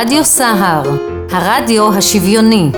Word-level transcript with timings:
רדיו 0.00 0.24
סהר, 0.24 0.82
הרדיו 1.30 1.94
השוויוני. 1.94 2.70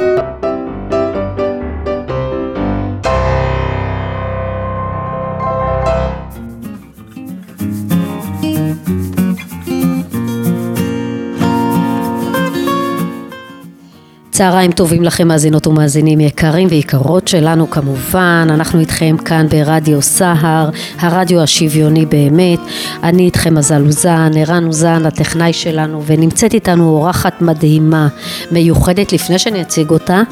צהריים 14.41 14.72
טובים 14.72 15.02
לכם 15.02 15.29
מאזינות 15.29 15.66
ומאזינים 15.66 16.20
יקרים 16.20 16.68
ויקרות 16.70 17.29
שלנו 17.29 17.70
כמובן, 17.70 18.48
אנחנו 18.50 18.80
איתכם 18.80 19.16
כאן 19.24 19.46
ברדיו 19.48 20.02
סהר, 20.02 20.70
הרדיו 20.98 21.43
השוויוני 21.43 22.06
באמת, 22.06 22.59
אני 23.02 23.23
איתכם 23.23 23.55
מזל 23.55 23.82
אוזן, 23.87 24.30
ערן 24.37 24.66
אוזן 24.66 25.06
הטכנאי 25.06 25.52
שלנו 25.52 26.02
ונמצאת 26.06 26.55
איתנו 26.55 26.88
אורחת 26.88 27.42
מדהימה, 27.42 28.09
מיוחדת. 28.51 29.12
לפני 29.12 29.38
שאני 29.38 29.62
אציג 29.62 29.91
אותה, 29.91 30.23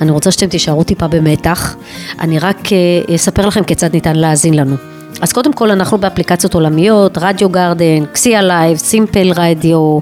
אני 0.00 0.10
רוצה 0.10 0.30
שאתם 0.30 0.46
תישארו 0.46 0.84
טיפה 0.84 1.08
במתח, 1.08 1.76
אני 2.20 2.38
רק 2.38 2.72
אה, 2.72 3.14
אספר 3.14 3.46
לכם 3.46 3.64
כיצד 3.64 3.92
ניתן 3.92 4.16
להאזין 4.16 4.54
לנו. 4.54 4.97
אז 5.20 5.32
קודם 5.32 5.52
כל 5.52 5.70
אנחנו 5.70 5.98
באפליקציות 5.98 6.54
עולמיות, 6.54 7.18
Radio 7.20 7.48
Garden, 7.48 8.04
קסיה 8.12 8.42
לייב, 8.42 8.76
Simple 8.76 9.32
Radio, 9.36 9.98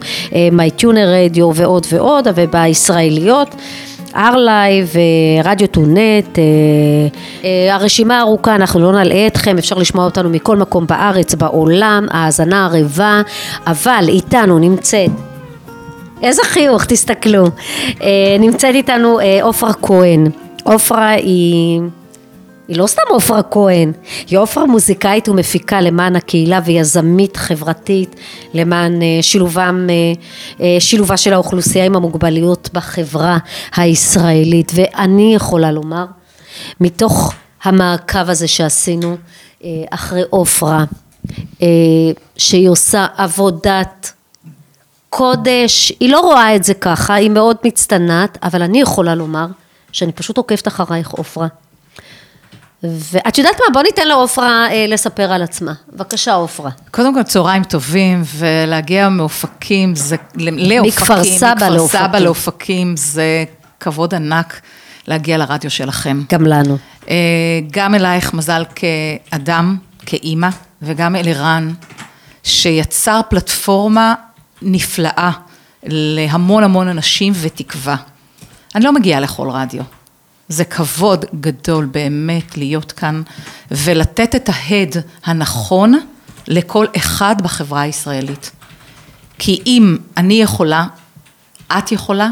myTuner 0.52 1.09
Radio 1.09 1.50
ועוד 1.55 1.87
ועוד, 1.91 2.28
ובישראליות. 2.34 3.55
ארלייב, 4.16 4.92
רדיו 5.45 5.69
טונט, 5.69 6.38
הרשימה 7.70 8.20
ארוכה, 8.20 8.55
אנחנו 8.55 8.80
לא 8.80 8.92
נלאה 8.92 9.27
אתכם, 9.27 9.59
אפשר 9.59 9.77
לשמוע 9.77 10.05
אותנו 10.05 10.30
מכל 10.30 10.56
מקום 10.56 10.87
בארץ, 10.87 11.34
בעולם, 11.34 12.06
האזנה 12.11 12.64
ערבה, 12.64 13.23
אבל 13.66 14.05
איתנו 14.09 14.59
נמצאת 14.59 15.11
איזה 16.23 16.42
חיוך, 16.45 16.84
תסתכלו. 16.84 17.45
נמצאת 18.41 18.75
איתנו 18.75 19.19
עופרה 19.42 19.73
כהן. 19.73 20.27
עופרה 20.64 21.11
היא 21.11 21.80
היא 22.69 22.77
לא 22.77 22.86
סתם 22.86 23.03
עופרה 23.09 23.42
כהן, 23.42 23.92
היא 24.28 24.39
עופרה 24.39 24.67
מוזיקאית 24.67 25.28
ומפיקה 25.28 25.81
למען 25.81 26.17
הקהילה 26.17 26.61
ויזמית 26.64 27.36
חברתית 27.36 28.17
למען 28.55 29.03
אה, 29.03 29.19
שילובם, 29.23 29.86
אה, 29.91 29.95
אה, 30.64 30.81
שילובה 30.81 31.17
של 31.17 31.33
האוכלוסייה 31.33 31.84
עם 31.84 31.97
המוגבלויות 31.97 32.70
בחברה 32.73 33.39
הישראלית 33.77 34.73
ואני 34.75 35.34
יכולה 35.34 35.73
לומר 35.73 36.05
מתוך 36.81 37.34
המעקב 37.62 38.31
הזה 38.31 38.48
שעשינו 38.48 39.17
אחרי 39.91 40.23
עופרה 40.30 40.84
שהיא 42.36 42.69
עושה 42.69 43.06
עבודת 43.17 44.12
קודש, 45.11 45.92
היא 46.01 46.11
לא 46.11 46.20
רואה 46.20 46.56
את 46.56 46.64
זה 46.64 46.75
ככה, 46.75 47.14
היא 47.14 47.30
מאוד 47.30 47.56
מצטנעת, 47.64 48.39
אבל 48.42 48.62
אני 48.62 48.80
יכולה 48.80 49.14
לומר 49.14 49.47
שאני 49.92 50.12
פשוט 50.12 50.36
עוקבת 50.36 50.69
אחרייך 50.69 51.11
עופרה. 51.11 51.47
ואת 53.12 53.39
יודעת 53.39 53.55
מה, 53.55 53.73
בוא 53.73 53.83
ניתן 53.83 54.09
לעופרה 54.09 54.70
אה, 54.70 54.87
לספר 54.89 55.33
על 55.33 55.42
עצמה. 55.42 55.73
בבקשה, 55.92 56.34
עופרה. 56.34 56.70
קודם 56.91 57.15
כל, 57.15 57.23
צהריים 57.23 57.65
טובים, 57.65 58.23
ולהגיע 58.37 59.09
מאופקים, 59.09 59.95
זה, 59.95 60.17
לאופקים, 60.37 60.83
מכפר 60.83 61.25
סבא 61.25 61.69
לאופקים. 61.69 62.01
מכפר 62.01 62.09
סבא 62.09 62.19
לאופקים, 62.19 62.97
זה 62.97 63.45
כבוד 63.81 64.14
ענק 64.14 64.61
להגיע 65.07 65.39
לרדיו 65.39 65.70
שלכם. 65.70 66.23
גם 66.33 66.47
לנו. 66.47 66.79
אה, 67.11 67.17
גם 67.70 67.95
אלייך 67.95 68.34
מזל 68.34 68.64
כאדם, 68.75 69.77
כאימא, 70.07 70.48
וגם 70.83 71.17
אל 71.17 71.29
ערן, 71.29 71.73
שיצר 72.42 73.20
פלטפורמה 73.31 74.14
נפלאה 74.62 75.31
להמון 75.83 76.64
המון 76.64 76.89
אנשים 76.89 77.33
ותקווה. 77.41 77.97
אני 78.75 78.84
לא 78.84 78.92
מגיעה 78.92 79.20
לכל 79.20 79.48
רדיו. 79.51 79.83
זה 80.48 80.64
כבוד 80.64 81.25
גדול 81.41 81.84
באמת 81.84 82.56
להיות 82.56 82.92
כאן 82.92 83.23
ולתת 83.70 84.34
את 84.34 84.48
ההד 84.52 84.96
הנכון 85.24 85.95
לכל 86.48 86.86
אחד 86.96 87.42
בחברה 87.42 87.80
הישראלית. 87.80 88.51
כי 89.39 89.62
אם 89.67 89.96
אני 90.17 90.42
יכולה, 90.42 90.86
את 91.79 91.92
יכולה, 91.92 92.30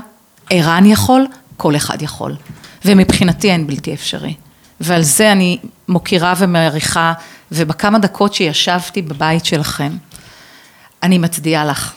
ערן 0.50 0.86
יכול, 0.86 1.26
כל 1.56 1.76
אחד 1.76 2.02
יכול. 2.02 2.36
ומבחינתי 2.84 3.50
אין 3.50 3.66
בלתי 3.66 3.94
אפשרי. 3.94 4.34
ועל 4.81 5.02
זה 5.02 5.32
אני 5.32 5.58
מוקירה 5.88 6.34
ומעריכה, 6.38 7.12
ובכמה 7.52 7.98
דקות 7.98 8.34
שישבתי 8.34 9.02
בבית 9.02 9.44
שלכם, 9.44 9.96
אני 11.02 11.19
מצדיעה 11.19 11.64
לך. 11.64 11.92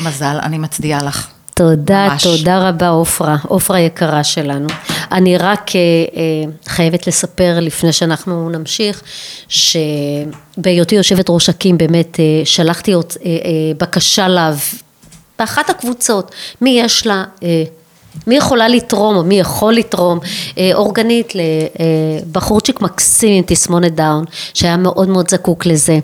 מזל, 0.00 0.38
אני 0.42 0.58
מצדיעה 0.58 1.02
לך. 1.02 1.28
תודה, 1.58 2.08
ממש. 2.10 2.22
תודה 2.22 2.68
רבה 2.68 2.88
עופרה, 2.88 3.36
עופרה 3.48 3.80
יקרה 3.80 4.24
שלנו. 4.24 4.66
אני 5.12 5.36
רק 5.36 5.70
אה, 5.76 5.80
אה, 6.16 6.52
חייבת 6.66 7.06
לספר 7.06 7.58
לפני 7.60 7.92
שאנחנו 7.92 8.50
נמשיך, 8.50 9.02
שבהיותי 9.48 10.94
יושבת 10.94 11.24
ראש 11.28 11.48
אקים 11.48 11.78
באמת 11.78 12.20
אה, 12.20 12.24
שלחתי 12.44 12.94
בקשה 13.78 14.28
לה, 14.28 14.52
באחת 15.38 15.70
הקבוצות, 15.70 16.34
מי 16.60 16.80
יש 16.80 17.06
לה 17.06 17.24
מי 18.26 18.36
יכולה 18.36 18.68
לתרום 18.68 19.16
או 19.16 19.24
מי 19.24 19.40
יכול 19.40 19.74
לתרום 19.74 20.18
אורגנית 20.74 21.32
לבחורצ'יק 21.34 22.80
מקסים 22.80 23.32
עם 23.32 23.44
תסמונת 23.46 23.94
דאון 23.94 24.24
שהיה 24.54 24.76
מאוד 24.76 25.08
מאוד 25.08 25.30
זקוק 25.30 25.66
לזה 25.66 25.98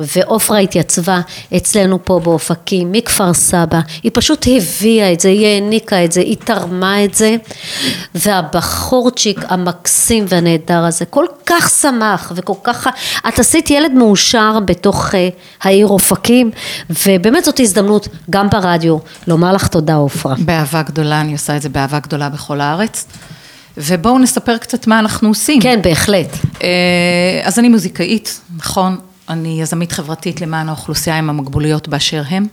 ועופרה 0.00 0.58
התייצבה 0.58 1.20
אצלנו 1.56 2.04
פה 2.04 2.20
באופקים, 2.24 2.92
מכפר 2.92 3.34
סבא, 3.34 3.80
היא 4.02 4.10
פשוט 4.14 4.46
הביאה 4.56 5.12
את 5.12 5.20
זה, 5.20 5.28
היא 5.28 5.46
העניקה 5.46 6.04
את 6.04 6.12
זה, 6.12 6.20
היא 6.20 6.36
תרמה 6.44 7.04
את 7.04 7.14
זה, 7.14 7.36
והבחורצ'יק 8.14 9.40
המקסים 9.48 10.24
והנהדר 10.28 10.84
הזה 10.84 11.04
כל 11.04 11.24
כך 11.46 11.70
שמח 11.70 12.32
וכל 12.36 12.54
כך, 12.64 12.86
את 13.28 13.38
עשית 13.38 13.70
ילד 13.70 13.92
מאושר 13.92 14.58
בתוך 14.64 15.08
uh, 15.08 15.12
העיר 15.62 15.86
אופקים, 15.86 16.50
ובאמת 17.06 17.44
זאת 17.44 17.60
הזדמנות 17.60 18.08
גם 18.30 18.50
ברדיו 18.50 18.98
לומר 19.26 19.52
לך 19.52 19.68
תודה 19.68 19.94
עופרה. 19.94 20.34
באהבה 20.38 20.82
גדולה, 20.82 21.20
אני 21.20 21.32
עושה 21.32 21.56
את 21.56 21.62
זה 21.62 21.68
באהבה 21.68 21.98
גדולה 21.98 22.28
בכל 22.28 22.60
הארץ. 22.60 23.06
ובואו 23.76 24.18
נספר 24.18 24.58
קצת 24.58 24.86
מה 24.86 24.98
אנחנו 24.98 25.28
עושים. 25.28 25.60
כן, 25.60 25.80
בהחלט. 25.82 26.36
אה, 26.62 26.68
אז 27.44 27.58
אני 27.58 27.68
מוזיקאית, 27.68 28.40
נכון, 28.56 28.96
אני 29.28 29.60
יזמית 29.60 29.92
חברתית 29.92 30.40
למען 30.40 30.68
האוכלוסייה 30.68 31.18
עם 31.18 31.30
המוגבלויות 31.30 31.88
באשר 31.88 32.22
הם, 32.28 32.46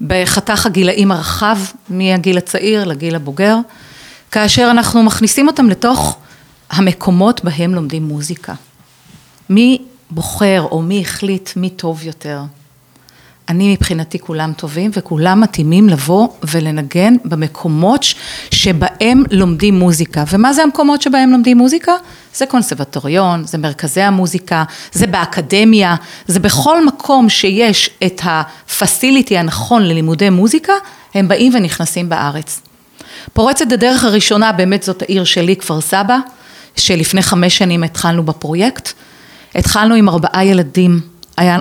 בחתך 0.00 0.66
הגילאים 0.66 1.12
הרחב, 1.12 1.58
מהגיל 1.88 2.38
הצעיר 2.38 2.84
לגיל 2.84 3.14
הבוגר, 3.14 3.56
כאשר 4.30 4.68
אנחנו 4.70 5.02
מכניסים 5.02 5.48
אותם 5.48 5.68
לתוך 5.68 6.16
המקומות 6.70 7.44
בהם 7.44 7.74
לומדים 7.74 8.02
מוזיקה. 8.02 8.54
מי 9.50 9.82
בוחר 10.10 10.66
או 10.70 10.82
מי 10.82 11.00
החליט 11.00 11.50
מי 11.56 11.70
טוב 11.70 12.04
יותר? 12.04 12.40
אני 13.50 13.72
מבחינתי 13.72 14.18
כולם 14.18 14.52
טובים 14.56 14.90
וכולם 14.94 15.40
מתאימים 15.40 15.88
לבוא 15.88 16.28
ולנגן 16.44 17.14
במקומות 17.24 18.04
שבהם 18.50 19.24
לומדים 19.30 19.78
מוזיקה. 19.78 20.24
ומה 20.32 20.52
זה 20.52 20.62
המקומות 20.62 21.02
שבהם 21.02 21.30
לומדים 21.30 21.58
מוזיקה? 21.58 21.92
זה 22.34 22.46
קונסרבטוריון, 22.46 23.44
זה 23.44 23.58
מרכזי 23.58 24.00
המוזיקה, 24.00 24.64
זה 24.92 25.06
באקדמיה, 25.06 25.94
זה 26.26 26.40
בכל 26.40 26.86
מקום 26.86 27.28
שיש 27.28 27.90
את 28.06 28.20
הפסיליטי 28.24 29.38
הנכון 29.38 29.82
ללימודי 29.82 30.30
מוזיקה, 30.30 30.72
הם 31.14 31.28
באים 31.28 31.54
ונכנסים 31.54 32.08
בארץ. 32.08 32.60
פורצת 33.32 33.72
הדרך 33.72 34.04
הראשונה 34.04 34.52
באמת 34.52 34.82
זאת 34.82 35.02
העיר 35.02 35.24
שלי, 35.24 35.56
כפר 35.56 35.80
סבא, 35.80 36.18
שלפני 36.76 37.22
חמש 37.22 37.58
שנים 37.58 37.84
התחלנו 37.84 38.22
בפרויקט. 38.22 38.92
התחלנו 39.54 39.94
עם 39.94 40.08
ארבעה 40.08 40.44
ילדים 40.44 41.00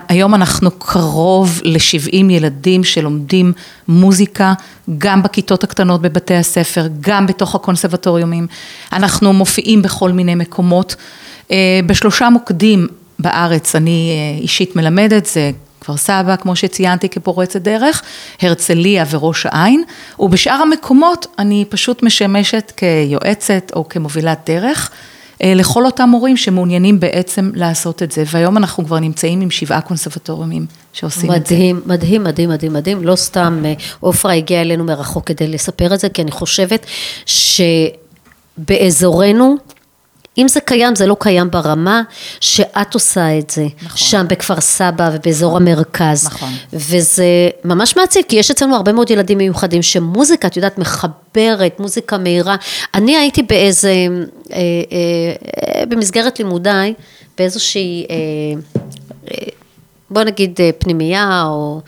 היום 0.10 0.36
אנחנו 0.36 0.72
קרוב 0.72 1.62
ל-70 1.64 2.32
ילדים 2.32 2.84
שלומדים 2.84 3.54
מוזיקה, 3.88 4.54
גם 4.98 5.24
בכיתות 5.24 5.64
הקטנות 5.64 6.02
בבתי 6.02 6.36
הספר, 6.36 6.88
גם 7.00 7.28
בתוך 7.28 7.56
הקונסרבטוריומים. 7.56 8.48
אנחנו 8.94 9.34
מופיעים 9.34 9.82
בכל 9.82 10.12
מיני 10.12 10.36
מקומות. 10.36 10.96
אה, 11.52 11.80
בשלושה 11.86 12.30
מוקדים 12.30 12.88
בארץ 13.20 13.76
אני 13.76 14.12
אה, 14.12 14.42
אישית 14.42 14.76
מלמדת, 14.76 15.26
זה 15.26 15.52
כפר 15.82 15.98
סבא, 15.98 16.36
כמו 16.36 16.56
שציינתי, 16.56 17.10
כפורצת 17.10 17.62
דרך, 17.62 18.02
הרצליה 18.42 19.06
וראש 19.10 19.46
העין, 19.46 19.84
ובשאר 20.20 20.54
המקומות 20.54 21.28
אני 21.40 21.66
פשוט 21.70 22.04
משמשת 22.04 22.72
כיועצת 22.78 23.72
או 23.76 23.90
כמובילת 23.90 24.40
דרך. 24.46 24.92
אה, 25.44 25.54
לכל 25.56 25.86
אותם 25.86 26.10
מורים 26.10 26.38
שמעוניינים 26.38 27.00
בעצם 27.00 27.52
לעשות 27.54 28.04
את 28.04 28.12
זה, 28.12 28.24
והיום 28.32 28.58
אנחנו 28.58 28.86
כבר 28.86 29.00
נמצאים 29.00 29.42
עם 29.42 29.52
שבעה 29.52 29.82
קונסרבטוריונים 29.82 30.66
שעושים 30.94 31.30
מדהים, 31.30 31.42
את 31.42 31.48
זה. 31.48 31.56
מדהים, 31.56 31.82
מדהים, 31.86 32.24
מדהים, 32.24 32.50
מדהים, 32.50 32.74
מדהים, 32.74 33.04
לא 33.04 33.16
סתם 33.16 33.62
אה, 33.66 33.74
עופרה 34.00 34.34
הגיעה 34.34 34.62
אלינו 34.62 34.84
מרחוק 34.84 35.28
כדי 35.28 35.48
לספר 35.48 35.94
את 35.94 36.00
זה, 36.00 36.10
כי 36.10 36.22
אני 36.22 36.32
חושבת 36.32 36.86
שבאזורנו 38.60 39.56
אם 40.38 40.48
זה 40.48 40.60
קיים, 40.60 40.96
זה 40.96 41.08
לא 41.08 41.16
קיים 41.20 41.52
ברמה 41.52 42.02
שאת 42.40 42.94
עושה 42.94 43.40
את 43.40 43.50
זה. 43.50 43.68
נכון. 43.82 43.98
שם 43.98 44.26
בכפר 44.30 44.62
סבא 44.62 45.10
ובאזור 45.14 45.58
המרכז. 45.58 46.26
נכון. 46.26 46.50
וזה 46.74 47.50
ממש 47.66 47.98
מעציב, 47.98 48.24
כי 48.28 48.36
יש 48.36 48.52
אצלנו 48.52 48.76
הרבה 48.76 48.94
מאוד 48.94 49.12
ילדים 49.12 49.38
מיוחדים 49.38 49.82
שמוזיקה, 49.82 50.48
את 50.48 50.56
יודעת, 50.56 50.78
מחברת, 50.78 51.80
מוזיקה 51.80 52.18
מהירה. 52.18 52.56
אני 52.94 53.18
הייתי 53.18 53.44
באיזה, 53.44 53.94
אה, 54.52 54.58
אה, 54.58 55.86
במסגרת 55.86 56.40
לימודיי, 56.40 56.94
באיזושהי, 57.38 58.06
אה, 58.10 58.16
אה, 59.32 59.48
בוא 60.10 60.24
נגיד 60.24 60.60
אה, 60.60 60.70
פנימייה, 60.80 61.44
או 61.46 61.82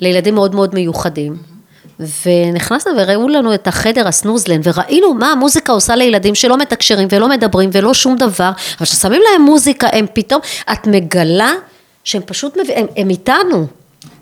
לילדים 0.00 0.34
מאוד 0.34 0.54
מאוד 0.54 0.74
מיוחדים. 0.74 1.49
ונכנסנו 2.26 2.92
וראו 2.96 3.28
לנו 3.28 3.54
את 3.54 3.68
החדר 3.68 4.08
הסנוזלן, 4.08 4.60
וראינו 4.64 5.14
מה 5.14 5.32
המוזיקה 5.32 5.72
עושה 5.72 5.96
לילדים 5.96 6.34
שלא 6.34 6.56
מתקשרים 6.58 7.08
ולא 7.10 7.28
מדברים 7.28 7.70
ולא 7.72 7.94
שום 7.94 8.16
דבר, 8.16 8.50
אבל 8.78 8.86
כששמים 8.86 9.22
להם 9.32 9.42
מוזיקה, 9.42 9.88
הם 9.92 10.06
פתאום, 10.12 10.40
את 10.72 10.86
מגלה 10.86 11.52
שהם 12.04 12.22
פשוט, 12.26 12.56
מב... 12.56 12.70
הם, 12.74 12.86
הם 12.96 13.10
איתנו. 13.10 13.66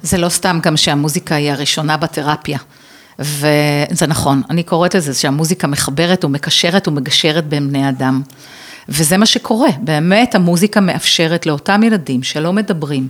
זה 0.02 0.19
לא 0.19 0.28
סתם 0.28 0.58
גם 0.62 0.76
שהמוזיקה 0.76 1.34
היא 1.34 1.50
הראשונה 1.50 1.96
בתרפיה. 1.96 2.58
וזה 3.19 4.06
נכון, 4.06 4.42
אני 4.50 4.62
קוראת 4.62 4.94
לזה 4.94 5.14
שהמוזיקה 5.14 5.66
מחברת 5.66 6.24
ומקשרת 6.24 6.88
ומגשרת 6.88 7.46
בין 7.46 7.69
בני 7.69 7.88
אדם. 7.88 8.22
וזה 8.88 9.16
מה 9.16 9.26
שקורה, 9.26 9.69
באמת 9.81 10.34
המוזיקה 10.34 10.81
מאפשרת 10.81 11.46
לאותם 11.46 11.82
ילדים 11.82 12.22
שלא 12.22 12.52
מדברים, 12.52 13.08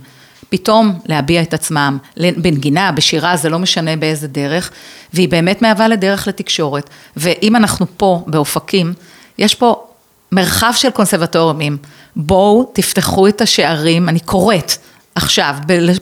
פתאום 0.49 0.99
להביע 1.05 1.41
את 1.41 1.53
עצמם, 1.53 1.97
בנגינה, 2.17 2.91
בשירה, 2.91 3.37
זה 3.37 3.49
לא 3.49 3.59
משנה 3.59 3.95
באיזה 3.95 4.27
דרך, 4.27 4.71
והיא 5.13 5.29
באמת 5.29 5.61
מהווה 5.61 5.87
לדרך 5.87 6.27
לתקשורת. 6.27 6.89
ואם 7.17 7.55
אנחנו 7.55 7.85
פה, 7.97 8.23
באופקים, 8.27 8.93
יש 9.37 9.55
פה 9.55 9.87
מרחב 10.31 10.71
של 10.75 10.89
קונסרבטוריונים, 10.89 11.77
בואו 12.15 12.71
תפתחו 12.73 13.27
את 13.27 13.41
השערים, 13.41 14.09
אני 14.09 14.19
קוראת 14.19 14.71
עכשיו 15.15 15.55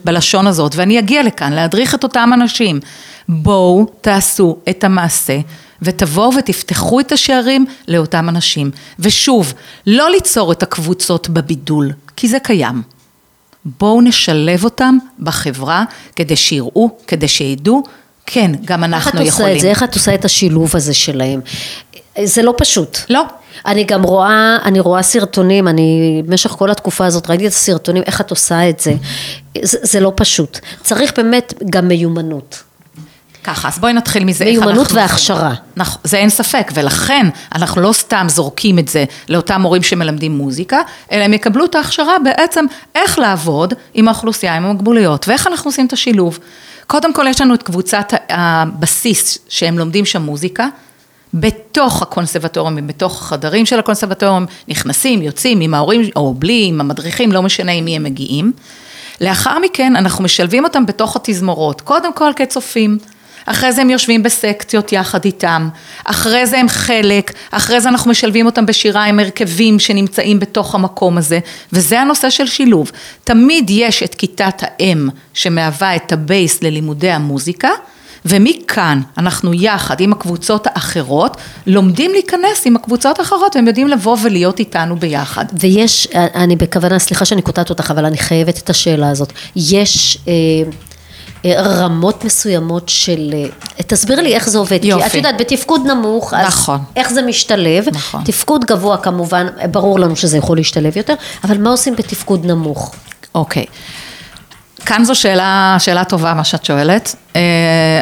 בלשון 0.04 0.46
הזאת, 0.46 0.76
ואני 0.76 0.98
אגיע 0.98 1.22
לכאן 1.22 1.52
להדריך 1.52 1.94
את 1.94 2.02
אותם 2.02 2.30
אנשים, 2.34 2.80
בואו 3.28 3.86
תעשו 4.00 4.56
את 4.70 4.84
המעשה. 4.84 5.38
ותבואו 5.82 6.34
ותפתחו 6.34 7.00
את 7.00 7.12
השערים 7.12 7.66
לאותם 7.88 8.28
אנשים. 8.28 8.70
ושוב, 8.98 9.54
לא 9.86 10.10
ליצור 10.10 10.52
את 10.52 10.62
הקבוצות 10.62 11.28
בבידול, 11.28 11.92
כי 12.16 12.28
זה 12.28 12.38
קיים. 12.38 12.82
בואו 13.80 14.00
נשלב 14.00 14.64
אותם 14.64 14.98
בחברה 15.20 15.84
כדי 16.16 16.36
שיראו, 16.36 16.90
כדי 17.06 17.28
שידעו, 17.28 17.82
כן, 18.26 18.50
גם 18.64 18.84
אנחנו 18.84 19.22
יכולים. 19.22 19.26
איך 19.26 19.34
את 19.34 19.42
עושה 19.42 19.56
את 19.56 19.60
זה? 19.60 19.68
איך 19.68 19.82
את 19.82 19.94
עושה 19.94 20.14
את 20.14 20.24
השילוב 20.24 20.76
הזה 20.76 20.94
שלהם? 20.94 21.40
זה 22.24 22.42
לא 22.42 22.54
פשוט. 22.56 22.98
לא. 23.10 23.22
אני 23.66 23.84
גם 23.84 24.02
רואה, 24.02 24.56
אני 24.64 24.80
רואה 24.80 25.02
סרטונים, 25.02 25.68
אני 25.68 26.22
במשך 26.26 26.50
כל 26.50 26.70
התקופה 26.70 27.06
הזאת 27.06 27.30
ראיתי 27.30 27.46
את 27.46 27.52
הסרטונים, 27.52 28.02
איך 28.06 28.20
את 28.20 28.30
עושה 28.30 28.68
את 28.68 28.80
זה. 28.80 28.94
זה, 29.62 29.78
זה 29.82 30.00
לא 30.00 30.12
פשוט. 30.16 30.58
צריך 30.82 31.12
באמת 31.16 31.54
גם 31.70 31.88
מיומנות. 31.88 32.62
ככה, 33.44 33.68
אז 33.68 33.78
בואי 33.78 33.92
נתחיל 33.92 34.24
מזה. 34.24 34.44
מיומנות 34.44 34.92
והכשרה. 34.92 35.54
נכון, 35.76 36.00
זה 36.04 36.16
אין 36.16 36.30
ספק, 36.30 36.70
ולכן 36.74 37.26
אנחנו 37.54 37.80
לא 37.80 37.92
סתם 37.92 38.26
זורקים 38.30 38.78
את 38.78 38.88
זה 38.88 39.04
לאותם 39.28 39.60
מורים 39.60 39.82
שמלמדים 39.82 40.36
מוזיקה, 40.36 40.80
אלא 41.12 41.24
הם 41.24 41.32
יקבלו 41.34 41.64
את 41.64 41.74
ההכשרה 41.74 42.16
בעצם 42.24 42.64
איך 42.94 43.18
לעבוד 43.18 43.74
עם 43.94 44.08
האוכלוסייה, 44.08 44.56
עם 44.56 44.64
המוגבלויות, 44.64 45.28
ואיך 45.28 45.46
אנחנו 45.46 45.68
עושים 45.68 45.86
את 45.86 45.92
השילוב. 45.92 46.38
קודם 46.86 47.12
כל 47.14 47.26
יש 47.28 47.40
לנו 47.40 47.54
את 47.54 47.62
קבוצת 47.62 48.12
הבסיס 48.28 49.38
שהם 49.48 49.78
לומדים 49.78 50.04
שם 50.04 50.22
מוזיקה, 50.22 50.66
בתוך 51.34 52.02
הקונסרבטוריום, 52.02 52.86
בתוך 52.86 53.22
החדרים 53.22 53.66
של 53.66 53.78
הקונסרבטוריום, 53.78 54.46
נכנסים, 54.68 55.22
יוצאים 55.22 55.60
עם 55.60 55.74
ההורים, 55.74 56.02
או 56.16 56.34
בלי, 56.34 56.66
עם 56.68 56.80
המדריכים, 56.80 57.32
לא 57.32 57.42
משנה 57.42 57.72
עם 57.72 57.84
מי 57.84 57.96
הם 57.96 58.02
מגיעים. 58.02 58.52
לאחר 59.20 59.58
מכן 59.58 59.96
אנחנו 59.96 60.24
משלבים 60.24 60.64
אותם 60.64 60.86
בתוך 60.86 61.16
התזמורות, 61.16 61.80
קודם 61.80 62.12
כל 62.12 62.30
כצופים. 62.36 62.98
אחרי 63.50 63.72
זה 63.72 63.80
הם 63.80 63.90
יושבים 63.90 64.22
בסקציות 64.22 64.92
יחד 64.92 65.24
איתם, 65.24 65.68
אחרי 66.04 66.46
זה 66.46 66.58
הם 66.58 66.68
חלק, 66.68 67.32
אחרי 67.50 67.80
זה 67.80 67.88
אנחנו 67.88 68.10
משלבים 68.10 68.46
אותם 68.46 68.66
בשירה 68.66 69.04
עם 69.04 69.18
הרכבים 69.18 69.78
שנמצאים 69.78 70.40
בתוך 70.40 70.74
המקום 70.74 71.18
הזה, 71.18 71.38
וזה 71.72 72.00
הנושא 72.00 72.30
של 72.30 72.46
שילוב. 72.46 72.90
תמיד 73.24 73.70
יש 73.70 74.02
את 74.02 74.14
כיתת 74.14 74.62
האם 74.62 75.08
שמהווה 75.34 75.96
את 75.96 76.12
הבייס 76.12 76.62
ללימודי 76.62 77.10
המוזיקה, 77.10 77.70
ומכאן 78.24 79.00
אנחנו 79.18 79.54
יחד 79.54 80.00
עם 80.00 80.12
הקבוצות 80.12 80.66
האחרות 80.66 81.36
לומדים 81.66 82.10
להיכנס 82.10 82.66
עם 82.66 82.76
הקבוצות 82.76 83.18
האחרות 83.18 83.56
והם 83.56 83.66
יודעים 83.66 83.88
לבוא 83.88 84.16
ולהיות 84.22 84.58
איתנו 84.58 84.96
ביחד. 84.96 85.44
ויש, 85.52 86.08
אני 86.14 86.56
בכוונה, 86.56 86.98
סליחה 86.98 87.24
שאני 87.24 87.42
קוטעת 87.42 87.70
אותך, 87.70 87.90
אבל 87.90 88.04
אני 88.04 88.18
חייבת 88.18 88.58
את 88.58 88.70
השאלה 88.70 89.10
הזאת. 89.10 89.32
יש 89.56 90.18
אה, 90.28 90.32
רמות 91.46 92.24
מסוימות 92.24 92.88
של, 92.88 93.34
אה, 93.34 93.82
תסבירי 93.86 94.22
לי 94.22 94.34
איך 94.34 94.48
זה 94.48 94.58
עובד, 94.58 94.84
יופי. 94.84 95.02
כי 95.02 95.08
את 95.08 95.14
יודעת 95.14 95.40
בתפקוד 95.40 95.86
נמוך, 95.86 96.34
אז 96.34 96.46
נכון. 96.46 96.78
איך 96.96 97.10
זה 97.10 97.22
משתלב, 97.22 97.84
נכון. 97.92 98.24
תפקוד 98.24 98.64
גבוה 98.64 98.96
כמובן, 98.96 99.46
ברור 99.70 100.00
לנו 100.00 100.16
שזה 100.16 100.38
יכול 100.38 100.56
להשתלב 100.56 100.96
יותר, 100.96 101.14
אבל 101.44 101.58
מה 101.58 101.70
עושים 101.70 101.96
בתפקוד 101.96 102.46
נמוך? 102.46 102.94
אוקיי. 103.34 103.64
כאן 104.86 105.04
זו 105.04 105.14
שאלה, 105.14 105.76
שאלה 105.78 106.04
טובה 106.04 106.34
מה 106.34 106.44
שאת 106.44 106.64
שואלת. 106.64 107.14
Uh, 107.32 107.36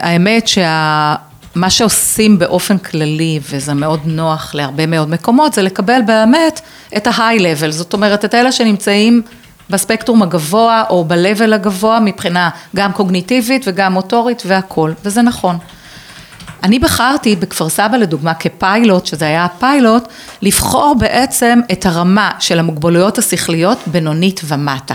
האמת 0.00 0.48
שמה 0.48 1.70
שעושים 1.70 2.38
באופן 2.38 2.78
כללי, 2.78 3.40
וזה 3.50 3.74
מאוד 3.74 4.00
נוח 4.04 4.54
להרבה 4.54 4.86
מאוד 4.86 5.10
מקומות, 5.10 5.52
זה 5.52 5.62
לקבל 5.62 6.00
באמת 6.06 6.60
את 6.96 7.06
ה-high 7.06 7.40
level, 7.40 7.70
זאת 7.70 7.92
אומרת 7.92 8.24
את 8.24 8.34
אלה 8.34 8.52
שנמצאים 8.52 9.22
בספקטרום 9.70 10.22
הגבוה 10.22 10.84
או 10.90 11.04
ב-level 11.04 11.54
הגבוה 11.54 12.00
מבחינה 12.00 12.50
גם 12.76 12.92
קוגניטיבית 12.92 13.64
וגם 13.66 13.92
מוטורית 13.92 14.42
והכול, 14.46 14.94
וזה 15.04 15.22
נכון. 15.22 15.58
אני 16.62 16.78
בחרתי 16.78 17.36
בכפר 17.36 17.68
סבא 17.68 17.96
לדוגמה 17.96 18.34
כפיילוט, 18.34 19.06
שזה 19.06 19.24
היה 19.24 19.44
הפיילוט, 19.44 20.08
לבחור 20.42 20.94
בעצם 20.98 21.60
את 21.72 21.86
הרמה 21.86 22.30
של 22.38 22.58
המוגבלויות 22.58 23.18
השכליות 23.18 23.78
בינונית 23.86 24.40
ומטה. 24.44 24.94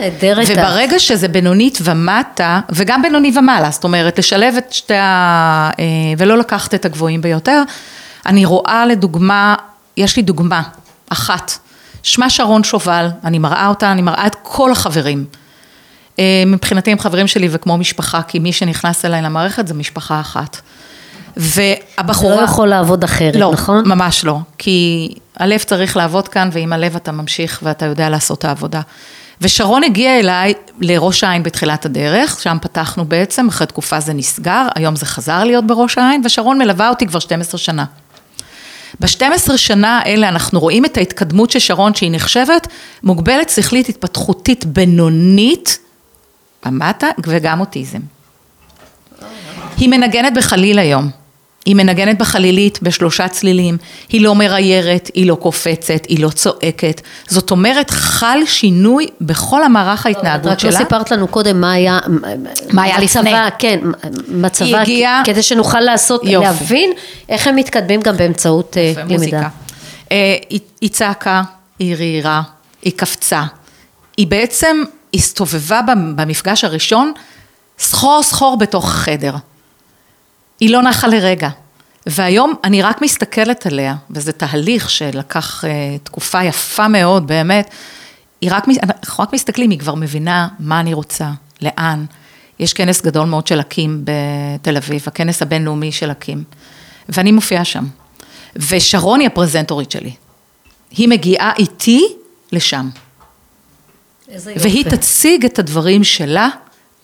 נהדרת. 0.00 0.46
וברגע 0.50 0.98
שזה 0.98 1.28
בינונית 1.28 1.78
ומטה, 1.82 2.60
וגם 2.70 3.02
בינוני 3.02 3.32
ומעלה, 3.38 3.70
זאת 3.70 3.84
אומרת, 3.84 4.18
לשלב 4.18 4.54
את 4.56 4.72
שתי 4.72 4.94
ה... 4.94 5.70
אה, 5.78 5.84
ולא 6.18 6.38
לקחת 6.38 6.74
את 6.74 6.84
הגבוהים 6.84 7.20
ביותר, 7.20 7.62
אני 8.26 8.44
רואה 8.44 8.86
לדוגמה, 8.86 9.54
יש 9.96 10.16
לי 10.16 10.22
דוגמה 10.22 10.62
אחת, 11.08 11.58
שמה 12.04 12.30
שרון 12.30 12.64
שובל, 12.64 13.08
אני 13.24 13.38
מראה 13.38 13.66
אותה, 13.66 13.92
אני 13.92 14.02
מראה 14.02 14.26
את 14.26 14.36
כל 14.42 14.72
החברים. 14.72 15.24
אה, 16.18 16.42
מבחינתי 16.46 16.92
הם 16.92 16.98
חברים 16.98 17.26
שלי 17.26 17.48
וכמו 17.50 17.78
משפחה, 17.78 18.22
כי 18.22 18.38
מי 18.38 18.52
שנכנס 18.52 19.04
אליי 19.04 19.22
למערכת 19.22 19.68
זה 19.68 19.74
משפחה 19.74 20.20
אחת. 20.20 20.60
והבחורה... 21.36 22.36
לא 22.36 22.40
יכול 22.40 22.68
לעבוד 22.68 23.04
אחרת, 23.04 23.36
לא, 23.36 23.50
נכון? 23.52 23.88
לא, 23.88 23.94
ממש 23.94 24.24
לא. 24.24 24.38
כי 24.58 25.08
הלב 25.36 25.58
צריך 25.58 25.96
לעבוד 25.96 26.28
כאן, 26.28 26.48
ועם 26.52 26.72
הלב 26.72 26.96
אתה 26.96 27.12
ממשיך 27.12 27.60
ואתה 27.62 27.86
יודע 27.86 28.08
לעשות 28.08 28.38
את 28.38 28.44
העבודה. 28.44 28.80
ושרון 29.40 29.84
הגיע 29.84 30.18
אליי 30.18 30.54
לראש 30.80 31.24
העין 31.24 31.42
בתחילת 31.42 31.86
הדרך, 31.86 32.40
שם 32.42 32.56
פתחנו 32.62 33.04
בעצם, 33.04 33.48
אחרי 33.48 33.66
תקופה 33.66 34.00
זה 34.00 34.12
נסגר, 34.12 34.66
היום 34.74 34.96
זה 34.96 35.06
חזר 35.06 35.44
להיות 35.44 35.66
בראש 35.66 35.98
העין, 35.98 36.22
ושרון 36.24 36.58
מלווה 36.58 36.88
אותי 36.88 37.06
כבר 37.06 37.18
12 37.18 37.58
שנה. 37.58 37.84
ב-12 39.00 39.56
שנה 39.56 39.98
האלה 39.98 40.28
אנחנו 40.28 40.60
רואים 40.60 40.84
את 40.84 40.96
ההתקדמות 40.96 41.50
של 41.50 41.58
שרון 41.58 41.94
שהיא 41.94 42.10
נחשבת 42.12 42.66
מוגבלת 43.02 43.50
שכלית 43.50 43.88
התפתחותית 43.88 44.64
בינונית, 44.64 45.78
במטה, 46.64 47.08
וגם 47.26 47.60
אוטיזם. 47.60 48.00
היא 49.76 49.88
מנגנת 49.88 50.34
בחליל 50.34 50.78
היום. 50.78 51.23
היא 51.64 51.76
מנגנת 51.76 52.18
בחלילית 52.18 52.78
בשלושה 52.82 53.28
צלילים, 53.28 53.76
היא 54.08 54.20
לא 54.20 54.34
מריירת, 54.34 55.10
היא 55.14 55.26
לא 55.26 55.34
קופצת, 55.34 56.06
היא 56.08 56.22
לא 56.22 56.28
צועקת, 56.28 57.00
זאת 57.28 57.50
אומרת 57.50 57.90
חל 57.90 58.38
שינוי 58.46 59.06
בכל 59.20 59.62
המערך 59.62 60.06
ההתנהגות 60.06 60.60
שלה. 60.60 60.70
רק 60.70 60.74
לא 60.74 60.84
סיפרת 60.84 61.10
לנו 61.10 61.28
קודם 61.28 61.60
מה 61.60 61.72
היה, 61.72 61.98
מה 62.72 62.82
היה 62.82 62.98
לפני. 62.98 63.32
כן, 63.58 63.80
מצבה, 64.28 64.80
הגיעה, 64.80 65.22
כדי 65.24 65.42
שנוכל 65.42 65.80
לעשות, 65.80 66.24
יופי. 66.24 66.46
להבין 66.46 66.92
איך 67.28 67.46
הם 67.46 67.56
מתקדמים 67.56 68.00
גם 68.00 68.16
באמצעות 68.16 68.76
אה, 68.76 68.92
למידה. 68.96 69.14
מוזיקה. 69.14 69.48
אה, 70.12 70.36
היא, 70.50 70.60
היא 70.80 70.90
צעקה, 70.90 71.42
היא 71.78 71.96
רעירה, 71.96 72.42
היא 72.82 72.92
קפצה, 72.96 73.42
היא 74.16 74.26
בעצם 74.26 74.82
הסתובבה 75.14 75.80
במפגש 76.16 76.64
הראשון 76.64 77.12
סחור 77.78 78.22
סחור 78.22 78.58
בתוך 78.58 78.84
החדר. 78.84 79.34
היא 80.60 80.70
לא 80.70 80.82
נחה 80.82 81.06
לרגע. 81.06 81.48
והיום 82.06 82.54
אני 82.64 82.82
רק 82.82 83.02
מסתכלת 83.02 83.66
עליה, 83.66 83.94
וזה 84.10 84.32
תהליך 84.32 84.90
שלקח 84.90 85.64
uh, 85.64 85.66
תקופה 86.02 86.44
יפה 86.44 86.88
מאוד, 86.88 87.26
באמת. 87.26 87.70
היא 88.40 88.50
רק, 88.52 88.64
אנחנו 88.82 89.24
רק 89.24 89.32
מסתכלים, 89.32 89.70
היא 89.70 89.78
כבר 89.78 89.94
מבינה 89.94 90.48
מה 90.58 90.80
אני 90.80 90.94
רוצה, 90.94 91.30
לאן. 91.62 92.04
יש 92.58 92.72
כנס 92.72 93.02
גדול 93.02 93.26
מאוד 93.26 93.46
של 93.46 93.60
אקים 93.60 94.04
בתל 94.04 94.76
אביב, 94.76 95.02
הכנס 95.06 95.42
הבינלאומי 95.42 95.92
של 95.92 96.10
אקים, 96.10 96.44
ואני 97.08 97.32
מופיעה 97.32 97.64
שם. 97.64 97.84
ושרון 98.56 99.20
היא 99.20 99.26
הפרזנטורית 99.26 99.90
שלי. 99.90 100.14
היא 100.90 101.08
מגיעה 101.08 101.52
איתי 101.58 102.06
לשם. 102.52 102.88
איזה 104.28 104.52
יופי. 104.52 104.68
והיא 104.68 104.84
תציג 104.84 105.44
את 105.44 105.58
הדברים 105.58 106.04
שלה, 106.04 106.48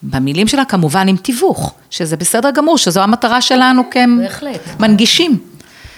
במילים 0.02 0.48
שלה, 0.48 0.64
כמובן 0.64 1.08
עם 1.08 1.16
תיווך, 1.16 1.74
שזה 1.90 2.16
בסדר 2.16 2.50
גמור, 2.50 2.78
שזו 2.78 3.02
המטרה 3.02 3.40
שלנו. 3.40 3.82
כמנגישים. 3.90 5.38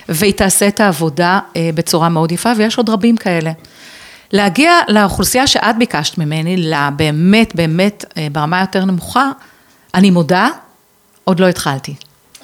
והיא 0.08 0.32
תעשה 0.32 0.68
את 0.68 0.80
העבודה 0.80 1.40
אה, 1.56 1.70
בצורה 1.74 2.08
מאוד 2.08 2.32
יפה, 2.32 2.52
ויש 2.56 2.78
עוד 2.78 2.88
רבים 2.88 3.16
כאלה. 3.16 3.52
להגיע 4.32 4.72
לאוכלוסייה 4.88 5.46
שאת 5.46 5.78
ביקשת 5.78 6.18
ממני, 6.18 6.56
לבאמת, 6.56 7.54
באמת, 7.54 8.04
אה, 8.16 8.26
ברמה 8.32 8.60
יותר 8.60 8.84
נמוכה, 8.84 9.30
אני 9.94 10.10
מודה, 10.10 10.48
עוד 11.24 11.40
לא 11.40 11.48
התחלתי. 11.48 11.94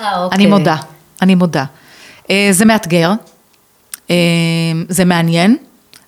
אה, 0.01 0.25
אוקיי. 0.25 0.37
אני 0.37 0.47
מודה, 0.47 0.77
אני 1.23 1.35
מודה. 1.35 1.65
אה, 2.31 2.49
זה 2.51 2.65
מאתגר, 2.65 3.13
זה 4.89 5.05
מעניין, 5.05 5.57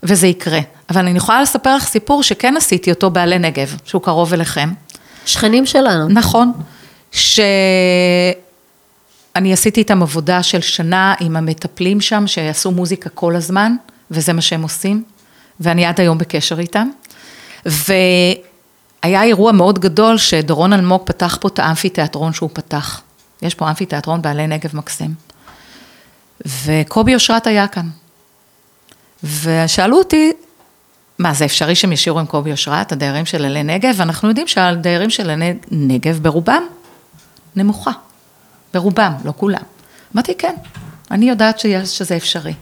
וזה 0.03 0.27
יקרה. 0.27 0.61
אבל 0.91 1.07
אני 1.07 1.17
יכולה 1.17 1.43
לספר 1.43 1.77
לך 1.77 1.87
סיפור 1.87 2.23
שכן 2.23 2.55
עשיתי 2.57 2.91
אותו 2.91 3.11
בעלי 3.11 3.39
נגב, 3.39 3.77
שהוא 3.85 4.03
קרוב 4.03 4.33
אליכם. 4.33 4.71
שכנים 5.27 5.67
שלנו. 5.67 6.09
נכון, 6.09 6.53
שאני 7.13 8.33
עשיתי 9.53 9.81
איתם 9.81 10.03
עבודה 10.03 10.43
של 10.43 10.61
שנה 10.61 11.15
עם 11.21 11.37
המטפלים 11.37 12.01
שם, 12.01 12.27
שיעשו 12.27 12.71
מוזיקה 12.71 13.11
כל 13.11 13.37
הזמן, 13.37 13.77
וזה 14.11 14.33
מה 14.33 14.41
שהם 14.41 14.63
עושים, 14.63 15.05
ואני 15.61 15.87
עד 15.87 16.01
היום 16.01 16.19
בקשר 16.19 16.61
איתם. 16.61 16.89
והיה 17.67 19.23
אירוע 19.23 19.53
מאוד 19.53 19.79
גדול 19.79 20.19
שדורון 20.19 20.73
אלמוג 20.73 21.03
פתח 21.05 21.39
פה 21.41 21.49
את 21.49 21.59
האמפיתיאטרון 21.59 22.33
שהוא 22.33 22.51
פתח. 22.53 23.01
יש 23.43 23.55
פה 23.55 23.69
אמפיתיאטרון 23.69 24.23
בעלי 24.23 24.47
נגב 24.47 24.77
מקסים. 24.77 25.15
וקובי 26.65 27.15
אושרת 27.15 27.47
היה 27.47 27.67
כאן. 27.69 27.89
ושאלו 29.43 29.99
אותי, 29.99 30.33
מה, 31.21 31.35
זה 31.35 31.45
אפשרי 31.45 31.75
שהם 31.75 31.93
ישירו 31.93 32.19
עם 32.19 32.27
קובי 32.27 32.53
אושרת, 32.53 32.93
הדיירים 32.93 33.27
של 33.27 33.45
עלי 33.45 33.63
נגב? 33.63 33.95
ואנחנו 33.97 34.29
יודעים 34.29 34.49
שהדיירים 34.49 35.11
של 35.11 35.31
עלי 35.31 35.55
נגב 35.71 36.19
ברובם 36.23 36.63
נמוכה. 37.57 37.91
ברובם, 38.75 39.13
לא 39.25 39.33
כולם. 39.37 39.63
אמרתי, 40.15 40.35
כן, 40.39 40.55
אני 41.11 41.29
יודעת 41.29 41.59
שיש, 41.59 41.99
שזה 41.99 42.17
אפשרי. 42.17 42.55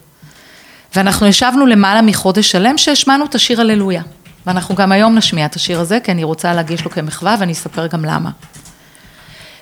ואנחנו 0.96 1.26
ישבנו 1.26 1.66
למעלה 1.66 2.02
מחודש 2.02 2.50
שלם 2.50 2.78
שהשמענו 2.78 3.24
את 3.24 3.34
השיר 3.34 3.60
הללויה. 3.60 4.02
ואנחנו 4.46 4.74
גם 4.74 4.92
היום 4.92 5.14
נשמיע 5.14 5.46
את 5.46 5.56
השיר 5.56 5.80
הזה, 5.80 5.98
כי 6.00 6.12
אני 6.12 6.24
רוצה 6.24 6.54
להגיש 6.54 6.84
לו 6.84 6.90
כמחווה 6.90 7.36
ואני 7.40 7.52
אספר 7.52 7.86
גם 7.86 8.04
למה. 8.04 8.30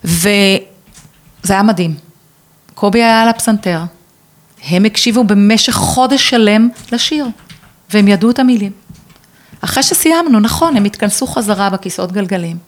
וזה 0.05 0.59
היה 1.49 1.63
מדהים. 1.63 1.95
קובי 2.75 3.03
היה 3.03 3.23
על 3.23 3.29
הפסנתר, 3.29 3.81
הם 4.69 4.85
הקשיבו 4.85 5.25
במשך 5.25 5.73
חודש 5.73 6.31
שלם 6.31 6.69
לשיר, 6.93 7.27
והם 7.91 8.09
ידעו 8.09 8.31
את 8.31 8.39
המילים. 8.39 8.86
אחרי 9.61 9.83
שסיימנו, 9.83 10.41
נכון, 10.41 10.77
הם 10.77 10.85
התכנסו 10.85 11.27
חזרה 11.27 11.71
בכיסאות 11.71 12.13
גלגלים, 12.13 12.59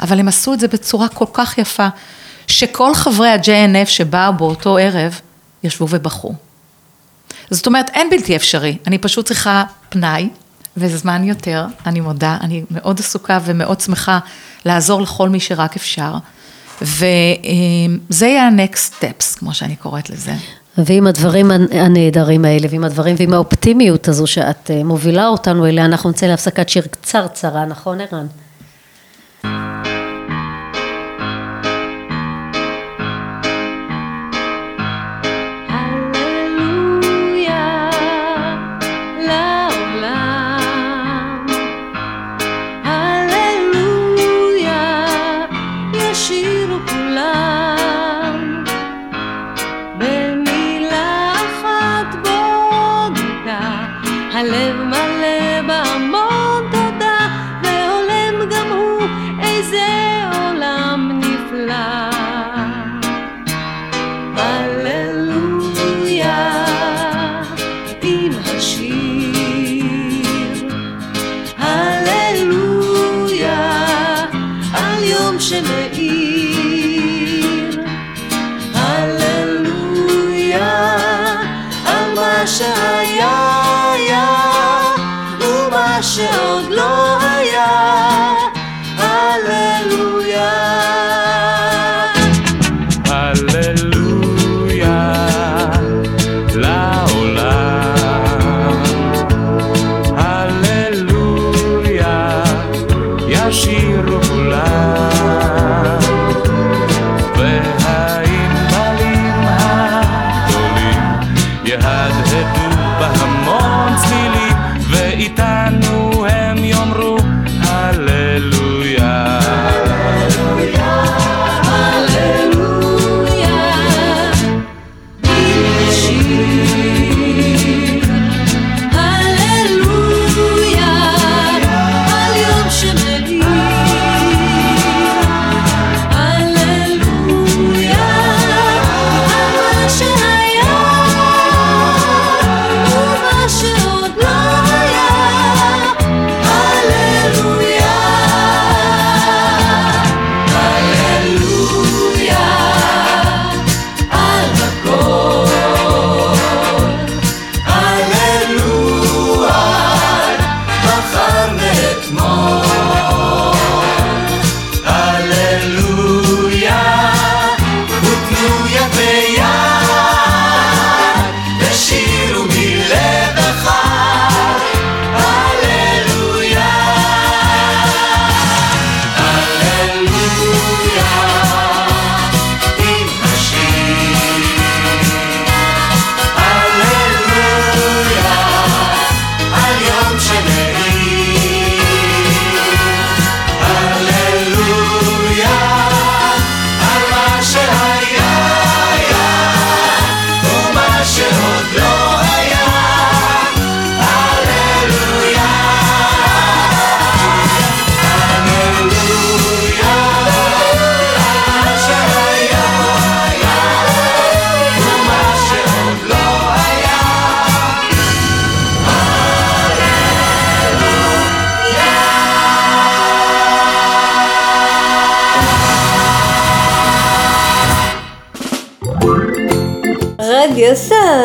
אבל 0.00 0.20
הם 0.20 0.28
עשו 0.28 0.54
את 0.54 0.60
זה 0.60 0.68
בצורה 0.68 1.08
כל 1.08 1.24
כך 1.32 1.58
יפה, 1.58 1.88
שכל 2.46 2.94
חברי 2.94 3.28
ה-JNF 3.28 3.86
שבאו 3.86 4.32
באותו 4.32 4.78
ערב, 4.78 5.20
ישבו 5.62 5.86
ובכו. 5.90 6.34
זאת 7.50 7.66
אומרת, 7.66 7.90
אין 7.94 8.10
בלתי 8.10 8.36
אפשרי, 8.36 8.78
אני 8.86 8.98
פשוט 8.98 9.26
צריכה 9.26 9.64
פנאי 9.88 10.28
וזמן 10.76 11.24
יותר, 11.24 11.66
אני 11.86 12.00
מודה, 12.00 12.36
אני 12.40 12.64
מאוד 12.70 13.00
עסוקה 13.00 13.38
ומאוד 13.44 13.80
שמחה 13.80 14.18
לעזור 14.64 15.02
לכל 15.02 15.28
מי 15.28 15.40
שרק 15.40 15.76
אפשר, 15.76 16.14
וזה 16.82 17.06
יהיה 18.26 18.48
ה-next 18.48 18.92
steps, 19.00 19.38
כמו 19.38 19.54
שאני 19.54 19.76
קוראת 19.76 20.10
לזה. 20.10 20.34
ועם 20.78 21.06
הדברים 21.06 21.50
הנהדרים 21.72 22.44
האלה, 22.44 22.66
ועם 22.70 22.84
הדברים, 22.84 23.16
ועם 23.18 23.34
האופטימיות 23.34 24.08
הזו 24.08 24.26
שאת 24.26 24.70
אה, 24.70 24.84
מובילה 24.84 25.28
אותנו 25.28 25.66
אליה, 25.66 25.84
אנחנו 25.84 26.10
נצא 26.10 26.26
להפסקת 26.26 26.68
שיר 26.68 26.82
קצרצרה, 26.90 27.64
נכון 27.64 28.00
ערן? 28.00 28.26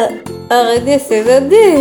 סער, 0.06 0.58
הרדיו 0.58 1.00
סבבי. 1.00 1.76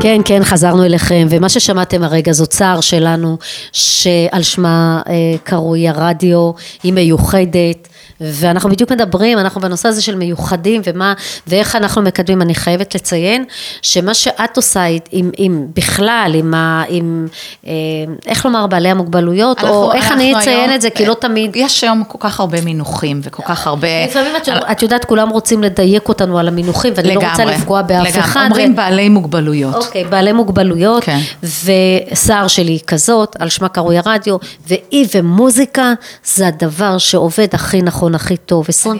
כן, 0.00 0.20
כן, 0.24 0.44
חזרנו 0.44 0.84
אליכם, 0.84 1.26
ומה 1.30 1.48
ששמעתם 1.48 2.02
הרגע 2.02 2.32
זו 2.32 2.46
צער 2.46 2.80
שלנו, 2.80 3.38
שעל 3.72 4.42
שמה 4.42 5.02
אה, 5.08 5.12
קרוי 5.44 5.88
הרדיו, 5.88 6.50
היא 6.82 6.92
מיוחדת. 6.92 7.88
ואנחנו 8.24 8.70
בדיוק 8.70 8.92
מדברים, 8.92 9.38
אנחנו 9.38 9.60
בנושא 9.60 9.88
הזה 9.88 10.02
של 10.02 10.14
מיוחדים 10.16 10.82
ומה, 10.84 11.14
ואיך 11.46 11.76
אנחנו 11.76 12.02
מקדמים, 12.02 12.42
אני 12.42 12.54
חייבת 12.54 12.94
לציין 12.94 13.44
שמה 13.82 14.14
שאת 14.14 14.56
עושה 14.56 14.82
עם, 15.12 15.30
עם 15.36 15.66
בכלל, 15.76 16.32
עם, 16.34 16.54
ה, 16.54 16.82
עם 16.88 17.26
אה, 17.66 17.72
איך 18.26 18.44
לומר, 18.46 18.66
בעלי 18.66 18.88
המוגבלויות, 18.88 19.58
אנחנו- 19.58 19.74
או 19.74 19.92
איך 19.92 20.12
אני 20.12 20.38
אציין 20.38 20.58
היום- 20.60 20.74
את 20.74 20.80
זה, 20.82 20.90
כי 20.90 21.06
לא 21.06 21.14
תמיד, 21.14 21.50
יש 21.56 21.84
היום 21.84 22.04
כל 22.08 22.18
כך 22.20 22.40
הרבה 22.40 22.60
מינוחים 22.60 23.20
וכל 23.24 23.42
כך 23.46 23.66
הרבה... 23.66 23.88
לפעמים 24.08 24.32
את, 24.36 24.48
את 24.72 24.82
יודעת, 24.82 25.04
כולם 25.04 25.28
רוצים 25.28 25.62
לדייק 25.62 26.08
אותנו 26.08 26.38
על 26.38 26.48
המינוחים, 26.48 26.92
ואני 26.96 27.14
לא 27.14 27.20
רוצה 27.20 27.32
לגמרי, 27.44 27.54
לפגוע 27.54 27.82
באף 27.82 28.06
לגמרי. 28.06 28.20
אחד. 28.20 28.46
אומרים 28.50 28.72
ו- 28.72 28.76
בעלי 28.76 29.08
מוגבלויות. 29.08 29.74
אוקיי, 29.74 30.04
בעלי 30.04 30.32
מוגבלויות, 30.32 31.04
כן. 31.04 31.18
וסער 32.12 32.46
שלי 32.48 32.72
היא 32.72 32.80
כזאת, 32.86 33.36
על 33.38 33.48
שמה 33.48 33.68
קרוי 33.68 33.98
הרדיו, 33.98 34.36
והיא 34.66 35.06
ומוזיקה 35.14 35.92
זה 36.24 36.46
הדבר 36.46 36.98
שעובד 36.98 37.46
הכי 37.52 37.82
נכון, 37.82 38.11
הכי 38.14 38.36
טוב, 38.36 38.66
24-7. 38.66 38.94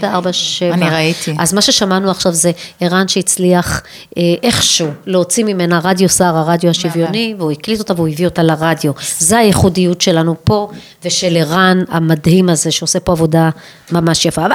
אני 0.73 0.91
ראיתי. 0.91 1.35
אז 1.39 1.55
מה 1.55 1.61
ששמענו 1.63 2.11
עכשיו 2.11 2.33
זה 2.33 2.51
ערן 2.81 3.09
שהצליח 3.09 3.83
אה, 4.19 4.23
איכשהו 4.43 4.89
להוציא 5.07 5.45
ממנה 5.45 5.81
רדיו 5.85 6.09
סער, 6.09 6.37
הרדיו 6.37 6.71
השוויוני, 6.71 7.35
והוא 7.39 7.51
הקליט 7.53 7.79
אותה 7.79 7.95
והוא 7.97 8.09
הביא 8.09 8.25
אותה 8.27 8.43
לרדיו. 8.43 8.93
זה 9.19 9.39
הייחודיות 9.39 10.01
שלנו 10.01 10.35
פה, 10.45 10.69
ושל 11.05 11.37
ערן 11.37 11.79
המדהים 11.89 12.49
הזה, 12.49 12.71
שעושה 12.71 13.01
פה 13.01 13.13
עבודה 13.13 13.51
ממש 13.93 14.25
יפה. 14.27 14.47
אבל 14.47 14.53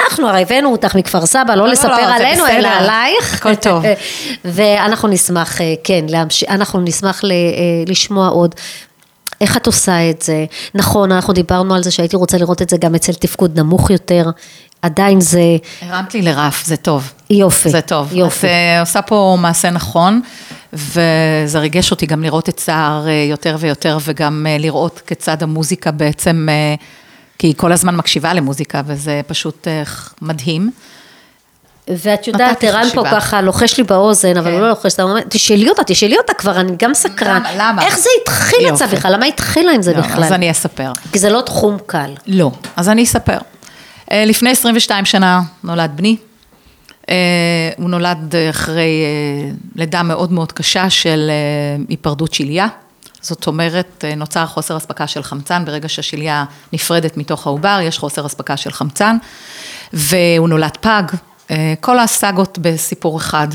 אנחנו 0.00 0.28
הרי 0.28 0.42
הבאנו 0.42 0.72
אותך 0.72 0.94
מכפר 0.94 1.26
סבא, 1.26 1.54
לא 1.54 1.64
לא, 1.66 1.68
לספר 1.72 1.88
לא, 1.88 2.14
עלינו, 2.14 2.46
אלא. 2.46 2.68
עלייך. 2.68 3.34
הכל 3.34 3.54
טוב. 3.54 3.82
ואנחנו 4.44 5.08
נשמח, 5.08 5.60
אה, 5.60 5.74
כן, 5.84 6.04
אנחנו 6.48 6.80
נשמח 6.80 7.24
ל- 7.24 7.32
אה, 7.32 7.36
לשמוע 7.86 8.28
עוד. 8.28 8.54
איך 9.40 9.56
את 9.56 9.66
עושה 9.66 10.10
את 10.10 10.22
זה? 10.22 10.44
נכון, 10.74 11.12
אנחנו 11.12 11.32
דיברנו 11.32 11.74
על 11.74 11.82
זה 11.82 11.90
שהייתי 11.90 12.16
רוצה 12.16 12.38
לראות 12.38 12.62
את 12.62 12.68
זה 12.68 12.76
גם 12.76 12.94
אצל 12.94 13.12
תפקוד 13.12 13.60
נמוך 13.60 13.90
יותר, 13.90 14.30
עדיין 14.82 15.20
זה 15.20 15.40
הרמת 15.82 16.14
לי 16.14 16.22
לרף, 16.22 16.64
זה 16.66 16.76
טוב. 16.76 17.12
יופי. 17.30 17.70
זה 17.70 17.80
טוב. 17.80 18.12
יופי. 18.12 18.46
את 18.46 18.50
אה, 18.50 18.80
עושה 18.80 19.02
פה 19.02 19.36
מעשה 19.40 19.70
נכון, 19.70 20.20
וזה 20.72 21.58
ריגש 21.58 21.90
אותי 21.90 22.06
גם 22.06 22.22
לראות 22.22 22.48
את 22.48 22.60
סער 22.60 23.08
אה, 23.08 23.26
יותר 23.30 23.56
ויותר, 23.60 23.98
וגם 24.04 24.46
אה, 24.48 24.58
לראות 24.58 25.02
כיצד 25.06 25.42
המוזיקה 25.42 25.90
בעצם, 25.90 26.48
כי 27.38 27.46
היא 27.46 27.54
כל 27.56 27.72
הזמן 27.72 27.96
מקשיבה 27.96 28.34
למוזיקה, 28.34 28.82
וזה 28.86 29.20
פשוט 29.26 29.68
מדהים. 30.22 30.70
ואת 31.96 32.26
יודעת, 32.26 32.64
ערן 32.64 32.88
פה. 32.94 33.04
ככה 33.10 33.40
לוחש 33.40 33.78
לי 33.78 33.84
באוזן, 33.84 34.36
אבל 34.36 34.46
כן. 34.46 34.52
הוא 34.52 34.60
לא 34.60 34.68
לוחש, 34.68 34.94
אתה 34.94 35.02
אומר, 35.02 35.20
תשאלי 35.28 35.68
אותה, 35.68 35.84
תשאלי 35.84 36.18
אותה 36.18 36.34
כבר, 36.34 36.60
אני 36.60 36.72
גם 36.78 36.94
סקרן. 36.94 37.42
למה? 37.56 37.82
איך 37.82 37.98
זה 37.98 38.08
התחיל. 38.22 38.74
אצלה 38.74 38.86
בכלל? 38.86 39.12
למה 39.12 39.26
התחילה 39.26 39.72
עם 39.72 39.82
זה 39.82 39.92
לא, 39.92 40.00
בכלל? 40.00 40.24
אז 40.24 40.32
אני 40.32 40.50
אספר. 40.50 40.92
כי 41.12 41.18
זה 41.18 41.30
לא 41.30 41.40
תחום 41.40 41.76
קל. 41.86 42.10
לא, 42.26 42.50
אז 42.76 42.88
אני 42.88 43.04
אספר. 43.04 43.38
אה, 44.12 44.24
לפני 44.24 44.50
22 44.50 45.04
שנה 45.04 45.40
נולד 45.64 45.90
בני. 45.94 46.16
אה, 47.08 47.14
הוא 47.78 47.90
נולד 47.90 48.34
אחרי 48.50 49.02
אה, 49.04 49.50
לידה 49.76 50.02
מאוד 50.02 50.32
מאוד 50.32 50.52
קשה 50.52 50.90
של 50.90 51.30
היפרדות 51.88 52.34
שליה. 52.34 52.66
זאת 53.20 53.46
אומרת, 53.46 54.04
נוצר 54.16 54.46
חוסר 54.46 54.76
אספקה 54.76 55.06
של 55.06 55.22
חמצן, 55.22 55.64
ברגע 55.64 55.88
שהשליה 55.88 56.44
נפרדת 56.72 57.16
מתוך 57.16 57.46
העובר, 57.46 57.78
יש 57.82 57.98
חוסר 57.98 58.26
אספקה 58.26 58.56
של 58.56 58.70
חמצן, 58.72 59.16
והוא 59.92 60.48
נולד 60.48 60.76
פג, 60.80 61.02
כל 61.80 61.98
הסאגות 61.98 62.58
בסיפור 62.62 63.16
אחד. 63.16 63.48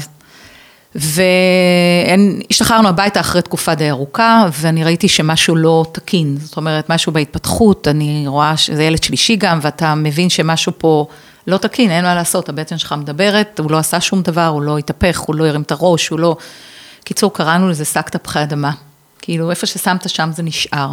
והשתחררנו 0.95 2.89
הביתה 2.89 3.19
אחרי 3.19 3.41
תקופה 3.41 3.75
די 3.75 3.89
ארוכה, 3.89 4.45
ואני 4.51 4.83
ראיתי 4.83 5.07
שמשהו 5.07 5.55
לא 5.55 5.85
תקין, 5.91 6.37
זאת 6.39 6.57
אומרת, 6.57 6.89
משהו 6.89 7.11
בהתפתחות, 7.11 7.87
אני 7.87 8.23
רואה 8.27 8.57
שזה 8.57 8.83
ילד 8.83 9.03
שלישי 9.03 9.35
גם, 9.35 9.59
ואתה 9.61 9.95
מבין 9.95 10.29
שמשהו 10.29 10.71
פה 10.77 11.07
לא 11.47 11.57
תקין, 11.57 11.91
אין 11.91 12.05
מה 12.05 12.15
לעשות, 12.15 12.49
הבטן 12.49 12.77
שלך 12.77 12.95
מדברת, 12.97 13.59
הוא 13.59 13.71
לא 13.71 13.77
עשה 13.77 14.01
שום 14.01 14.21
דבר, 14.21 14.47
הוא 14.47 14.61
לא 14.61 14.77
התהפך, 14.77 15.19
הוא 15.19 15.35
לא 15.35 15.47
הרים 15.47 15.61
את 15.61 15.71
הראש, 15.71 16.07
הוא 16.07 16.19
לא... 16.19 16.35
קיצור, 17.03 17.33
קראנו 17.33 17.69
לזה 17.69 17.85
שק 17.85 18.09
תפוחי 18.09 18.43
אדמה. 18.43 18.71
כאילו, 19.21 19.49
איפה 19.49 19.65
ששמת 19.65 20.09
שם 20.09 20.29
זה 20.33 20.43
נשאר. 20.43 20.89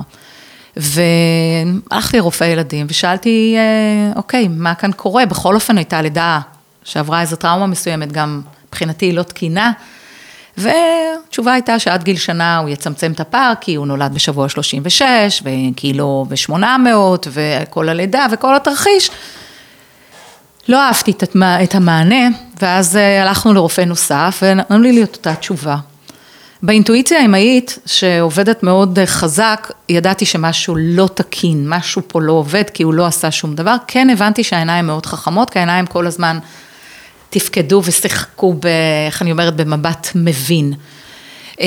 והלכתי 0.77 2.17
לרופא 2.17 2.45
ילדים 2.45 2.87
ושאלתי, 2.91 3.57
אה, 3.59 4.13
אוקיי, 4.17 4.49
מה 4.49 4.75
כאן 4.75 4.93
קורה? 4.93 5.27
בכל 5.27 5.55
אופן 5.55 5.77
הייתה 5.79 6.03
לידה 6.03 6.41
שעברה 6.85 7.21
איזו 7.21 7.37
טראומה 7.37 7.67
מסוימת, 7.67 8.13
גם 8.13 8.41
מבחינתי 8.69 9.07
היא 9.07 9.15
לא 9.15 9.23
תקינה. 9.23 9.73
והתשובה 10.57 11.53
הייתה 11.53 11.79
שעד 11.79 12.03
גיל 12.05 12.17
שנה 12.17 12.59
הוא 12.59 12.69
יצמצם 12.69 13.13
את 13.13 13.21
הפער, 13.21 13.53
כי 13.61 13.75
הוא 13.75 13.87
נולד 13.87 14.15
בשבוע 14.15 14.49
36, 14.49 15.43
וקילו 15.45 16.27
ו-800, 16.29 16.57
וכל 17.33 17.89
הלידה 17.89 18.27
וכל 18.33 18.57
התרחיש. 18.57 19.11
לא 20.69 20.83
אהבתי 20.83 21.11
את, 21.11 21.35
המ- 21.35 21.43
את 21.43 21.75
המענה, 21.75 22.29
ואז 22.63 22.97
אה, 22.97 23.23
הלכנו 23.23 23.55
לרופא 23.55 23.81
נוסף, 23.81 24.39
ונתנו 24.43 24.79
לי 24.79 25.03
את 25.03 25.17
אותה 25.17 25.35
תשובה. 25.35 25.77
באינטואיציה 26.63 27.21
האמהית, 27.21 27.79
שעובדת 27.87 28.63
מאוד 28.63 28.99
אה, 28.99 29.07
חזק, 29.07 29.71
ידעתי 29.89 30.27
שמשהו 30.27 30.75
לא 30.79 31.09
תקין, 31.15 31.69
משהו 31.69 32.03
פה 32.07 32.21
לא 32.23 32.33
עובד, 32.33 32.65
כי 32.75 32.83
הוא 32.83 32.95
לא 32.95 33.07
עשה 33.07 33.31
שום 33.31 33.55
דבר. 33.55 33.77
כן 33.87 34.11
הבנתי 34.11 34.45
שהעיניים 34.45 34.87
מאוד 34.87 35.07
חכמות, 35.07 35.51
כי 35.51 35.59
העיניים 35.59 35.87
כל 35.87 36.07
הזמן 36.07 36.39
תפקדו 37.31 37.83
ושיחקו, 37.85 38.53
ב, 38.53 38.67
איך 39.07 39.23
אני 39.23 39.33
אומרת, 39.33 39.57
במבט 39.57 40.09
מבין. 40.15 40.73
אה, 41.61 41.67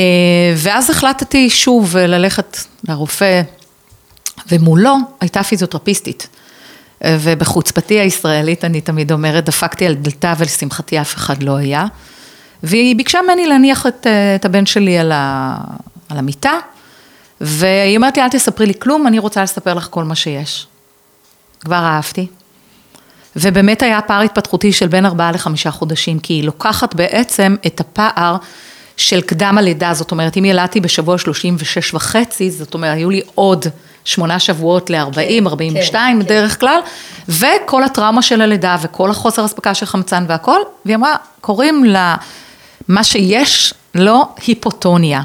ואז 0.55 0.89
החלטתי 0.89 1.49
שוב 1.49 1.97
ללכת 1.97 2.57
לרופא, 2.89 3.41
ומולו 4.51 4.95
הייתה 5.21 5.43
פיזיותרפיסטית. 5.43 6.27
אה, 7.03 7.17
ובחוצפתי 7.19 7.99
הישראלית, 7.99 8.65
אני 8.65 8.81
תמיד 8.81 9.11
אומרת, 9.11 9.45
דפקתי 9.45 9.85
על 9.85 9.93
דלתה 9.93 10.33
ולשמחתי 10.37 11.01
אף 11.01 11.15
אחד 11.15 11.43
לא 11.43 11.55
היה. 11.55 11.85
והיא 12.63 12.95
ביקשה 12.95 13.19
ממני 13.23 13.47
להניח 13.47 13.87
את, 13.87 14.07
אה, 14.07 14.35
את 14.35 14.45
הבן 14.45 14.65
שלי 14.65 14.97
על, 14.97 15.11
ה, 15.11 15.57
על 16.09 16.17
המיטה, 16.17 16.53
והיא 17.41 17.97
אומרת 17.97 18.17
לי, 18.17 18.23
אל 18.23 18.29
תספרי 18.29 18.65
לי 18.65 18.73
כלום, 18.79 19.07
אני 19.07 19.19
רוצה 19.19 19.43
לספר 19.43 19.73
לך 19.73 19.87
כל 19.89 20.03
מה 20.03 20.15
שיש. 20.15 20.67
כבר 21.59 21.75
אהבתי. 21.75 22.27
ובאמת 23.35 23.81
היה 23.81 24.01
פער 24.01 24.21
התפתחותי 24.21 24.73
של 24.73 24.87
בין 24.87 25.05
ארבעה 25.05 25.31
לחמישה 25.31 25.71
חודשים, 25.71 26.19
כי 26.19 26.33
היא 26.33 26.43
לוקחת 26.43 26.95
בעצם 26.95 27.55
את 27.65 27.79
הפער 27.79 28.35
של 28.97 29.21
קדם 29.21 29.57
הלידה, 29.57 29.93
זאת 29.93 30.11
אומרת, 30.11 30.37
אם 30.37 30.45
ילדתי 30.45 30.79
בשבוע 30.79 31.17
36 31.17 31.93
וחצי, 31.93 32.51
זאת 32.51 32.73
אומרת, 32.73 32.97
היו 32.97 33.09
לי 33.09 33.21
עוד 33.35 33.65
שמונה 34.05 34.39
שבועות 34.39 34.89
ל-40, 34.89 35.15
כן, 35.15 35.47
42 35.47 36.17
כן, 36.19 36.25
בדרך 36.25 36.59
כלל, 36.59 36.79
וכל 37.29 37.83
הטראומה 37.83 38.21
של 38.21 38.41
הלידה 38.41 38.75
וכל 38.81 39.11
החוסר 39.11 39.45
אספקה 39.45 39.73
של 39.73 39.85
חמצן 39.85 40.25
והכל, 40.27 40.59
והיא 40.85 40.95
אמרה, 40.95 41.15
קוראים 41.41 41.83
לה, 41.83 42.15
מה 42.87 43.03
שיש 43.03 43.73
לו 43.95 44.27
היפוטוניה. 44.47 45.21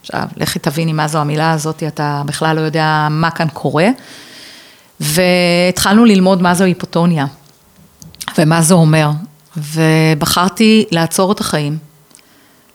עכשיו, 0.00 0.22
לכי 0.36 0.58
תביני 0.58 0.92
מה 0.92 1.08
זו 1.08 1.18
המילה 1.18 1.52
הזאת, 1.52 1.82
אתה 1.86 2.22
בכלל 2.26 2.56
לא 2.56 2.60
יודע 2.60 3.08
מה 3.10 3.30
כאן 3.30 3.48
קורה. 3.52 3.88
והתחלנו 5.00 6.04
ללמוד 6.04 6.42
מה 6.42 6.54
זו 6.54 6.64
היפוטוניה, 6.64 7.26
ומה 8.38 8.62
זה 8.62 8.74
אומר. 8.74 9.10
ובחרתי 9.56 10.84
לעצור 10.90 11.32
את 11.32 11.40
החיים, 11.40 11.78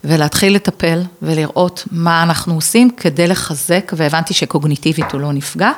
ולהתחיל 0.03 0.55
לטפל, 0.55 1.01
ולראות 1.21 1.83
מה 1.91 2.23
אנחנו 2.23 2.55
עושים 2.55 2.89
כדי 2.89 3.27
לחזק, 3.27 3.91
והבנתי 3.95 4.33
שקוגניטיבית 4.33 5.11
הוא 5.11 5.21
לא 5.21 5.33
נפגע. 5.33 5.71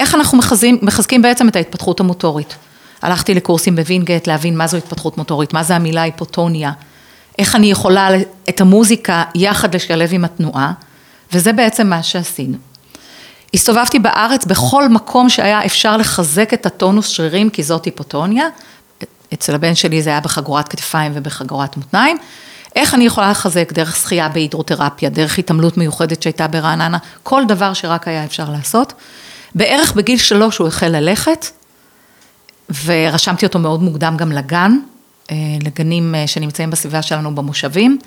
איך 0.00 0.14
אנחנו 0.14 0.38
מחזים, 0.38 0.78
מחזקים 0.82 1.22
בעצם 1.22 1.48
את 1.48 1.56
ההתפתחות 1.56 2.00
המוטורית. 2.00 2.54
הלכתי 3.02 3.34
לקורסים 3.34 3.76
בווינגייט 3.76 4.26
להבין 4.26 4.56
מה 4.56 4.66
זו 4.66 4.76
התפתחות 4.76 5.18
מוטורית, 5.18 5.52
מה 5.52 5.62
זה 5.62 5.76
המילה 5.76 6.02
היפוטוניה, 6.02 6.72
איך 7.38 7.56
אני 7.56 7.70
יכולה 7.70 8.08
את 8.48 8.60
המוזיקה 8.60 9.24
יחד 9.34 9.74
לשלב 9.74 10.08
עם 10.12 10.24
התנועה, 10.24 10.72
וזה 11.32 11.52
בעצם 11.52 11.86
מה 11.86 12.02
שעשינו. 12.02 12.56
הסתובבתי 13.54 13.98
בארץ 13.98 14.44
בכל 14.44 14.88
מקום 14.88 15.28
שהיה 15.28 15.64
אפשר 15.64 15.96
לחזק 15.96 16.54
את 16.54 16.66
הטונוס 16.66 17.06
שרירים, 17.06 17.50
כי 17.50 17.62
זאת 17.62 17.84
היפוטוניה. 17.84 18.46
אצל 19.34 19.54
הבן 19.54 19.74
שלי 19.74 20.02
זה 20.02 20.10
היה 20.10 20.20
בחגורת 20.20 20.68
כתפיים 20.68 21.12
ובחגורת 21.14 21.76
מותניים. 21.76 22.16
איך 22.76 22.94
אני 22.94 23.04
יכולה 23.04 23.30
לחזק 23.30 23.72
דרך 23.72 23.96
שחייה 23.96 24.28
בהידרותרפיה, 24.28 25.10
דרך 25.10 25.38
התעמלות 25.38 25.76
מיוחדת 25.76 26.22
שהייתה 26.22 26.48
ברעננה, 26.48 26.98
כל 27.22 27.42
דבר 27.48 27.72
שרק 27.72 28.08
היה 28.08 28.24
אפשר 28.24 28.50
לעשות. 28.50 28.92
בערך 29.54 29.92
בגיל 29.92 30.18
שלוש 30.18 30.58
הוא 30.58 30.68
החל 30.68 30.88
ללכת, 30.88 31.46
ורשמתי 32.84 33.46
אותו 33.46 33.58
מאוד 33.58 33.82
מוקדם 33.82 34.16
גם 34.16 34.32
לגן, 34.32 34.78
אה, 35.30 35.36
לגנים 35.64 36.14
אה, 36.14 36.26
שנמצאים 36.26 36.70
בסביבה 36.70 37.02
שלנו 37.02 37.34
במושבים, 37.34 37.98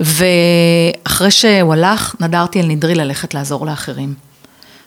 ואחרי 0.00 1.30
שהוא 1.30 1.72
הלך, 1.72 2.14
נדרתי 2.20 2.60
על 2.60 2.66
נדרי 2.66 2.94
ללכת 2.94 3.34
לעזור 3.34 3.66
לאחרים. 3.66 4.14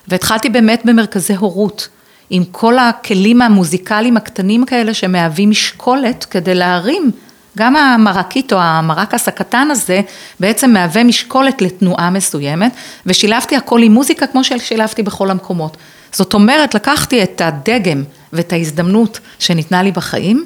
והתחלתי 0.08 0.50
באמת 0.50 0.82
במרכזי 0.86 1.36
הורות, 1.36 1.88
עם 2.30 2.44
כל 2.52 2.78
הכלים 2.78 3.42
המוזיקליים 3.42 4.18
הקטנים 4.18 4.66
כאלה 4.66 4.94
שמהווים 4.94 5.50
משקולת 5.50 6.26
כדי 6.26 6.56
להרים. 6.56 7.12
גם 7.58 7.76
המרקית 7.76 8.54
או 8.54 8.58
המרקס 8.62 9.28
הקטן 9.28 9.68
הזה 9.72 10.02
בעצם 10.40 10.74
מהווה 10.74 11.04
משקולת 11.04 11.62
לתנועה 11.62 12.10
מסוימת 12.10 12.72
ושילבתי 13.06 13.56
הכל 13.56 13.84
עם 13.84 13.92
מוזיקה 13.92 14.28
כמו 14.28 14.44
ששילבתי 14.44 15.04
בכל 15.04 15.32
המקומות. 15.32 15.78
זאת 16.12 16.34
אומרת 16.34 16.76
לקחתי 16.76 17.24
את 17.24 17.42
הדגם 17.42 18.04
ואת 18.34 18.54
ההזדמנות 18.54 19.20
שניתנה 19.40 19.84
לי 19.84 19.92
בחיים 19.92 20.46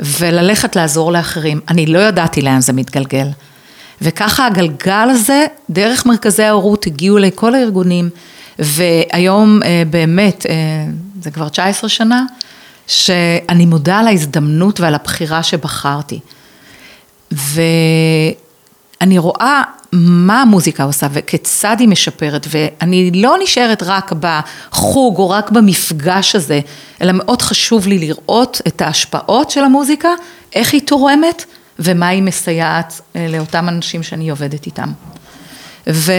וללכת 0.00 0.76
לעזור 0.76 1.12
לאחרים. 1.12 1.60
אני 1.68 1.86
לא 1.86 1.98
ידעתי 1.98 2.42
לאן 2.42 2.60
זה 2.60 2.72
מתגלגל. 2.72 3.26
וככה 4.02 4.46
הגלגל 4.46 5.08
הזה, 5.10 5.46
דרך 5.70 6.06
מרכזי 6.06 6.42
ההורות 6.42 6.86
הגיעו 6.86 7.18
לכל 7.18 7.54
הארגונים, 7.54 8.10
והיום 8.58 9.60
אה, 9.64 9.82
באמת, 9.90 10.46
אה, 10.48 10.54
זה 11.22 11.30
כבר 11.30 11.48
19 11.48 11.90
שנה, 11.90 12.24
שאני 12.86 13.66
מודה 13.66 13.98
על 13.98 14.06
ההזדמנות 14.06 14.80
ועל 14.80 14.94
הבחירה 14.94 15.42
שבחרתי. 15.42 16.20
ואני 17.30 19.18
רואה 19.18 19.62
מה 19.92 20.42
המוזיקה 20.42 20.84
עושה 20.84 21.06
וכיצד 21.12 21.76
היא 21.78 21.88
משפרת, 21.88 22.46
ואני 22.50 23.10
לא 23.14 23.36
נשארת 23.42 23.82
רק 23.82 24.12
בחוג 24.20 25.18
או 25.18 25.30
רק 25.30 25.50
במפגש 25.50 26.36
הזה, 26.36 26.60
אלא 27.02 27.12
מאוד 27.14 27.42
חשוב 27.42 27.86
לי 27.86 27.98
לראות 27.98 28.60
את 28.66 28.82
ההשפעות 28.82 29.50
של 29.50 29.64
המוזיקה, 29.64 30.08
איך 30.54 30.72
היא 30.72 30.80
תורמת 30.86 31.44
ומה 31.78 32.08
היא 32.08 32.22
מסייעת 32.22 33.00
אה, 33.16 33.26
לאותם 33.28 33.68
אנשים 33.68 34.02
שאני 34.02 34.30
עובדת 34.30 34.66
איתם. 34.66 34.92
ו... 35.86 36.12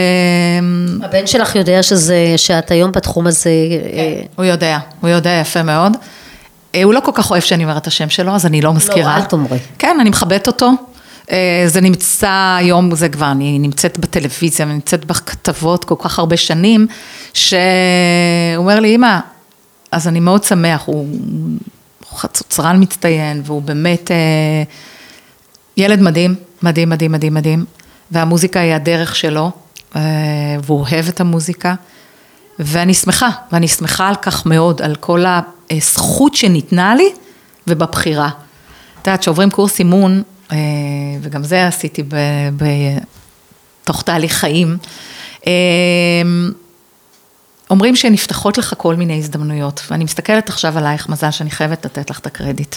הבן 1.03 1.27
שלך 1.27 1.55
יודע 1.55 1.83
שזה, 1.83 2.33
שאת 2.37 2.71
היום 2.71 2.91
בתחום 2.91 3.27
הזה... 3.27 3.49
כן, 3.95 4.27
הוא 4.35 4.45
יודע, 4.45 4.77
הוא 5.01 5.09
יודע 5.09 5.29
יפה 5.41 5.63
מאוד. 5.63 5.97
אה, 6.75 6.83
הוא 6.83 6.93
לא 6.93 6.99
כל 6.99 7.11
כך 7.15 7.31
אוהב 7.31 7.41
שאני 7.41 7.63
אומרת 7.63 7.81
את 7.81 7.87
השם 7.87 8.09
שלו, 8.09 8.35
אז 8.35 8.45
אני 8.45 8.61
לא 8.61 8.73
מזכירה. 8.73 9.17
לא, 9.17 9.21
אל 9.21 9.25
תאמרי. 9.25 9.59
כן, 9.79 9.97
אני 10.01 10.09
מכבדת 10.09 10.47
אותו. 10.47 10.71
אה, 11.31 11.63
זה 11.67 11.81
נמצא 11.81 12.55
היום, 12.59 12.95
זה 12.95 13.09
כבר, 13.09 13.31
אני 13.31 13.59
נמצאת 13.59 13.99
בטלוויזיה, 13.99 14.65
אני 14.65 14.73
נמצאת 14.73 15.05
בכתבות 15.05 15.85
כל 15.85 15.95
כך 15.99 16.19
הרבה 16.19 16.37
שנים, 16.37 16.87
שהוא 17.33 17.59
אומר 18.57 18.79
לי, 18.79 18.95
אמא, 18.95 19.19
אז 19.91 20.07
אני 20.07 20.19
מאוד 20.19 20.43
שמח, 20.43 20.83
הוא 20.85 21.07
חצוצרן 22.15 22.81
מצטיין, 22.81 23.41
והוא 23.45 23.61
באמת 23.61 24.11
ילד 25.77 26.01
מדהים, 26.01 26.35
מדהים, 26.63 26.89
מדהים, 26.89 27.11
מדהים, 27.11 27.33
מדהים, 27.33 27.65
והמוזיקה 28.11 28.59
היא 28.59 28.73
הדרך 28.73 29.15
שלו, 29.15 29.51
אה, 29.95 30.01
והוא 30.63 30.79
אוהב 30.79 31.07
את 31.07 31.21
המוזיקה, 31.21 31.75
ואני 32.59 32.93
שמחה, 32.93 33.29
ואני 33.51 33.67
שמחה 33.67 34.09
על 34.09 34.15
כך 34.15 34.45
מאוד, 34.45 34.81
על 34.81 34.95
כל 34.95 35.23
הזכות 35.71 36.35
שניתנה 36.35 36.95
לי 36.95 37.09
ובבחירה. 37.67 38.29
את 39.01 39.07
יודעת, 39.07 39.23
שעוברים 39.23 39.49
קורס 39.49 39.79
אימון, 39.79 40.23
אה, 40.51 40.57
וגם 41.21 41.43
זה 41.43 41.67
עשיתי 41.67 42.03
בתוך 43.83 44.01
תהליך 44.01 44.33
חיים, 44.33 44.77
אה, 45.47 45.51
אומרים 47.69 47.95
שנפתחות 47.95 48.57
לך 48.57 48.73
כל 48.77 48.95
מיני 48.95 49.17
הזדמנויות, 49.17 49.81
ואני 49.91 50.03
מסתכלת 50.03 50.49
עכשיו 50.49 50.77
עלייך, 50.77 51.09
מזל 51.09 51.31
שאני 51.31 51.51
חייבת 51.51 51.85
לתת 51.85 52.09
לך 52.09 52.19
את 52.19 52.25
הקרדיט. 52.25 52.75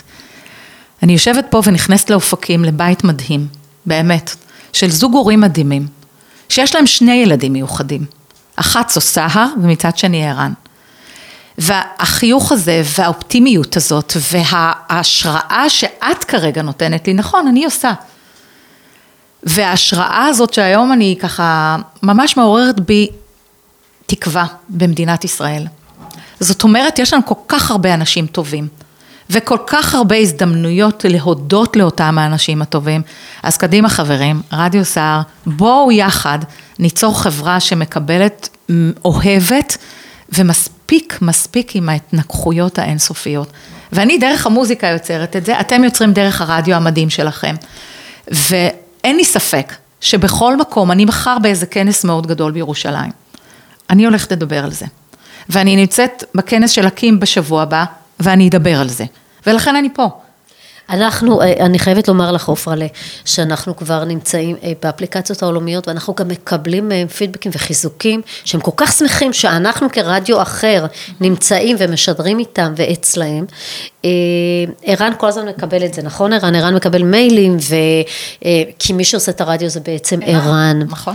אני 1.03 1.13
יושבת 1.13 1.47
פה 1.51 1.63
ונכנסת 1.65 2.11
לאופקים, 2.11 2.65
לבית 2.65 3.05
מדהים, 3.05 3.47
באמת, 3.87 4.37
של 4.75 4.91
זוג 4.91 5.15
הורים 5.15 5.41
מדהימים, 5.41 5.87
שיש 6.49 6.75
להם 6.75 6.87
שני 6.87 7.15
ילדים 7.15 7.53
מיוחדים, 7.53 8.05
אחת 8.57 8.91
זו 8.91 9.01
סהר 9.01 9.47
ומצד 9.63 9.99
שני 9.99 10.29
ערן. 10.29 10.53
והחיוך 11.59 12.53
הזה 12.53 12.83
והאופטימיות 12.99 13.77
הזאת 13.77 14.13
וההשראה 14.33 15.65
שאת 15.69 16.25
כרגע 16.25 16.63
נותנת 16.63 17.07
לי, 17.07 17.15
נכון, 17.15 17.49
אני 17.49 17.65
עושה. 17.65 17.93
וההשראה 19.43 20.27
הזאת 20.27 20.55
שהיום 20.55 20.93
אני 20.93 21.17
ככה 21.21 21.77
ממש 22.03 22.37
מעוררת 22.37 22.81
בי 22.81 23.09
תקווה 24.07 24.47
במדינת 24.69 25.25
ישראל. 25.25 25.67
זאת 26.41 26.63
אומרת, 26.63 26.99
יש 26.99 27.13
לנו 27.13 27.27
כל 27.27 27.35
כך 27.49 27.71
הרבה 27.71 27.95
אנשים 27.95 28.27
טובים. 28.27 28.69
וכל 29.31 29.59
כך 29.67 29.95
הרבה 29.95 30.17
הזדמנויות 30.17 31.05
להודות 31.09 31.77
לאותם 31.77 32.19
האנשים 32.19 32.63
הטובים. 32.63 33.03
אז 33.43 33.57
קדימה 33.57 33.89
חברים, 33.89 34.43
רדיו 34.53 34.85
סער, 34.85 35.21
בואו 35.47 35.93
יחד 35.93 36.39
ניצור 36.79 37.23
חברה 37.23 37.61
שמקבלת, 37.61 38.49
אוהבת 39.05 39.79
ומספיק, 40.33 41.19
מספיק 41.23 41.77
עם 41.77 41.89
ההתנגחויות 41.89 42.79
האינסופיות. 42.79 43.53
ואני 43.93 44.19
דרך 44.19 44.47
המוזיקה 44.47 44.87
יוצרת 44.87 45.37
את 45.37 45.47
זה, 45.47 45.61
אתם 45.61 45.85
יוצרים 45.85 46.13
דרך 46.13 46.41
הרדיו 46.41 46.77
המדהים 46.77 47.11
שלכם. 47.11 47.55
ואין 48.29 49.17
לי 49.17 49.25
ספק 49.25 49.75
שבכל 50.01 50.57
מקום, 50.57 50.91
אני 50.91 51.05
מחר 51.05 51.39
באיזה 51.39 51.67
כנס 51.67 52.05
מאוד 52.05 52.27
גדול 52.27 52.53
בירושלים. 52.53 53.11
אני 53.91 54.05
הולכת 54.05 54.33
לדבר 54.33 54.65
על 54.65 54.71
זה. 54.71 54.87
ואני 55.49 55.77
נמצאת 55.77 56.25
בכנס 56.35 56.71
של 56.71 56.87
אקים 56.87 57.21
בשבוע 57.21 57.63
הבא, 57.63 57.85
ואני 58.21 58.49
אדבר 58.49 58.81
על 58.81 58.89
זה. 58.89 59.05
ולכן 59.47 59.77
אני 59.77 59.89
פה. 59.95 60.09
אנחנו, 60.91 61.43
אה, 61.43 61.53
אני 61.67 61.79
חייבת 61.79 62.09
לומר 62.09 62.33
לך 62.33 62.49
עופרלה, 62.49 62.87
שאנחנו 63.25 63.77
כבר 63.77 64.05
נמצאים 64.05 64.57
אה, 64.63 64.73
באפליקציות 64.83 65.43
העולמיות 65.43 65.89
ואנחנו 65.89 66.15
גם 66.15 66.29
מקבלים 66.29 66.89
מהם 66.89 67.09
פידבקים 67.09 67.53
וחיזוקים 67.55 68.23
שהם 68.45 68.61
כל 68.61 68.71
כך 68.77 68.93
שמחים 68.93 69.33
שאנחנו 69.33 69.89
כרדיו 69.93 70.43
אחר 70.43 70.87
נמצאים 71.21 71.77
ומשדרים 71.79 72.39
איתם 72.39 72.73
ואצלהם. 72.77 73.45
אה, 74.05 74.11
ערן 74.83 75.13
כל 75.19 75.27
הזמן 75.27 75.49
מקבל 75.49 75.85
את 75.85 75.95
זה, 75.95 76.03
נכון 76.03 76.33
ערן? 76.33 76.55
ערן 76.55 76.75
מקבל 76.75 77.03
מיילים, 77.03 77.57
ו... 77.57 77.75
כי 78.79 78.93
מי 78.93 79.05
שעושה 79.05 79.33
את 79.33 79.41
הרדיו 79.41 79.69
זה 79.69 79.81
בעצם 79.81 80.21
ערן. 80.27 80.79
נכון. 80.89 81.15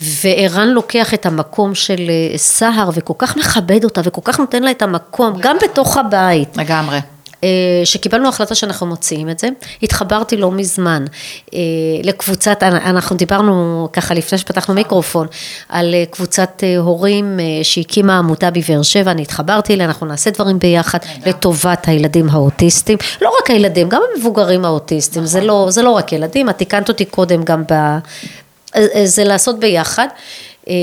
וערן 0.00 0.68
לוקח 0.68 1.14
את 1.14 1.26
המקום 1.26 1.74
של 1.74 2.10
אה, 2.10 2.38
סהר 2.38 2.90
וכל 2.94 3.14
כך 3.18 3.36
מכבד 3.36 3.84
אותה 3.84 4.00
וכל 4.04 4.20
כך 4.24 4.40
נותן 4.40 4.62
לה 4.62 4.70
את 4.70 4.82
המקום, 4.82 5.36
גם 5.40 5.56
בתוך 5.62 5.96
הבית. 5.96 6.56
לגמרי. 6.56 6.98
אה, 7.44 7.48
שקיבלנו 7.84 8.28
החלטה 8.28 8.54
שאנחנו 8.54 8.86
מוציאים 8.86 9.30
את 9.30 9.38
זה, 9.38 9.48
התחברתי 9.82 10.36
לא 10.36 10.50
מזמן 10.50 11.04
אה, 11.54 11.58
לקבוצת, 12.02 12.62
אנחנו 12.62 13.16
דיברנו 13.16 13.88
ככה 13.92 14.14
לפני 14.14 14.38
שפתחנו 14.38 14.74
מיקרופון, 14.74 15.26
על 15.68 15.94
קבוצת 16.10 16.62
הורים 16.78 17.40
שהקימה 17.62 18.18
עמותה 18.18 18.50
בבאר 18.50 18.82
שבע, 18.82 19.10
אני 19.10 19.22
התחברתי 19.22 19.74
אליה, 19.74 19.86
אנחנו 19.86 20.06
נעשה 20.06 20.30
דברים 20.30 20.58
ביחד 20.58 20.98
לטובת 21.26 21.88
הילדים 21.88 22.28
האוטיסטים, 22.30 22.98
לא 23.22 23.32
רק 23.42 23.50
הילדים, 23.50 23.88
גם 23.88 24.02
המבוגרים 24.14 24.64
האוטיסטים, 24.64 25.26
זה 25.26 25.40
לא, 25.40 25.66
זה 25.70 25.82
לא 25.82 25.90
רק 25.90 26.12
ילדים, 26.12 26.50
את 26.50 26.58
תיקנת 26.58 26.88
אותי 26.88 27.04
קודם 27.04 27.44
גם 27.44 27.62
זה 29.04 29.24
לעשות 29.24 29.60
ביחד. 29.60 30.08
אה, 30.68 30.74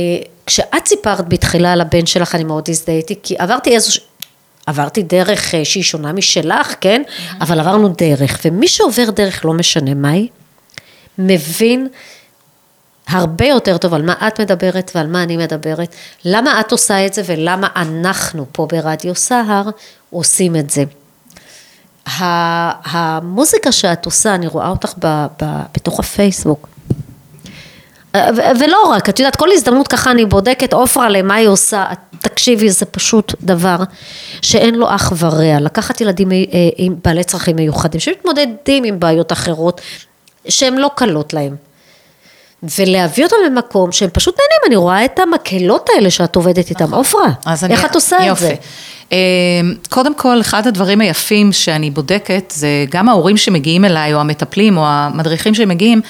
כשאת 0.46 0.86
סיפרת 0.88 1.30
בתחילה 1.30 1.74
על 1.74 1.82
הבן 1.82 2.06
שלך, 2.06 2.36
אני 2.36 2.44
מאוד 2.44 2.70
הזדהיתי, 2.70 3.16
כי 3.24 3.36
עברתי 3.38 3.76
איזוש... 3.76 4.00
עברתי 4.66 5.04
דרך 5.04 5.56
אה, 5.56 5.66
שהיא 5.66 5.84
שונה 5.84 6.14
משלך, 6.14 6.76
כן? 6.82 7.02
אבל 7.42 7.60
עברנו 7.60 7.90
דרך, 7.98 8.40
ומי 8.46 8.68
שעובר 8.68 9.10
דרך, 9.10 9.46
לא 9.46 9.54
משנה 9.54 9.94
מהי, 9.94 10.28
מבין 11.18 11.88
הרבה 13.08 13.46
יותר 13.46 13.78
טוב 13.78 13.94
על 13.94 14.02
מה 14.02 14.14
את 14.28 14.42
מדברת 14.42 14.92
ועל 14.96 15.08
מה 15.08 15.24
אני 15.24 15.38
מדברת, 15.38 15.96
למה 16.26 16.60
את 16.60 16.72
עושה 16.72 17.06
את 17.06 17.14
זה 17.14 17.22
ולמה 17.26 17.68
אנחנו 17.76 18.46
פה 18.52 18.68
ברדיו 18.70 19.16
סהר 19.16 19.70
עושים 20.10 20.56
את 20.56 20.70
זה. 20.70 20.84
המוזיקה 22.86 23.72
שאת 23.72 24.06
עושה, 24.06 24.36
אני 24.36 24.48
רואה 24.48 24.70
אותך 24.70 24.94
ב, 25.00 25.26
ב, 25.42 25.46
בתוך 25.74 26.00
הפייסבוק, 26.00 26.68
ולא 28.60 28.78
רק, 28.92 29.10
את 29.10 29.20
יודעת, 29.20 29.36
כל 29.36 29.50
הזדמנות 29.52 29.88
ככה 29.88 30.12
אני 30.12 30.26
בודקת, 30.26 30.74
עופרה 30.74 31.10
למה 31.10 31.36
היא 31.36 31.48
עושה, 31.48 31.86
תקשיבי, 32.20 32.70
זה 32.70 32.86
פשוט 32.86 33.34
דבר 33.42 33.76
שאין 34.42 34.76
לו 34.76 34.96
אח 34.96 35.14
ורע. 35.18 35.60
לקחת 35.60 36.02
ילדים 36.02 36.32
אה, 36.32 36.38
עם 36.78 36.96
בעלי 37.04 37.24
צרכים 37.24 37.56
מיוחדים, 37.56 38.02
שמתמודדים 38.02 38.84
עם 38.84 39.00
בעיות 39.00 39.32
אחרות, 39.32 39.82
שהן 40.50 40.78
לא 40.78 40.90
קלות 40.96 41.34
להם. 41.34 41.56
ולהביא 42.80 43.24
אותם 43.24 43.36
למקום 43.46 43.92
שהם 43.92 44.10
פשוט 44.14 44.36
נהנים, 44.40 44.62
אני 44.68 44.76
רואה 44.76 45.06
את 45.06 45.20
המקהלות 45.20 45.90
האלה 45.96 46.12
שאת 46.12 46.36
עובדת 46.36 46.70
איתם, 46.70 46.84
נכון. 46.84 46.98
עופרה, 46.98 47.28
איך 47.48 47.64
אני, 47.64 47.76
את 47.86 47.96
עושה 47.96 48.18
יופי. 48.28 48.32
את 48.32 48.50
זה? 48.50 48.56
אה, 49.12 49.18
קודם 49.90 50.16
כל, 50.16 50.42
אחד 50.42 50.68
הדברים 50.68 51.02
היפים 51.02 51.52
שאני 51.52 51.90
בודקת, 51.90 52.54
זה 52.56 52.68
גם 52.90 53.10
ההורים 53.10 53.38
שמגיעים 53.38 53.86
אליי, 53.86 54.14
או 54.14 54.20
המטפלים, 54.20 54.78
או 54.78 54.84
המדריכים 54.86 55.54
שמגיעים, 55.54 56.02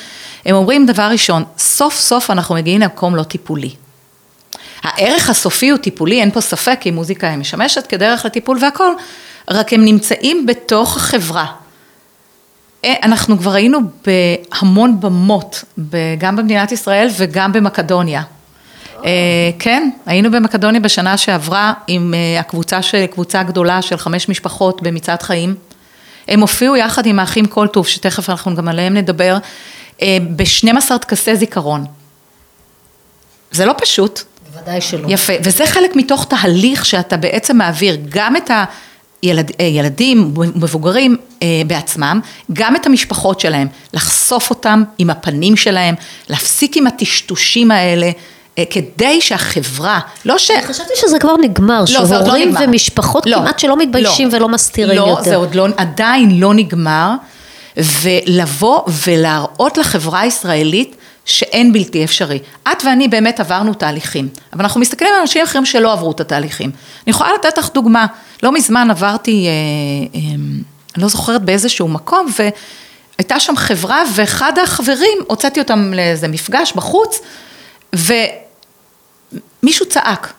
הם 0.46 0.56
אומרים 0.56 0.86
דבר 0.86 1.10
ראשון, 1.12 1.44
סוף 1.58 1.96
סוף 1.96 2.32
אנחנו 2.32 2.56
מגיעים 2.56 2.82
למקום 2.82 3.16
לא 3.16 3.24
טיפולי. 3.24 3.76
הערך 4.84 5.30
הסופי 5.30 5.70
הוא 5.70 5.78
טיפולי, 5.78 6.22
אין 6.22 6.32
פה 6.32 6.42
ספק, 6.42 6.78
כי 6.80 6.92
מוזיקה 6.92 7.30
היא 7.30 7.38
משמשת 7.38 7.88
כדרך 7.88 8.26
לטיפול 8.26 8.58
והכל, 8.62 8.94
רק 9.50 9.74
הם 9.74 9.86
נמצאים 9.86 10.46
בתוך 10.46 10.98
החברה. 10.98 11.46
אה, 12.86 12.94
אנחנו 13.04 13.38
כבר 13.38 13.54
היינו 13.54 13.80
בהמון 14.06 15.00
במות, 15.00 15.64
גם 16.18 16.36
במדינת 16.36 16.72
ישראל 16.72 17.08
וגם 17.18 17.54
במקדוניה. 17.54 18.22
כן, 19.60 19.90
היינו 20.06 20.32
במקדוניה 20.32 20.82
בשנה 20.82 21.18
שעברה 21.18 21.74
עם 21.88 22.14
אה, 22.14 22.40
הקבוצה, 22.40 22.82
של, 22.82 23.06
קבוצה 23.06 23.44
גדולה 23.44 23.82
של 23.82 23.98
חמש 23.98 24.30
משפחות 24.30 24.82
במצעד 24.82 25.22
חיים. 25.22 25.56
הם 26.28 26.42
הופיעו 26.42 26.76
יחד 26.76 27.06
עם 27.06 27.20
האחים 27.20 27.46
קולטוב, 27.46 27.88
שתכף 27.88 28.30
אנחנו 28.30 28.56
גם 28.56 28.68
עליהם 28.68 28.94
נדבר, 28.94 29.34
אה, 29.34 29.40
ב-12 30.36 30.98
טקסי 30.98 31.36
זיכרון. 31.36 31.86
זה 33.52 33.66
לא 33.66 33.74
פשוט. 33.78 34.22
בוודאי 34.54 34.82
שלא. 34.82 35.08
יפה, 35.10 35.34
וזה 35.44 35.66
חלק 35.66 35.96
מתוך 35.96 36.26
תהליך 36.26 36.86
שאתה 36.86 37.18
בעצם 37.18 37.58
מעביר 37.58 37.98
גם 38.10 38.36
את 38.36 38.52
הילדים, 39.60 40.34
מבוגרים 40.56 41.18
אה, 41.44 41.48
בעצמם, 41.68 42.20
גם 42.54 42.76
את 42.76 42.86
המשפחות 42.86 43.40
שלהם, 43.40 43.68
לחשוף 43.94 44.50
אותם 44.50 44.84
עם 44.98 45.10
הפנים 45.10 45.58
שלהם, 45.58 45.96
להפסיק 46.30 46.78
עם 46.78 46.88
הטשטושים 46.88 47.72
האלה. 47.72 48.12
אה, 48.58 48.64
כדי 48.70 49.22
שהחברה, 49.22 50.00
לא 50.26 50.38
ש... 50.38 50.52
חשבתי 50.68 50.94
שזה 50.96 51.20
כבר 51.20 51.38
נגמר, 51.42 51.84
לא, 51.94 52.00
לא 52.00 52.08
שהורים 52.08 52.50
נגמר. 52.50 52.66
ומשפחות 52.68 53.26
לא, 53.26 53.38
כמעט 53.38 53.60
שלא 53.60 53.78
מתביישים 53.78 54.30
לא, 54.30 54.36
ולא 54.36 54.50
מסתירים 54.50 54.98
לא, 54.98 55.08
יותר. 55.08 55.24
זה 55.24 55.36
עוד 55.36 55.56
לא, 55.56 55.68
עדיין 55.78 56.40
לא 56.40 56.54
נגמר, 56.54 57.14
ולבוא 57.78 58.82
ולהראות 59.06 59.78
לחברה 59.78 60.20
הישראלית 60.20 60.96
שאין 61.26 61.74
בלתי 61.74 62.04
אפשרי. 62.04 62.40
את 62.72 62.84
ואני 62.86 63.08
באמת 63.08 63.40
עברנו 63.40 63.74
תהליכים, 63.74 64.30
אבל 64.54 64.62
אנחנו 64.62 64.82
מסתכלים 64.82 65.12
על 65.14 65.22
אנשים 65.22 65.44
אחרים 65.44 65.66
שלא 65.66 65.94
עברו 65.94 66.12
את 66.12 66.20
התהליכים. 66.20 66.72
אני 67.04 67.12
יכולה 67.12 67.30
לתת 67.34 67.58
לך 67.58 67.70
דוגמה, 67.74 68.06
לא 68.44 68.52
מזמן 68.52 68.92
עברתי, 68.92 69.48
אה, 69.48 69.52
אה, 70.16 70.36
אני 70.96 71.04
לא 71.04 71.08
זוכרת 71.08 71.42
באיזשהו 71.42 71.88
מקום, 71.88 72.28
והייתה 72.38 73.40
שם 73.40 73.56
חברה, 73.56 74.04
ואחד 74.16 74.54
החברים, 74.58 75.18
הוצאתי 75.28 75.60
אותם 75.60 75.94
לאיזה 75.94 76.28
מפגש 76.28 76.74
בחוץ, 76.76 77.20
ומישהו 79.64 79.86
צעק, 79.90 80.34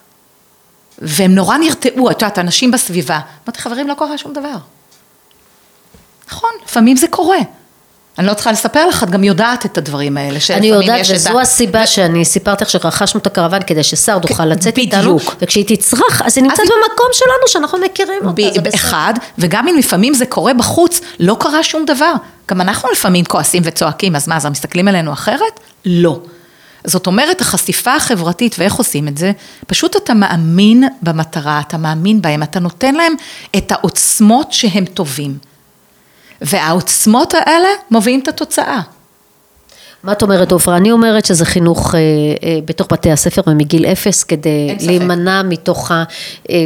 והם 0.99 1.35
נורא 1.35 1.57
נרתעו, 1.57 2.11
את 2.11 2.23
יודעת, 2.23 2.39
אנשים 2.39 2.71
בסביבה. 2.71 3.21
אמרתי, 3.45 3.61
חברים, 3.61 3.89
לא 3.89 3.95
קורה 3.95 4.19
שום 4.19 4.33
דבר. 4.33 4.57
נכון, 6.33 6.51
לפעמים 6.67 6.97
זה 6.97 7.07
קורה. 7.11 7.39
אני 8.19 8.27
לא 8.27 8.35
צריכה 8.35 8.53
לספר 8.53 8.87
לך, 8.89 9.03
את 9.03 9.11
גם 9.11 9.25
יודעת 9.25 9.67
את 9.67 9.79
הדברים 9.79 10.17
האלה. 10.17 10.31
אני 10.31 10.41
שלפעמים 10.41 10.75
יודעת, 10.75 11.01
יש 11.01 11.11
את 11.11 11.15
וזו 11.17 11.39
ה- 11.39 11.43
הסיבה 11.43 11.87
שאני 11.87 12.25
סיפרתי 12.25 12.65
לך 12.65 12.71
שרכשנו 12.71 13.21
את 13.21 13.27
הקרוון 13.27 13.63
כדי 13.67 13.83
ששר 13.83 14.19
תוכל 14.19 14.45
לצאת 14.45 14.79
איתנו, 14.79 15.17
בדיוק. 15.19 15.37
וכשהיא 15.43 15.65
תצרח, 15.69 16.23
אז 16.25 16.39
היא 16.39 16.45
נמצאת 16.45 16.59
במקום 16.67 17.07
שלנו, 17.13 17.49
שאנחנו 17.49 17.79
מכירים 17.79 18.27
אותה, 18.27 18.43
זה 18.55 18.61
בסדר. 18.61 18.75
אחד, 18.75 19.15
וגם 19.39 19.69
אם 19.69 19.77
לפעמים 19.79 20.15
זה 20.15 20.27
קורה 20.27 20.55
בחוץ, 20.55 21.01
לא 21.21 21.37
קרה 21.41 21.63
שום 21.63 21.85
דבר. 21.85 22.13
גם 22.51 22.61
אנחנו 22.61 22.89
לפעמים 22.93 23.25
כועסים 23.25 23.63
וצועקים, 23.67 24.17
אז 24.17 24.29
מה, 24.29 24.37
אז 24.37 24.47
מסתכלים 24.47 24.89
עלינו 24.89 25.13
אחרת? 25.13 25.61
לא. 25.85 26.21
זאת 26.85 27.07
אומרת, 27.07 27.41
החשיפה 27.41 27.95
החברתית, 27.95 28.57
ואיך 28.59 28.75
עושים 28.75 29.09
את 29.09 29.19
זה? 29.19 29.33
פשוט 29.67 29.97
אתה 29.97 30.15
מאמין 30.15 30.85
במטרה, 31.03 31.61
אתה 31.69 31.77
מאמין 31.77 32.23
בהם, 32.23 32.43
אתה 32.43 32.61
נותן 32.61 32.95
להם 32.95 33.13
את 33.57 33.73
העוצמות 33.73 34.53
שהם 34.53 34.85
טובים. 34.85 35.52
והעוצמות 36.43 37.35
האלה 37.35 37.69
מובילים 37.91 38.21
את 38.21 38.29
התוצאה. 38.29 38.81
מה 40.03 40.13
את 40.13 40.23
אומרת 40.23 40.53
עופרה? 40.53 40.77
אני 40.77 40.93
אומרת 40.93 41.27
שזה 41.27 41.45
חינוך 41.45 41.95
אה, 41.95 42.01
אה, 42.01 42.59
בתוך 42.65 42.87
בתי 42.93 43.11
הספר 43.11 43.43
ומגיל 43.47 43.87
אפס, 43.87 44.25
כדי. 44.25 44.77
להימנע 44.81 45.43
מתוך 45.43 45.91
ה... 45.91 46.05
אה, 46.51 46.65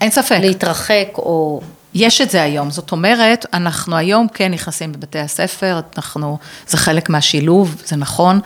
אין 0.00 0.10
ספק. 0.10 0.38
להתרחק 0.40 1.08
או... 1.18 1.60
יש 1.94 2.20
את 2.20 2.30
זה 2.30 2.42
היום, 2.42 2.70
זאת 2.70 2.92
אומרת, 2.92 3.46
אנחנו 3.52 3.96
היום 3.96 4.26
כן 4.34 4.52
נכנסים 4.52 4.92
בבתי 4.92 5.18
הספר, 5.18 5.80
אנחנו, 5.96 6.38
זה 6.68 6.76
חלק 6.76 7.10
מהשילוב, 7.10 7.82
זה 7.86 7.96
נכון, 7.96 8.40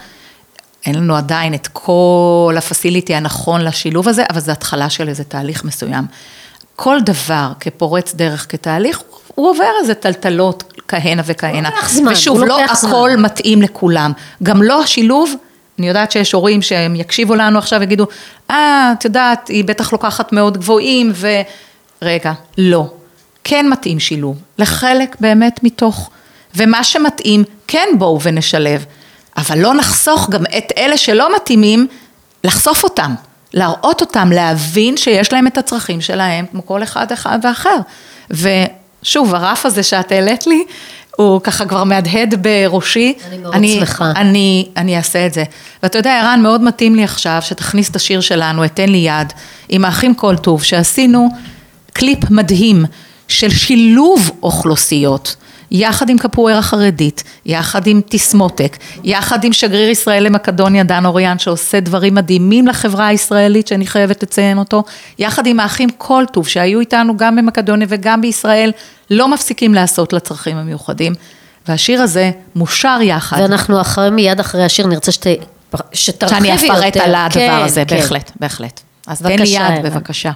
אין 0.87 0.95
לנו 0.95 1.17
עדיין 1.17 1.55
את 1.55 1.69
כל 1.73 2.55
הפסיליטי 2.59 3.15
הנכון 3.15 3.61
לשילוב 3.61 4.09
הזה, 4.09 4.25
אבל 4.31 4.41
זה 4.41 4.53
התחלה 4.53 4.91
של 4.91 5.09
איזה 5.09 5.25
תהליך 5.25 5.65
מסוים. 5.65 6.05
כל 6.77 6.99
דבר 7.01 7.53
כפורץ 7.61 8.15
דרך, 8.15 8.47
כתהליך, 8.49 9.03
הוא 9.39 9.51
עובר 9.51 9.71
איזה 9.81 9.95
טלטלות 9.95 10.73
כהנה 10.89 11.23
וכהנה. 11.27 11.71
לוקח 11.71 11.89
זמן, 11.91 12.13
ושוב, 12.13 12.39
הוא 12.39 12.47
לא 12.47 12.61
לוקח 12.61 12.75
זמן. 12.81 12.91
הכל 12.91 13.11
מתאים 13.19 13.63
לכולם. 13.63 14.13
גם 14.43 14.63
לא 14.63 14.83
השילוב, 14.83 15.35
אני 15.79 15.89
יודעת 15.89 16.13
שיש 16.13 16.33
הורים 16.33 16.63
שהם 16.63 16.97
יקשיבו 16.97 17.35
לנו 17.35 17.59
עכשיו 17.59 17.81
ויגידו, 17.81 18.07
אה, 18.51 18.93
את 18.99 19.05
יודעת, 19.05 19.49
היא 19.49 19.65
בטח 19.65 19.93
לוקחת 19.93 20.33
מאוד 20.33 20.59
גבוהים, 20.59 21.13
ו... 21.15 21.29
רגע, 22.03 22.33
לא. 22.59 22.87
כן 23.45 23.69
מתאים 23.69 24.01
שילוב, 24.01 24.39
לחלק 24.59 25.17
באמת 25.21 25.61
מתוך, 25.63 26.11
ומה 26.55 26.85
שמתאים, 26.85 27.45
כן 27.67 27.89
בואו 27.99 28.23
ונשלב, 28.23 28.85
אבל 29.37 29.59
לא 29.59 29.75
נחסוך 29.75 30.31
גם 30.31 30.43
את 30.59 30.73
אלה 30.79 30.97
שלא 30.97 31.37
מתאימים, 31.37 31.87
לחשוף 32.45 32.85
אותם, 32.85 33.15
להראות 33.55 34.01
אותם, 34.01 34.33
להבין 34.33 34.97
שיש 34.97 35.33
להם 35.33 35.47
את 35.47 35.59
הצרכים 35.59 36.01
שלהם, 36.01 36.47
כמו 36.51 36.67
כל 36.67 36.83
אחד 36.83 37.13
אחד 37.13 37.39
ואחר. 37.43 37.77
ושוב, 39.03 39.35
הרף 39.35 39.67
הזה 39.67 39.83
שאת 39.83 40.13
העלית 40.13 40.47
לי, 40.47 40.65
הוא 41.17 41.41
ככה 41.41 41.67
כבר 41.67 41.85
מהדהד 41.85 42.35
בראשי. 42.43 43.15
אני 43.29 43.39
מאוד 43.39 43.55
שמחה. 43.79 44.13
אני, 44.17 44.69
אני 44.77 44.97
אעשה 44.97 45.27
את 45.27 45.35
זה. 45.35 45.45
ואתה 45.83 45.99
יודע, 45.99 46.21
ערן, 46.21 46.41
מאוד 46.43 46.63
מתאים 46.63 46.95
לי 46.95 47.05
עכשיו 47.05 47.39
שתכניס 47.41 47.91
את 47.91 47.97
השיר 47.97 48.21
שלנו, 48.21 48.65
אתן 48.65 48.89
לי 48.89 48.99
יד, 48.99 49.33
עם 49.69 49.85
האחים 49.85 50.15
כל 50.15 50.37
טוב, 50.37 50.63
שעשינו 50.63 51.29
קליפ 51.93 52.31
מדהים 52.31 52.85
של 53.29 53.51
שילוב 53.51 54.31
אוכלוסיות. 54.43 55.37
יחד 55.71 56.09
עם 56.09 56.19
קפוארה 56.19 56.63
חרדית, 56.63 57.25
יחד 57.47 57.87
עם 57.87 58.01
תסמותק, 58.09 58.77
יחד 59.05 59.45
עם 59.45 59.53
שגריר 59.53 59.91
ישראל 59.91 60.23
למקדוניה 60.25 60.85
דן 60.85 61.07
אוריאן 61.07 61.39
שעושה 61.39 61.81
דברים 61.81 62.15
מדהימים 62.15 62.67
לחברה 62.67 63.07
הישראלית 63.07 63.67
שאני 63.67 63.87
חייבת 63.87 64.23
לציין 64.23 64.59
אותו, 64.59 64.85
יחד 65.19 65.47
עם 65.47 65.61
האחים 65.61 65.91
קולטוב 65.91 66.49
שהיו 66.49 66.81
איתנו 66.81 67.17
גם 67.17 67.37
במקדוניה 67.37 67.87
וגם 67.91 68.21
בישראל, 68.21 68.73
לא 69.11 69.29
מפסיקים 69.29 69.75
לעשות 69.75 70.13
לצרכים 70.13 70.57
המיוחדים. 70.57 71.13
והשיר 71.69 72.03
הזה 72.03 72.31
מושר 72.55 72.99
יחד. 73.03 73.39
ואנחנו 73.41 73.81
אחרי, 73.81 74.11
מיד 74.11 74.41
אחרי 74.41 74.65
השיר 74.65 74.87
נרצה 74.87 75.13
שת, 75.13 75.27
שתרחיבי 75.93 76.49
יותר. 76.49 76.59
שאני 76.59 76.79
אפרט 76.79 76.97
על 76.97 77.15
הדבר 77.15 77.35
כן, 77.35 77.61
הזה, 77.65 77.85
כן. 77.89 77.97
בהחלט, 77.97 78.31
בהחלט. 78.41 78.81
אז 79.07 79.23
תן 79.23 79.39
לי 79.39 79.49
יד, 79.49 79.61
ערן. 79.61 79.83
בבקשה. 79.83 80.31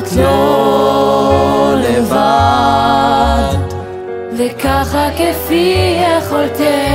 את 0.00 0.12
לא 0.16 1.74
לבד. 1.76 3.54
וככה 4.38 5.08
כפי 5.10 5.96
יכולתנו, 6.18 6.89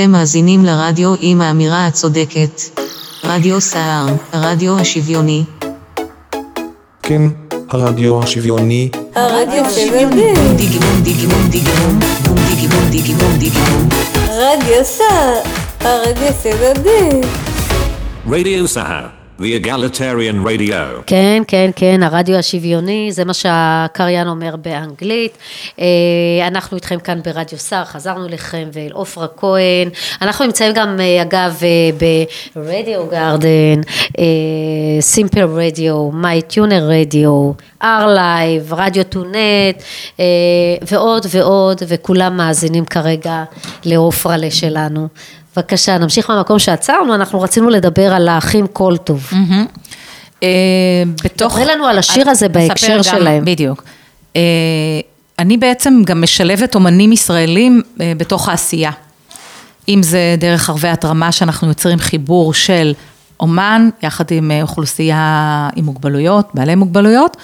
אתם 0.00 0.10
מאזינים 0.10 0.64
לרדיו 0.64 1.14
עם 1.20 1.40
האמירה 1.40 1.86
הצודקת. 1.86 2.60
רדיו 3.24 3.60
סער, 3.60 4.06
הרדיו 4.32 4.78
השוויוני. 4.78 5.44
כן, 7.02 7.22
הרדיו 7.70 8.22
השוויוני, 8.22 8.90
הרדיו 9.14 9.64
שוויוני, 9.70 10.34
בום 10.34 10.56
דיגי 10.56 10.78
בום 10.78 11.00
דיגי 11.02 11.26
בום 11.26 11.48
דיגי 11.50 11.70
בום, 11.70 11.98
בום 12.26 12.36
דיגי 12.48 12.68
בום 12.68 12.90
דיגי 12.90 13.14
בום 13.14 13.38
דיגי 13.38 13.60
בום. 13.60 13.88
רדיו 14.28 14.84
סער, 14.84 15.34
הרדיו 15.80 16.32
שוויוני. 16.42 17.20
Radio 18.26 18.74
Sahar, 18.74 19.17
the 19.38 19.54
egalitarian 19.54 20.44
radio. 20.44 21.02
כן, 21.06 21.42
כן, 21.48 21.70
כן, 21.76 22.02
הרדיו 22.02 22.36
השוויוני, 22.36 23.12
זה 23.12 23.24
מה 23.24 23.34
שהקריין 23.34 24.28
אומר 24.28 24.56
באנגלית. 24.56 25.38
אה, 25.80 25.86
אנחנו 26.46 26.76
איתכם 26.76 26.98
כאן 26.98 27.20
ברדיו 27.24 27.58
סער, 27.58 27.84
חזרנו 27.84 28.26
אליכם 28.26 28.68
ואל 28.72 28.90
עופרה 28.92 29.26
כהן. 29.36 29.88
אנחנו 30.22 30.44
נמצאים 30.44 30.72
גם, 30.72 30.96
אה, 31.00 31.22
אגב, 31.22 31.60
אה, 31.62 31.90
ברדיו 32.56 33.06
גרדן, 33.06 33.80
סימפל 35.00 35.44
רדיו, 35.44 36.10
מיי 36.10 36.42
טיונר 36.42 36.88
רדיו, 36.90 37.52
R-Live, 37.82 38.74
רדיו 38.74 39.04
טונט, 39.04 39.82
ועוד 40.90 41.26
ועוד, 41.30 41.82
וכולם 41.88 42.36
מאזינים 42.36 42.84
כרגע 42.84 43.44
לעופרה 43.84 44.36
שלנו. 44.50 45.08
בבקשה, 45.58 45.98
נמשיך 45.98 46.30
מהמקום 46.30 46.58
שעצרנו, 46.58 47.14
אנחנו 47.14 47.40
רצינו 47.40 47.70
לדבר 47.70 48.14
על 48.14 48.28
האחים 48.28 48.66
קולטוב. 48.66 49.30
אה, 50.42 50.48
בתוך... 51.24 51.52
דברי 51.52 51.64
לנו 51.64 51.86
על 51.86 51.98
השיר 51.98 52.30
הזה 52.30 52.48
בהקשר 52.48 53.02
שלהם. 53.02 53.44
בדיוק. 53.44 53.84
אה, 54.36 54.40
אני 55.38 55.56
בעצם 55.56 56.02
גם 56.04 56.22
משלבת 56.22 56.74
אומנים 56.74 57.12
ישראלים 57.12 57.82
אה, 58.00 58.12
בתוך 58.16 58.48
העשייה. 58.48 58.90
אם 59.88 60.02
זה 60.02 60.34
דרך 60.38 60.70
ערבי 60.70 60.88
התרמה 60.88 61.32
שאנחנו 61.32 61.68
יוצרים 61.68 61.98
חיבור 61.98 62.54
של 62.54 62.92
אומן, 63.40 63.88
יחד 64.02 64.24
עם 64.30 64.50
אה, 64.50 64.62
אוכלוסייה 64.62 65.68
עם 65.76 65.84
מוגבלויות, 65.84 66.48
בעלי 66.54 66.74
מוגבלויות, 66.74 67.36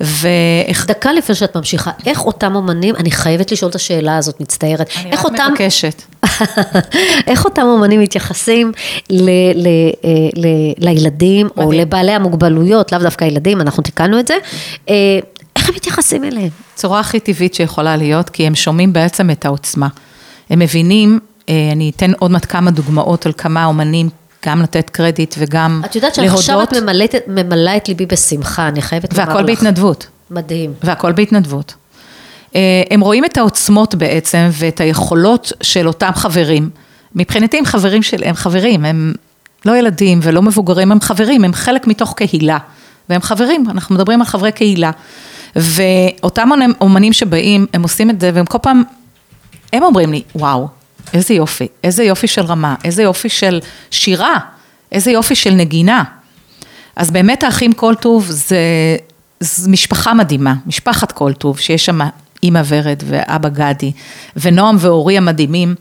ואיך... 0.00 0.86
דקה 0.86 1.12
לפני 1.12 1.34
שאת 1.34 1.56
ממשיכה, 1.56 1.90
איך 2.06 2.24
אותם 2.24 2.54
אומנים, 2.54 2.96
אני 2.96 3.10
חייבת 3.10 3.52
לשאול 3.52 3.70
את 3.70 3.74
השאלה 3.74 4.16
הזאת, 4.16 4.40
מצטערת. 4.40 4.90
אני 4.96 5.10
רק 5.10 5.24
אותם, 5.24 5.48
מבקשת. 5.50 6.02
איך 7.30 7.44
אותם 7.44 7.62
אומנים 7.62 8.00
מתייחסים 8.00 8.72
ל, 9.10 9.30
ל, 9.54 9.66
אה, 10.04 10.10
ל, 10.36 10.46
לילדים, 10.78 11.48
או 11.56 11.66
מדהים. 11.66 11.80
לבעלי 11.80 12.12
המוגבלויות, 12.12 12.92
לאו 12.92 13.00
דווקא 13.00 13.24
ילדים, 13.24 13.60
אנחנו 13.60 13.82
תיקנו 13.82 14.20
את 14.20 14.26
זה, 14.26 14.34
אה, 14.88 15.18
איך 15.56 15.68
הם 15.68 15.74
מתייחסים 15.74 16.24
אליהם? 16.24 16.50
צורה 16.74 17.00
הכי 17.00 17.20
טבעית 17.20 17.54
שיכולה 17.54 17.96
להיות, 17.96 18.30
כי 18.30 18.46
הם 18.46 18.54
שומעים 18.54 18.92
בעצם 18.92 19.30
את 19.30 19.44
העוצמה. 19.44 19.88
הם 20.50 20.58
מבינים, 20.58 21.18
אני 21.48 21.92
אתן 21.96 22.12
עוד 22.18 22.30
מעט 22.30 22.46
כמה 22.48 22.70
דוגמאות 22.70 23.26
על 23.26 23.32
כמה 23.36 23.64
אומנים, 23.64 24.08
גם 24.44 24.62
לתת 24.62 24.90
קרדיט 24.90 25.34
וגם 25.38 25.82
את 25.84 25.96
יודעת 25.96 26.14
שעכשיו 26.14 26.56
להודות, 26.56 26.76
את 26.76 26.82
ממלאת, 26.82 27.14
ממלאה 27.26 27.76
את 27.76 27.88
ליבי 27.88 28.06
בשמחה, 28.06 28.68
אני 28.68 28.82
חייבת 28.82 29.12
לומר 29.12 29.22
לך. 29.22 29.28
והכל 29.28 29.46
בהתנדבות. 29.46 30.06
מדהים. 30.30 30.72
והכל 30.84 31.12
בהתנדבות. 31.12 31.74
אה, 32.56 32.82
הם 32.90 33.00
רואים 33.00 33.24
את 33.24 33.36
העוצמות 33.36 33.94
בעצם 33.94 34.48
ואת 34.52 34.80
היכולות 34.80 35.52
של 35.62 35.86
אותם 35.88 36.10
חברים. 36.14 36.70
מבחינתי 37.14 37.58
הם 37.58 37.64
חברים 37.64 38.02
של, 38.02 38.24
הם 38.24 38.34
חברים, 38.34 38.84
הם 38.84 39.14
לא 39.64 39.76
ילדים 39.76 40.20
ולא 40.22 40.42
מבוגרים, 40.42 40.92
הם 40.92 41.00
חברים, 41.00 41.44
הם 41.44 41.52
חלק 41.52 41.86
מתוך 41.86 42.14
קהילה. 42.16 42.58
והם 43.08 43.20
חברים, 43.20 43.64
אנחנו 43.70 43.94
מדברים 43.94 44.20
על 44.20 44.26
חברי 44.26 44.52
קהילה. 44.52 44.90
ואותם 45.56 46.48
אומנים 46.80 47.12
שבאים, 47.12 47.66
הם 47.74 47.82
עושים 47.82 48.10
את 48.10 48.20
זה, 48.20 48.30
והם 48.34 48.46
כל 48.46 48.58
פעם, 48.58 48.82
הם 49.72 49.82
אומרים 49.82 50.12
לי, 50.12 50.22
וואו, 50.34 50.68
איזה 51.14 51.34
יופי, 51.34 51.66
איזה 51.84 52.04
יופי 52.04 52.26
של 52.26 52.44
רמה, 52.44 52.74
איזה 52.84 53.02
יופי 53.02 53.28
של 53.28 53.60
שירה, 53.90 54.38
איזה 54.92 55.10
יופי 55.10 55.34
של 55.34 55.50
נגינה. 55.50 56.04
אז 56.96 57.10
באמת 57.10 57.42
האחים 57.42 57.72
קולטוב 57.72 58.26
זה, 58.28 58.58
זה 59.40 59.70
משפחה 59.70 60.14
מדהימה, 60.14 60.54
משפחת 60.66 61.12
קולטוב, 61.12 61.58
שיש 61.58 61.86
שם 61.86 62.00
אימא 62.42 62.62
ורד 62.66 63.02
ואבא 63.06 63.48
גדי, 63.48 63.92
ונועם 64.36 64.76
ואורי 64.80 65.16
המדהימים, 65.16 65.74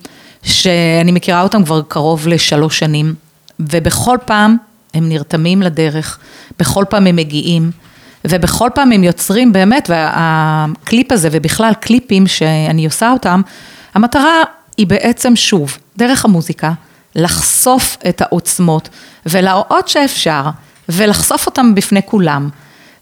שאני 0.43 1.11
מכירה 1.11 1.41
אותם 1.41 1.63
כבר 1.63 1.81
קרוב 1.87 2.27
לשלוש 2.27 2.79
שנים, 2.79 3.13
ובכל 3.59 4.17
פעם 4.25 4.57
הם 4.93 5.09
נרתמים 5.09 5.61
לדרך, 5.61 6.19
בכל 6.59 6.85
פעם 6.89 7.07
הם 7.07 7.15
מגיעים, 7.15 7.71
ובכל 8.25 8.69
פעם 8.75 8.91
הם 8.91 9.03
יוצרים 9.03 9.53
באמת, 9.53 9.89
והקליפ 9.89 11.11
הזה, 11.11 11.29
ובכלל 11.31 11.73
קליפים 11.79 12.27
שאני 12.27 12.85
עושה 12.85 13.11
אותם, 13.11 13.41
המטרה 13.93 14.43
היא 14.77 14.87
בעצם 14.87 15.35
שוב, 15.35 15.77
דרך 15.97 16.25
המוזיקה, 16.25 16.71
לחשוף 17.15 17.97
את 18.09 18.21
העוצמות 18.21 18.89
ולהראות 19.25 19.87
שאפשר, 19.87 20.43
ולחשוף 20.89 21.45
אותם 21.45 21.75
בפני 21.75 22.01
כולם. 22.05 22.49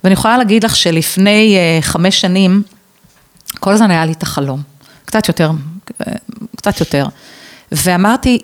ואני 0.04 0.14
יכולה 0.14 0.38
להגיד 0.38 0.64
לך 0.64 0.76
שלפני 0.76 1.56
אה, 1.58 1.82
חמש 1.82 2.22
שנים, 2.22 2.64
כל 3.60 3.74
הזמן 3.74 3.92
היה 3.92 4.06
לי 4.06 4.12
את 4.12 4.24
החלום, 4.24 4.62
קצת 5.06 5.28
יותר, 5.28 5.52
אה, 6.08 6.14
קצת 6.56 6.80
יותר. 6.80 7.08
ואמרתי, 7.72 8.40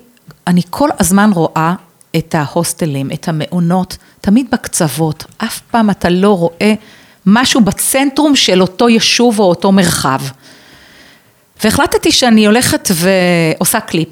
אני 0.47 0.61
כל 0.69 0.89
הזמן 0.99 1.31
רואה 1.33 1.73
את 2.15 2.35
ההוסטלים, 2.35 3.11
את 3.13 3.27
המעונות, 3.27 3.97
תמיד 4.21 4.45
בקצוות, 4.51 5.25
אף 5.37 5.59
פעם 5.71 5.89
אתה 5.89 6.09
לא 6.09 6.37
רואה 6.37 6.73
משהו 7.25 7.61
בצנטרום 7.61 8.35
של 8.35 8.61
אותו 8.61 8.89
יישוב 8.89 9.39
או 9.39 9.45
אותו 9.45 9.71
מרחב. 9.71 10.21
והחלטתי 11.63 12.11
שאני 12.11 12.45
הולכת 12.45 12.89
ועושה 12.93 13.79
קליפ. 13.79 14.09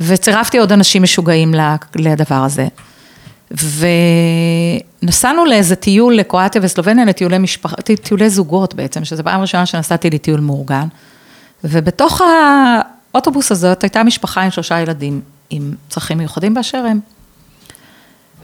וצירפתי 0.00 0.58
עוד 0.58 0.72
אנשים 0.72 1.02
משוגעים 1.02 1.54
לדבר 1.96 2.34
הזה. 2.44 2.66
ונסענו 5.02 5.44
לאיזה 5.44 5.76
טיול 5.76 6.14
לקרואטיה 6.14 6.60
וסלובניה, 6.64 7.04
לטיולי 7.04 7.38
משפחה, 7.38 7.76
טיולי 8.02 8.30
זוגות 8.30 8.74
בעצם, 8.74 9.04
שזו 9.04 9.24
פעם 9.24 9.40
ראשונה 9.40 9.66
שנסעתי 9.66 10.10
לטיול 10.10 10.40
מאורגן. 10.40 10.86
ובתוך 11.64 12.20
האוטובוס 13.12 13.52
הזאת 13.52 13.82
הייתה 13.82 14.02
משפחה 14.02 14.42
עם 14.42 14.50
שלושה 14.50 14.80
ילדים 14.80 15.20
עם 15.50 15.74
צרכים 15.88 16.18
מיוחדים 16.18 16.54
באשר 16.54 16.78
הם. 16.78 17.00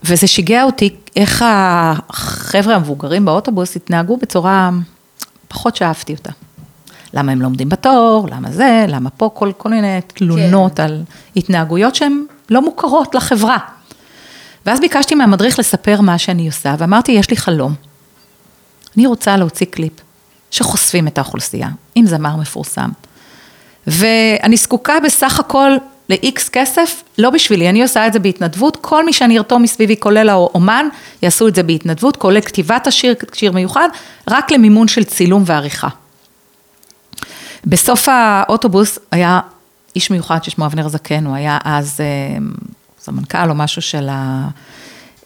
וזה 0.04 0.26
שיגע 0.26 0.62
אותי 0.62 0.96
איך 1.16 1.44
החבר'ה 1.48 2.74
המבוגרים 2.74 3.24
באוטובוס 3.24 3.76
התנהגו 3.76 4.16
בצורה 4.16 4.70
פחות 5.48 5.76
שאהבתי 5.76 6.14
אותה. 6.14 6.30
למה 7.14 7.32
הם 7.32 7.42
לא 7.42 7.46
עומדים 7.46 7.68
בתור, 7.68 8.28
למה 8.30 8.50
זה, 8.50 8.84
למה 8.88 9.10
פה, 9.10 9.30
כל, 9.34 9.52
כל 9.58 9.68
מיני 9.68 10.00
תלונות 10.06 10.76
כן. 10.76 10.82
על 10.82 11.02
התנהגויות 11.36 11.94
שהן 11.94 12.24
לא 12.50 12.62
מוכרות 12.62 13.14
לחברה. 13.14 13.58
ואז 14.66 14.80
ביקשתי 14.80 15.14
מהמדריך 15.14 15.58
לספר 15.58 16.00
מה 16.00 16.18
שאני 16.18 16.46
עושה, 16.46 16.74
ואמרתי, 16.78 17.12
יש 17.12 17.30
לי 17.30 17.36
חלום. 17.36 17.74
אני 18.96 19.06
רוצה 19.06 19.36
להוציא 19.36 19.66
קליפ 19.66 19.92
שחושפים 20.50 21.06
את 21.06 21.18
האוכלוסייה, 21.18 21.68
עם 21.94 22.06
זמר 22.06 22.36
מפורסם. 22.36 22.90
ואני 23.86 24.56
זקוקה 24.56 25.00
בסך 25.04 25.40
הכל 25.40 25.70
ל-X 26.08 26.40
כסף, 26.52 27.02
לא 27.18 27.30
בשבילי, 27.30 27.68
אני 27.68 27.82
עושה 27.82 28.06
את 28.06 28.12
זה 28.12 28.18
בהתנדבות, 28.18 28.76
כל 28.80 29.04
מי 29.04 29.12
שאני 29.12 29.38
ארתום 29.38 29.62
מסביבי, 29.62 29.96
כולל 29.96 30.28
האומן, 30.28 30.86
יעשו 31.22 31.48
את 31.48 31.54
זה 31.54 31.62
בהתנדבות, 31.62 32.16
כולל 32.16 32.40
כתיבת 32.40 32.86
השיר, 32.86 33.14
שיר 33.32 33.52
מיוחד, 33.52 33.88
רק 34.28 34.52
למימון 34.52 34.88
של 34.88 35.04
צילום 35.04 35.42
ועריכה. 35.46 35.88
בסוף 37.64 38.08
האוטובוס 38.08 38.98
היה 39.10 39.40
איש 39.96 40.10
מיוחד 40.10 40.44
ששמו 40.44 40.66
אבנר 40.66 40.88
זקן, 40.88 41.26
הוא 41.26 41.34
היה 41.34 41.58
אז 41.64 42.00
סמנכ"ל 43.00 43.50
או 43.50 43.54
משהו 43.54 43.82
של 43.82 44.08
ה... 44.10 44.48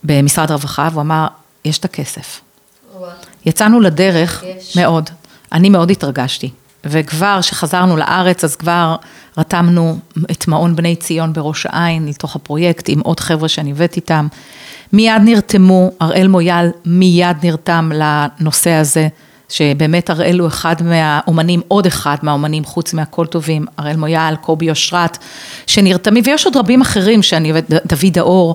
במשרד 0.04 0.50
הרווחה, 0.50 0.88
והוא 0.92 1.00
אמר, 1.00 1.26
יש 1.64 1.78
את 1.78 1.84
הכסף, 1.84 2.40
יצאנו 3.46 3.80
לדרך 3.80 4.44
מאוד. 4.76 5.10
אני 5.52 5.68
מאוד 5.68 5.90
התרגשתי. 5.90 6.50
וכבר 6.84 7.38
כשחזרנו 7.40 7.96
לארץ, 7.96 8.44
אז 8.44 8.56
כבר 8.56 8.96
רתמנו 9.38 9.98
את 10.30 10.48
מעון 10.48 10.76
בני 10.76 10.96
ציון 10.96 11.32
בראש 11.32 11.66
העין 11.66 12.08
לתוך 12.08 12.36
הפרויקט, 12.36 12.88
עם 12.88 13.00
עוד 13.00 13.20
חבר'ה 13.20 13.48
שאני 13.48 13.70
הבאת 13.70 13.96
איתם. 13.96 14.28
מיד 14.92 15.22
נרתמו, 15.24 15.90
אראל 16.02 16.28
מויאל 16.28 16.70
מיד 16.84 17.36
נרתם 17.42 17.90
לנושא 17.94 18.70
הזה, 18.70 19.08
שבאמת 19.54 20.10
אראל 20.10 20.38
הוא 20.38 20.48
אחד 20.48 20.76
מהאומנים, 20.82 21.60
עוד 21.68 21.86
אחד 21.86 22.16
מהאומנים, 22.22 22.64
חוץ 22.64 22.94
מהכל 22.94 23.26
טובים, 23.26 23.66
אראל 23.80 23.96
מויאל, 23.96 24.36
קובי 24.36 24.70
אושרת, 24.70 25.18
שנרתמים, 25.66 26.22
ויש 26.26 26.44
עוד 26.44 26.56
רבים 26.56 26.80
אחרים 26.80 27.22
שאני 27.22 27.50
הבאת, 27.50 27.70
דוד 27.70 28.18
האור, 28.18 28.54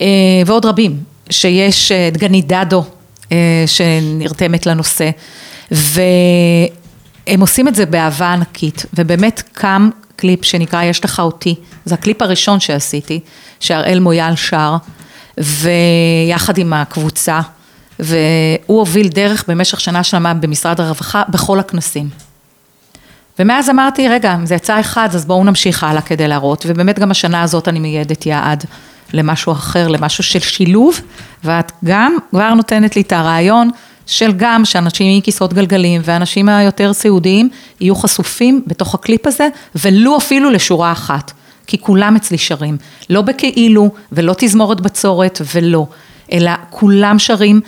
אה, 0.00 0.06
ועוד 0.46 0.66
רבים, 0.66 0.96
שיש 1.30 1.92
אה, 1.92 2.10
דגנית 2.12 2.46
דדו, 2.46 2.84
אה, 3.32 3.64
שנרתמת 3.66 4.66
לנושא, 4.66 5.10
והם 5.70 7.40
עושים 7.40 7.68
את 7.68 7.74
זה 7.74 7.86
באהבה 7.86 8.32
ענקית, 8.32 8.86
ובאמת 8.94 9.42
קם 9.52 9.90
קליפ 10.16 10.44
שנקרא 10.44 10.82
יש 10.82 11.04
לך 11.04 11.20
אותי, 11.20 11.54
זה 11.84 11.94
הקליפ 11.94 12.22
הראשון 12.22 12.60
שעשיתי, 12.60 13.20
שהראל 13.60 13.98
מויאל 14.00 14.36
שר, 14.36 14.76
ויחד 15.38 16.58
עם 16.58 16.72
הקבוצה, 16.72 17.40
והוא 17.98 18.78
הוביל 18.78 19.08
דרך 19.08 19.44
במשך 19.48 19.80
שנה 19.80 20.04
שלמה 20.04 20.34
במשרד 20.34 20.80
הרווחה 20.80 21.22
בכל 21.28 21.60
הכנסים. 21.60 22.08
ומאז 23.38 23.70
אמרתי, 23.70 24.08
רגע, 24.08 24.34
אם 24.34 24.46
זה 24.46 24.54
יצא 24.54 24.80
אחד, 24.80 25.08
אז 25.12 25.24
בואו 25.26 25.44
נמשיך 25.44 25.84
הלאה 25.84 26.02
כדי 26.02 26.28
להראות, 26.28 26.64
ובאמת 26.68 26.98
גם 26.98 27.10
השנה 27.10 27.42
הזאת 27.42 27.68
אני 27.68 27.78
מייעדת 27.78 28.26
יעד 28.26 28.64
למשהו 29.12 29.52
אחר, 29.52 29.88
למשהו 29.88 30.24
של 30.24 30.40
שילוב, 30.40 31.00
ואת 31.44 31.72
גם 31.84 32.16
כבר 32.30 32.54
נותנת 32.54 32.96
לי 32.96 33.02
את 33.02 33.12
הרעיון 33.12 33.70
של 34.06 34.32
גם 34.36 34.64
שאנשים 34.64 35.16
עם 35.16 35.20
כיסאות 35.20 35.52
גלגלים 35.52 36.00
ואנשים 36.04 36.48
היותר 36.48 36.92
סיעודיים 36.92 37.48
יהיו 37.80 37.94
חשופים 37.94 38.62
בתוך 38.66 38.94
הקליפ 38.94 39.26
הזה, 39.26 39.48
ולו 39.74 40.16
אפילו 40.16 40.50
לשורה 40.50 40.92
אחת, 40.92 41.32
כי 41.66 41.78
כולם 41.78 42.16
אצלי 42.16 42.38
שרים, 42.38 42.76
לא 43.10 43.22
בכאילו 43.22 43.90
ולא 44.12 44.34
תזמורת 44.38 44.80
בצורת 44.80 45.40
ולא, 45.54 45.86
אלא 46.32 46.50
כולם 46.70 47.18
שרים 47.18 47.60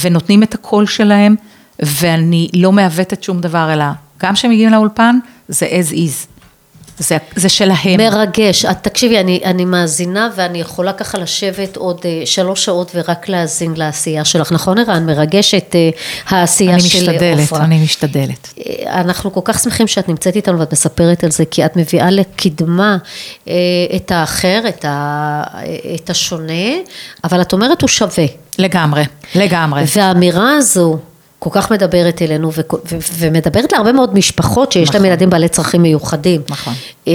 ונותנים 0.00 0.42
את 0.42 0.54
הקול 0.54 0.86
שלהם, 0.86 1.36
ואני 1.78 2.48
לא 2.54 2.72
מעוותת 2.72 3.22
שום 3.22 3.40
דבר, 3.40 3.72
אלא 3.72 3.84
גם 4.22 4.34
כשהם 4.34 4.50
מגיעים 4.50 4.70
לאולפן, 4.70 5.18
זה 5.48 5.66
as 5.66 5.92
is. 5.92 6.35
זה, 6.98 7.16
זה 7.36 7.48
שלהם. 7.48 7.96
מרגש. 7.96 8.64
את, 8.64 8.76
תקשיבי, 8.82 9.20
אני, 9.20 9.40
אני 9.44 9.64
מאזינה 9.64 10.30
ואני 10.36 10.60
יכולה 10.60 10.92
ככה 10.92 11.18
לשבת 11.18 11.76
עוד 11.76 12.00
אה, 12.04 12.22
שלוש 12.24 12.64
שעות 12.64 12.92
ורק 12.94 13.28
להאזין 13.28 13.72
לעשייה 13.76 14.24
שלך. 14.24 14.52
נכון, 14.52 14.78
ערן? 14.78 15.06
מרגשת 15.06 15.74
אה, 15.74 15.90
העשייה 16.28 16.72
אני 16.72 16.80
של 16.80 16.98
משתדלת, 16.98 17.40
עופרה. 17.40 17.64
אני 17.64 17.82
משתדלת. 17.84 18.54
אה, 18.66 19.00
אנחנו 19.00 19.32
כל 19.32 19.40
כך 19.44 19.58
שמחים 19.58 19.86
שאת 19.86 20.08
נמצאת 20.08 20.36
איתנו 20.36 20.58
ואת 20.58 20.72
מספרת 20.72 21.24
על 21.24 21.30
זה, 21.30 21.44
כי 21.44 21.66
את 21.66 21.76
מביאה 21.76 22.10
לקדמה 22.10 22.96
אה, 23.48 23.54
את 23.96 24.12
האחר, 24.12 24.62
את, 24.68 24.84
ה, 24.84 25.42
את 25.94 26.10
השונה, 26.10 26.52
אבל 27.24 27.40
את 27.40 27.52
אומרת 27.52 27.82
הוא 27.82 27.88
שווה. 27.88 28.26
לגמרי, 28.58 29.04
לגמרי. 29.34 29.82
והאמירה 29.96 30.56
הזו 30.56 30.98
כל 31.38 31.50
כך 31.52 31.72
מדברת 31.72 32.22
אלינו 32.22 32.52
ו- 32.52 32.60
ו- 32.92 32.98
ומדברת 33.18 33.72
להרבה 33.72 33.92
מאוד 33.92 34.14
משפחות 34.14 34.72
שיש 34.72 34.88
להם 34.88 34.96
נכון. 34.96 35.06
ילדים 35.06 35.30
בעלי 35.30 35.48
צרכים 35.48 35.82
מיוחדים. 35.82 36.40
נכון. 36.48 36.74
אה, 37.08 37.12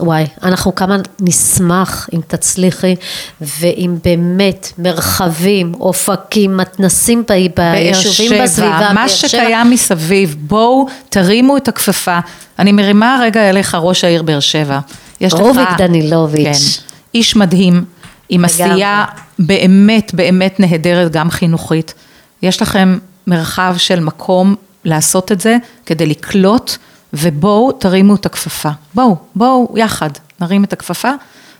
וואי, 0.00 0.26
אנחנו 0.42 0.74
כמה 0.74 0.96
נשמח 1.20 2.08
אם 2.14 2.20
תצליחי 2.26 2.96
ואם 3.40 3.96
באמת 4.04 4.72
מרחבים, 4.78 5.72
אופקים, 5.80 6.56
מתנסים 6.56 7.22
ב- 7.22 7.50
ביישובים 7.56 8.42
בסביבה, 8.42 8.90
מה 8.94 9.08
שבע. 9.08 9.28
שקיים 9.28 9.70
מסביב, 9.70 10.36
בואו 10.40 10.86
תרימו 11.08 11.56
את 11.56 11.68
הכפפה. 11.68 12.18
אני 12.58 12.72
מרימה 12.72 13.20
רגע 13.22 13.50
אליך 13.50 13.76
ראש 13.80 14.04
העיר 14.04 14.22
באר 14.22 14.40
שבע. 14.40 14.78
יש 15.20 15.32
לך... 15.32 15.40
רוביק 15.40 15.68
דנילוביץ'. 15.78 16.46
כן, 16.78 16.82
איש 17.14 17.36
מדהים, 17.36 17.84
עם 18.28 18.44
עשייה 18.44 19.04
באמת 19.38 20.14
באמת 20.14 20.60
נהדרת, 20.60 21.12
גם 21.12 21.30
חינוכית. 21.30 21.94
יש 22.42 22.62
לכם 22.62 22.98
מרחב 23.28 23.74
של 23.78 24.00
מקום 24.00 24.54
לעשות 24.84 25.32
את 25.32 25.40
זה 25.40 25.56
כדי 25.86 26.06
לקלוט, 26.06 26.76
ובואו 27.12 27.72
תרימו 27.72 28.14
את 28.14 28.26
הכפפה. 28.26 28.70
בואו, 28.94 29.16
בואו 29.34 29.74
יחד 29.76 30.10
נרים 30.40 30.64
את 30.64 30.72
הכפפה, 30.72 31.10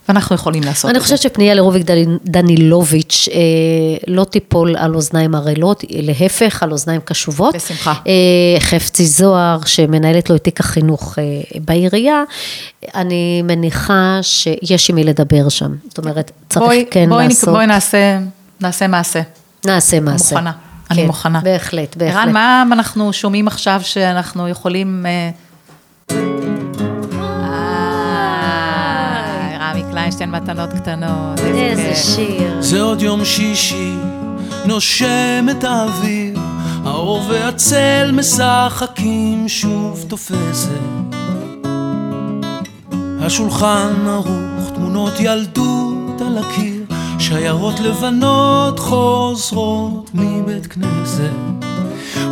ואנחנו 0.09 0.35
יכולים 0.35 0.63
לעשות 0.63 0.91
אני 0.91 0.99
את 0.99 1.03
זה. 1.03 1.05
חושבת 1.05 1.33
שפנייה 1.33 1.55
לרוביק 1.55 1.83
דני- 1.85 2.07
דנילוביץ' 2.25 3.29
אה, 3.33 3.39
לא 4.07 4.25
תיפול 4.25 4.77
על 4.77 4.95
אוזניים 4.95 5.35
ערלות, 5.35 5.85
להפך, 5.91 6.63
על 6.63 6.73
אוזניים 6.73 7.01
קשובות. 7.05 7.55
בשמחה. 7.55 7.95
אה, 8.07 8.13
חפצי 8.61 9.07
זוהר, 9.07 9.59
שמנהלת 9.67 10.31
לו 10.31 10.37
את 10.37 10.45
תיק 10.45 10.61
החינוך 10.61 11.19
אה, 11.19 11.25
בעירייה, 11.65 12.23
אני 12.95 13.43
מניחה 13.43 14.19
שיש 14.23 14.91
עם 14.91 14.97
מי 14.97 15.05
לדבר 15.05 15.49
שם. 15.49 15.75
זאת 15.89 15.99
אומרת, 15.99 16.31
צריך 16.49 16.65
בואי, 16.65 16.85
כן 16.91 17.09
בואי, 17.09 17.29
לעשות, 17.29 17.49
בואי 17.49 17.67
נעשה, 17.67 18.19
נעשה 18.61 18.87
מעשה. 18.87 19.21
נעשה 19.67 20.01
מעשה. 20.01 20.35
מוכנה, 20.37 20.53
אני 20.91 21.01
כן, 21.01 21.07
מוכנה. 21.07 21.41
בהחלט, 21.41 21.97
בהחלט. 21.97 22.17
ערן, 22.17 22.33
מה 22.33 22.65
אנחנו 22.73 23.13
שומעים 23.13 23.47
עכשיו 23.47 23.81
שאנחנו 23.85 24.49
יכולים... 24.49 25.07
אה, 25.07 25.31
רמי 29.61 29.83
קליינשטיין 29.91 30.31
מתנות 30.31 30.71
קטנות, 30.73 31.39
איזה. 31.41 31.95
שיר. 31.95 32.57
זה 32.63 32.83
עוד 32.83 33.03
יום 33.03 33.25
שישי, 33.25 33.95
נושם 34.65 35.47
את 35.51 35.65
האוויר, 35.65 36.39
האור 36.85 37.23
והצל 37.29 38.11
משחקים 38.15 39.49
שוב 39.49 40.05
תופסת. 40.09 40.69
השולחן 43.21 43.93
ערוך, 44.07 44.71
תמונות 44.75 45.13
ילדות 45.21 46.21
על 46.21 46.39
הקיר, 46.39 46.78
שיירות 47.29 47.81
לבנות 47.81 48.79
חוזרות 48.79 50.11
מבית 50.15 50.67
כנסת. 50.67 51.31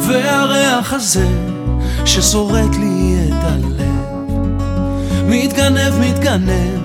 והריח 0.00 0.92
הזה 0.92 1.28
ששורט 2.04 2.76
לי 2.80 3.16
את 3.28 3.44
הלב, 3.44 4.40
מתגנב, 5.28 5.94
מתגנב, 6.00 6.80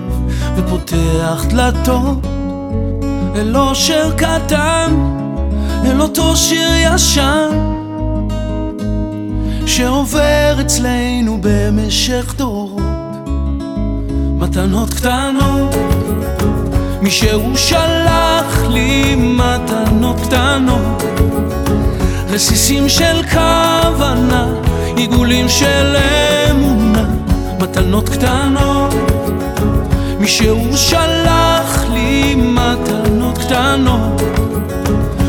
ופותח 0.55 1.45
דלתות 1.49 2.27
אל 3.35 3.57
אושר 3.57 4.11
קטן, 4.17 4.95
אל 5.85 6.01
אותו 6.01 6.35
שיר 6.35 6.69
ישן 6.75 7.49
שעובר 9.65 10.57
אצלנו 10.61 11.37
במשך 11.41 12.33
דורות. 12.37 12.81
מתנות 14.39 14.93
קטנות, 14.93 15.75
מישהו 17.01 17.57
שלח 17.57 18.63
לי 18.69 19.15
מתנות 19.15 20.15
קטנות, 20.23 21.03
רסיסים 22.29 22.89
של 22.89 23.21
כוונה, 23.31 24.47
עיגולים 24.97 25.49
של 25.49 25.95
אמונה, 26.51 27.05
מתנות 27.59 28.09
קטנות. 28.09 28.93
מישהו 30.19 30.77
שלח 30.77 31.85
לי 31.93 32.35
מתנות 32.35 33.37
קטנות, 33.37 34.21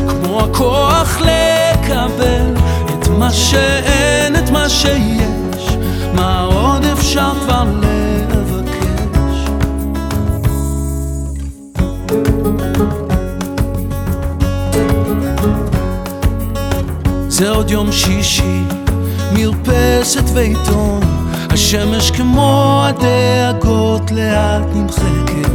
כמו 0.07 0.41
הכוח 0.41 1.21
לקבל 1.21 2.55
את 2.85 3.07
מה 3.07 3.31
שאין, 3.31 4.35
את 4.35 4.49
מה 4.49 4.69
שיש, 4.69 5.77
מה 6.13 6.41
עוד 6.41 6.85
אפשר 6.85 7.31
כבר 7.45 7.63
לבקש. 7.63 8.02
זה 17.33 17.49
עוד 17.49 17.71
יום 17.71 17.91
שישי, 17.91 18.63
מרפסת 19.31 20.23
ועיתון, 20.33 21.01
השמש 21.49 22.11
כמו 22.11 22.81
הדאגות 22.85 24.11
לאט 24.11 24.63
נמחקת. 24.73 25.49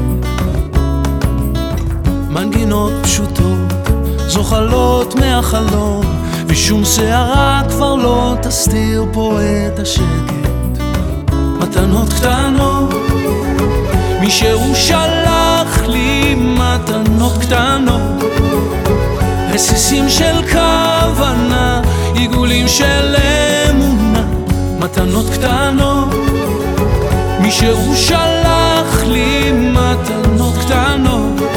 מנגינות 2.31 2.93
פשוטות, 3.03 3.73
זוחלות 4.27 5.15
מהחלום, 5.15 6.05
ושום 6.47 6.85
שערה 6.85 7.63
כבר 7.69 7.95
לא 7.95 8.35
תסתיר 8.43 9.05
פה 9.13 9.39
את 9.43 9.79
השקט. 9.79 10.83
מתנות 11.59 12.13
קטנות, 12.13 12.95
מישהו 14.21 14.75
שלח 14.75 15.83
לי 15.87 16.35
מתנות 16.35 17.33
קטנות. 17.41 18.23
רסיסים 19.53 20.09
של 20.09 20.43
כוונה, 20.53 20.68
עיגולים 22.51 22.69
של 22.69 23.17
אמונה, 23.71 24.25
מתנות 24.79 25.27
קטנות. 25.33 26.09
מישהו 27.41 27.97
שלח 27.97 29.03
לי 29.07 29.53
מתנות 29.53 30.55
קטנות, 30.65 31.51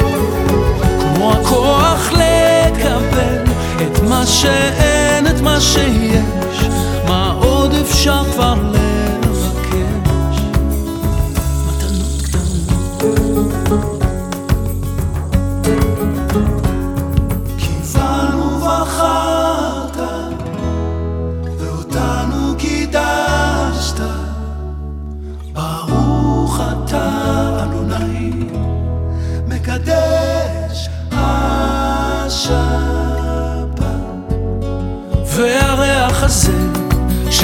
כמו 1.14 1.32
הכוח 1.32 2.12
לקבל 2.12 3.44
את 3.82 4.02
מה 4.08 4.26
שאין, 4.26 5.26
את 5.26 5.40
מה 5.40 5.60
שיש, 5.60 6.60
מה 7.08 7.34
עוד 7.40 7.74
אפשר 7.74 8.22
כבר 8.32 8.54
לבקש? 8.54 8.81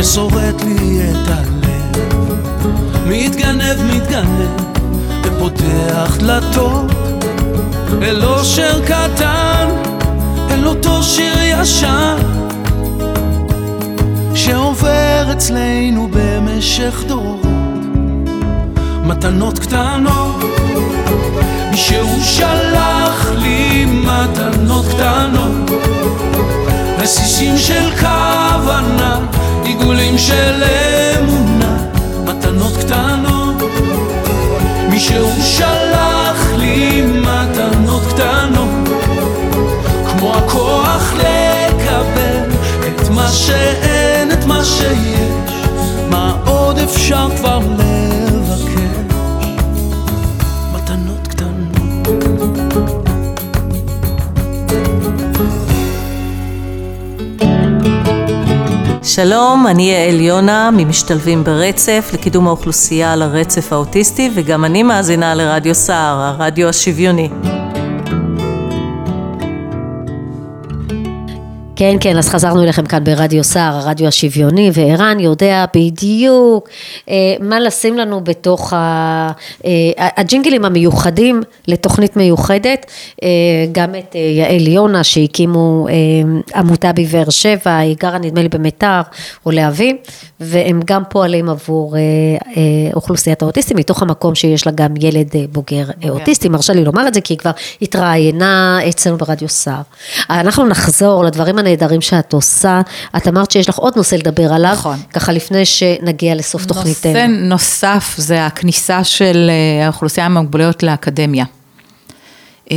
ששורט 0.02 0.62
לי 0.64 1.00
את 1.10 1.28
הלב, 1.28 1.96
מתגנב, 3.06 3.82
מתגנב, 3.94 4.50
ופותח 5.24 6.16
דלתות. 6.18 6.92
אל 8.02 8.24
אושר 8.24 8.80
קטן, 8.84 9.68
אל 10.50 10.66
אותו 10.66 11.02
שיר 11.02 11.34
ישן, 11.42 12.16
שעובר 14.34 15.32
אצלנו 15.32 16.08
במשך 16.12 17.02
דורות. 17.08 17.46
מתנות 19.04 19.58
קטנות, 19.58 20.44
מישהו 21.70 22.20
שלח 22.22 23.30
לי 23.36 23.84
מתנות 23.84 24.84
קטנות, 24.88 25.70
רסיסים 26.98 27.58
של 27.58 27.90
כוונה, 28.00 29.20
עיגולים 29.68 30.18
של 30.18 30.62
אמונה, 31.18 31.76
מתנות 32.24 32.76
קטנות, 32.76 33.54
מישהו 34.90 35.28
שלח 35.42 36.52
לי 36.56 37.02
מתנות 37.02 38.02
קטנות, 38.08 38.88
כמו 40.08 40.34
הכוח 40.34 41.12
לקבל 41.12 42.50
את 42.86 43.08
מה 43.08 43.28
שאין, 43.28 44.32
את 44.32 44.44
מה 44.44 44.64
שיש, 44.64 45.52
מה 46.10 46.36
עוד 46.46 46.78
אפשר 46.78 47.28
כבר 47.36 47.58
לבקש? 47.58 48.27
שלום, 59.22 59.66
אני 59.66 59.82
יעל 59.82 60.20
יונה 60.20 60.70
ממשתלבים 60.70 61.44
ברצף 61.44 62.10
לקידום 62.14 62.46
האוכלוסייה 62.46 63.12
על 63.12 63.22
הרצף 63.22 63.72
האוטיסטי 63.72 64.30
וגם 64.34 64.64
אני 64.64 64.82
מאזינה 64.82 65.34
לרדיו 65.34 65.74
סער, 65.74 66.20
הרדיו 66.20 66.68
השוויוני. 66.68 67.28
כן, 71.78 71.96
כן, 72.00 72.18
אז 72.18 72.28
חזרנו 72.28 72.62
אליכם 72.62 72.86
כאן 72.86 73.04
ברדיו 73.04 73.44
סער, 73.44 73.76
הרדיו 73.76 74.08
השוויוני, 74.08 74.70
וערן 74.74 75.20
יודע 75.20 75.64
בדיוק 75.76 76.68
אה, 77.08 77.14
מה 77.40 77.60
לשים 77.60 77.98
לנו 77.98 78.20
בתוך 78.20 78.72
ה, 78.72 79.30
אה, 79.64 79.70
הג'ינגלים 80.16 80.64
המיוחדים 80.64 81.42
לתוכנית 81.68 82.16
מיוחדת, 82.16 82.86
אה, 83.22 83.28
גם 83.72 83.94
את 83.94 84.16
אה, 84.16 84.20
יעל 84.20 84.66
יונה 84.66 85.04
שהקימו 85.04 85.86
אה, 85.88 85.94
עמותה 86.60 86.92
בבאר 86.92 87.30
שבע, 87.30 87.76
היא 87.76 87.96
גרה 88.00 88.18
נדמה 88.18 88.42
לי 88.42 88.48
במיתר 88.48 89.00
או 89.46 89.50
להבים, 89.50 89.96
והם 90.40 90.80
גם 90.84 91.02
פועלים 91.10 91.48
עבור 91.48 91.96
אה, 91.96 92.00
אה, 92.56 92.62
אוכלוסיית 92.94 93.42
האוטיסטים, 93.42 93.76
מתוך 93.76 94.02
המקום 94.02 94.34
שיש 94.34 94.66
לה 94.66 94.72
גם 94.72 94.94
ילד 95.00 95.30
אה, 95.34 95.44
בוגר 95.52 95.84
אה, 96.04 96.10
אוטיסטי, 96.10 96.48
מרשה 96.48 96.72
לי 96.72 96.84
לומר 96.84 97.08
את 97.08 97.14
זה 97.14 97.20
כי 97.20 97.32
היא 97.32 97.38
כבר 97.38 97.50
התראיינה 97.82 98.80
אצלנו 98.88 99.18
ברדיו 99.18 99.48
סער. 99.48 99.82
אנחנו 100.30 100.66
נחזור 100.66 101.24
לדברים 101.24 101.58
הנהדרים 101.68 102.00
שאת 102.00 102.32
עושה, 102.32 102.80
את 103.16 103.28
אמרת 103.28 103.50
שיש 103.50 103.68
לך 103.68 103.76
עוד 103.78 103.92
נושא 103.96 104.14
לדבר 104.14 104.52
עליו, 104.52 104.72
נכון. 104.72 104.96
ככה 105.12 105.32
לפני 105.32 105.64
שנגיע 105.64 106.34
לסוף 106.34 106.64
תוכניתנו. 106.64 107.12
נושא 107.12 107.26
נוסף 107.28 108.14
זה 108.16 108.46
הכניסה 108.46 109.04
של 109.04 109.50
אה, 109.50 109.84
האוכלוסייה 109.84 110.26
עם 110.26 110.36
המוגבלויות 110.36 110.82
לאקדמיה. 110.82 111.44
אה, 112.70 112.76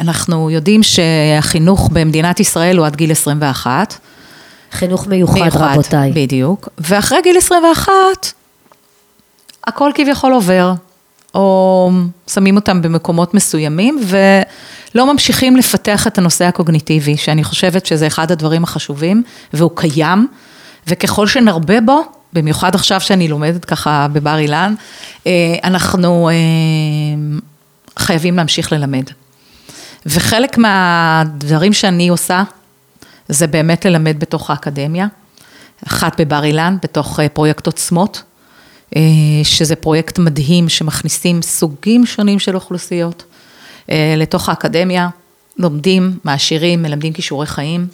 אנחנו 0.00 0.50
יודעים 0.50 0.82
שהחינוך 0.82 1.88
במדינת 1.92 2.40
ישראל 2.40 2.76
הוא 2.76 2.86
עד 2.86 2.96
גיל 2.96 3.10
21. 3.10 3.94
חינוך 4.72 5.06
מיוחד, 5.06 5.40
מיוחד, 5.40 5.72
רבותיי. 5.72 6.12
בדיוק. 6.14 6.68
ואחרי 6.78 7.18
גיל 7.22 7.36
21, 7.36 7.92
הכל 9.66 9.90
כביכול 9.94 10.32
עובר, 10.32 10.72
או 11.34 11.90
שמים 12.26 12.56
אותם 12.56 12.82
במקומות 12.82 13.34
מסוימים, 13.34 14.00
ולא 14.96 15.12
ממשיכים 15.12 15.56
לפתח 15.56 16.06
את 16.06 16.18
הנושא 16.18 16.44
הקוגניטיבי, 16.44 17.16
שאני 17.16 17.44
חושבת 17.44 17.86
שזה 17.86 18.06
אחד 18.06 18.30
הדברים 18.32 18.64
החשובים, 18.64 19.22
והוא 19.52 19.70
קיים, 19.74 20.28
וככל 20.86 21.26
שנרבה 21.26 21.80
בו, 21.80 22.02
במיוחד 22.32 22.74
עכשיו 22.74 23.00
שאני 23.00 23.28
לומדת 23.28 23.64
ככה 23.64 24.06
בבר 24.12 24.38
אילן, 24.38 24.74
אה, 25.26 25.32
אנחנו 25.64 26.28
אה, 26.28 26.34
חייבים 27.98 28.36
להמשיך 28.36 28.72
ללמד. 28.72 29.04
וחלק 30.06 30.58
מהדברים 30.58 31.72
שאני 31.72 32.08
עושה, 32.08 32.42
זה 33.28 33.46
באמת 33.46 33.84
ללמד 33.84 34.20
בתוך 34.20 34.50
האקדמיה. 34.50 35.06
אחת 35.86 36.20
בבר 36.20 36.44
אילן, 36.44 36.76
בתוך 36.82 37.20
אה, 37.20 37.28
פרויקט 37.28 37.66
עוצמות, 37.66 38.22
שזה 39.42 39.76
פרויקט 39.76 40.18
מדהים 40.18 40.68
שמכניסים 40.68 41.42
סוגים 41.42 42.06
שונים 42.06 42.38
של 42.38 42.54
אוכלוסיות 42.54 43.24
לתוך 44.16 44.48
האקדמיה, 44.48 45.08
לומדים, 45.58 46.18
מעשירים, 46.24 46.82
מלמדים 46.82 47.12
כישורי 47.12 47.46
חיים. 47.46 47.86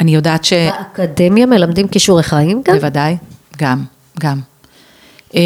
אני 0.00 0.14
יודעת 0.14 0.44
ש... 0.44 0.52
באקדמיה 0.52 1.46
מלמדים 1.46 1.88
כישורי 1.88 2.22
חיים 2.22 2.62
גם? 2.64 2.74
בוודאי, 2.74 3.16
גם, 3.58 3.84
גם. 4.20 4.40
אה, 5.34 5.40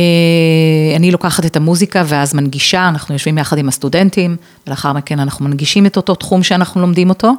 אני 0.97 1.11
לוקחת 1.11 1.47
את 1.47 1.57
המוזיקה 1.57 2.03
ואז 2.07 2.35
מנגישה, 2.35 2.89
אנחנו 2.89 3.15
יושבים 3.15 3.39
יחד 3.39 3.59
עם 3.59 3.69
הסטודנטים, 3.69 4.37
ולאחר 4.67 4.93
מכן 4.93 5.21
אנחנו 5.21 5.45
מנגישים 5.45 5.87
את 5.87 5.97
אותו 5.97 6.15
תחום 6.15 6.43
שאנחנו 6.43 6.81
לומדים 6.81 7.09
אותו. 7.09 7.33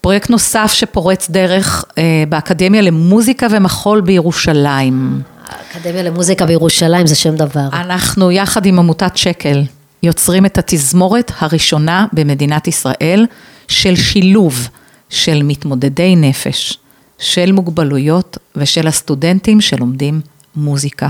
פרויקט 0.00 0.30
נוסף 0.30 0.72
שפורץ 0.72 1.30
דרך 1.30 1.84
אה, 1.98 2.24
באקדמיה 2.28 2.82
למוזיקה 2.82 3.46
ומחול 3.50 4.00
בירושלים. 4.00 5.22
האקדמיה 5.48 6.02
למוזיקה 6.02 6.46
בירושלים 6.46 7.06
זה 7.06 7.14
שם 7.14 7.36
דבר. 7.36 7.68
אנחנו 7.72 8.30
יחד 8.30 8.66
עם 8.66 8.78
עמותת 8.78 9.16
שקל 9.16 9.62
יוצרים 10.04 10.46
את 10.46 10.58
התזמורת 10.58 11.32
הראשונה 11.38 12.06
במדינת 12.12 12.68
ישראל 12.68 13.26
של 13.68 13.96
שילוב 13.96 14.68
של 15.10 15.42
מתמודדי 15.42 16.16
נפש, 16.16 16.78
של 17.18 17.52
מוגבלויות 17.52 18.38
ושל 18.56 18.86
הסטודנטים 18.86 19.60
שלומדים 19.60 20.20
מוזיקה. 20.56 21.08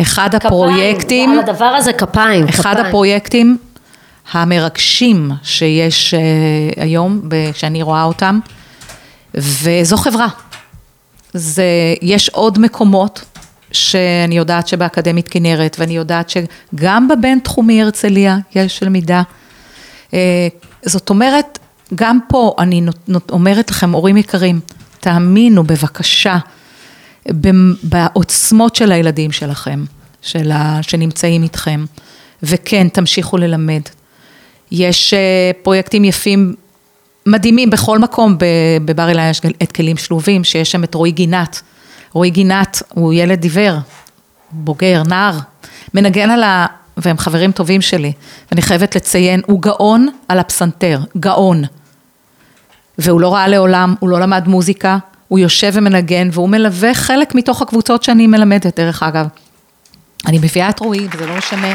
אחד 0.00 0.34
הפרויקטים, 0.34 1.30
על 1.30 1.38
הדבר 1.38 1.64
הזה 1.64 1.92
כפיים. 1.92 2.48
אחד 2.48 2.72
כפיים. 2.72 2.86
הפרויקטים 2.86 3.58
המרגשים 4.32 5.30
שיש 5.42 6.14
אה, 6.14 6.20
היום, 6.82 7.20
שאני 7.54 7.82
רואה 7.82 8.02
אותם, 8.04 8.38
וזו 9.34 9.96
חברה. 9.96 10.28
זה, 11.32 11.64
יש 12.02 12.28
עוד 12.28 12.58
מקומות 12.58 13.24
שאני 13.72 14.36
יודעת 14.36 14.68
שבאקדמית 14.68 15.28
כנרת, 15.28 15.76
ואני 15.78 15.96
יודעת 15.96 16.30
שגם 16.30 17.08
בבינתחומי 17.08 17.82
הרצליה 17.82 18.38
יש 18.54 18.82
למידה. 18.82 19.22
אה, 20.14 20.48
זאת 20.82 21.10
אומרת, 21.10 21.58
גם 21.94 22.18
פה 22.28 22.54
אני 22.58 22.82
אומרת 23.30 23.70
לכם, 23.70 23.92
הורים 23.92 24.16
יקרים, 24.16 24.60
תאמינו 25.00 25.64
בבקשה 25.64 26.38
בעוצמות 27.82 28.76
של 28.76 28.92
הילדים 28.92 29.32
שלכם, 29.32 29.84
של 30.22 30.50
ה, 30.50 30.78
שנמצאים 30.82 31.42
איתכם, 31.42 31.84
וכן, 32.42 32.88
תמשיכו 32.88 33.36
ללמד. 33.36 33.82
יש 34.70 35.14
אה, 35.14 35.50
פרויקטים 35.62 36.04
יפים, 36.04 36.54
מדהימים 37.26 37.70
בכל 37.70 37.98
מקום, 37.98 38.36
בבר 38.84 39.08
אילן 39.08 39.30
יש 39.30 39.40
את 39.62 39.72
כלים 39.72 39.96
שלובים, 39.96 40.44
שיש 40.44 40.72
שם 40.72 40.84
את 40.84 40.94
רועי 40.94 41.12
גינת. 41.12 41.62
רועי 42.12 42.30
גינת 42.30 42.82
הוא 42.88 43.12
ילד 43.12 43.42
עיוור, 43.42 43.76
בוגר, 44.52 45.02
נער, 45.08 45.38
מנגן 45.94 46.30
על 46.30 46.42
ה... 46.42 46.66
והם 46.96 47.18
חברים 47.18 47.52
טובים 47.52 47.80
שלי, 47.80 48.12
ואני 48.50 48.62
חייבת 48.62 48.96
לציין, 48.96 49.40
הוא 49.46 49.62
גאון 49.62 50.08
על 50.28 50.38
הפסנתר, 50.38 51.00
גאון. 51.16 51.64
והוא 52.98 53.20
לא 53.20 53.34
ראה 53.34 53.48
לעולם, 53.48 53.94
הוא 54.00 54.08
לא 54.08 54.20
למד 54.20 54.48
מוזיקה, 54.48 54.98
הוא 55.28 55.38
יושב 55.38 55.70
ומנגן, 55.74 56.28
והוא 56.32 56.48
מלווה 56.48 56.94
חלק 56.94 57.34
מתוך 57.34 57.62
הקבוצות 57.62 58.02
שאני 58.02 58.26
מלמדת, 58.26 58.80
דרך 58.80 59.02
אגב. 59.02 59.26
אני 60.26 60.38
מביאה 60.38 60.70
את 60.70 60.80
רועי, 60.80 61.08
וזה 61.12 61.26
לא 61.26 61.36
משנה 61.38 61.74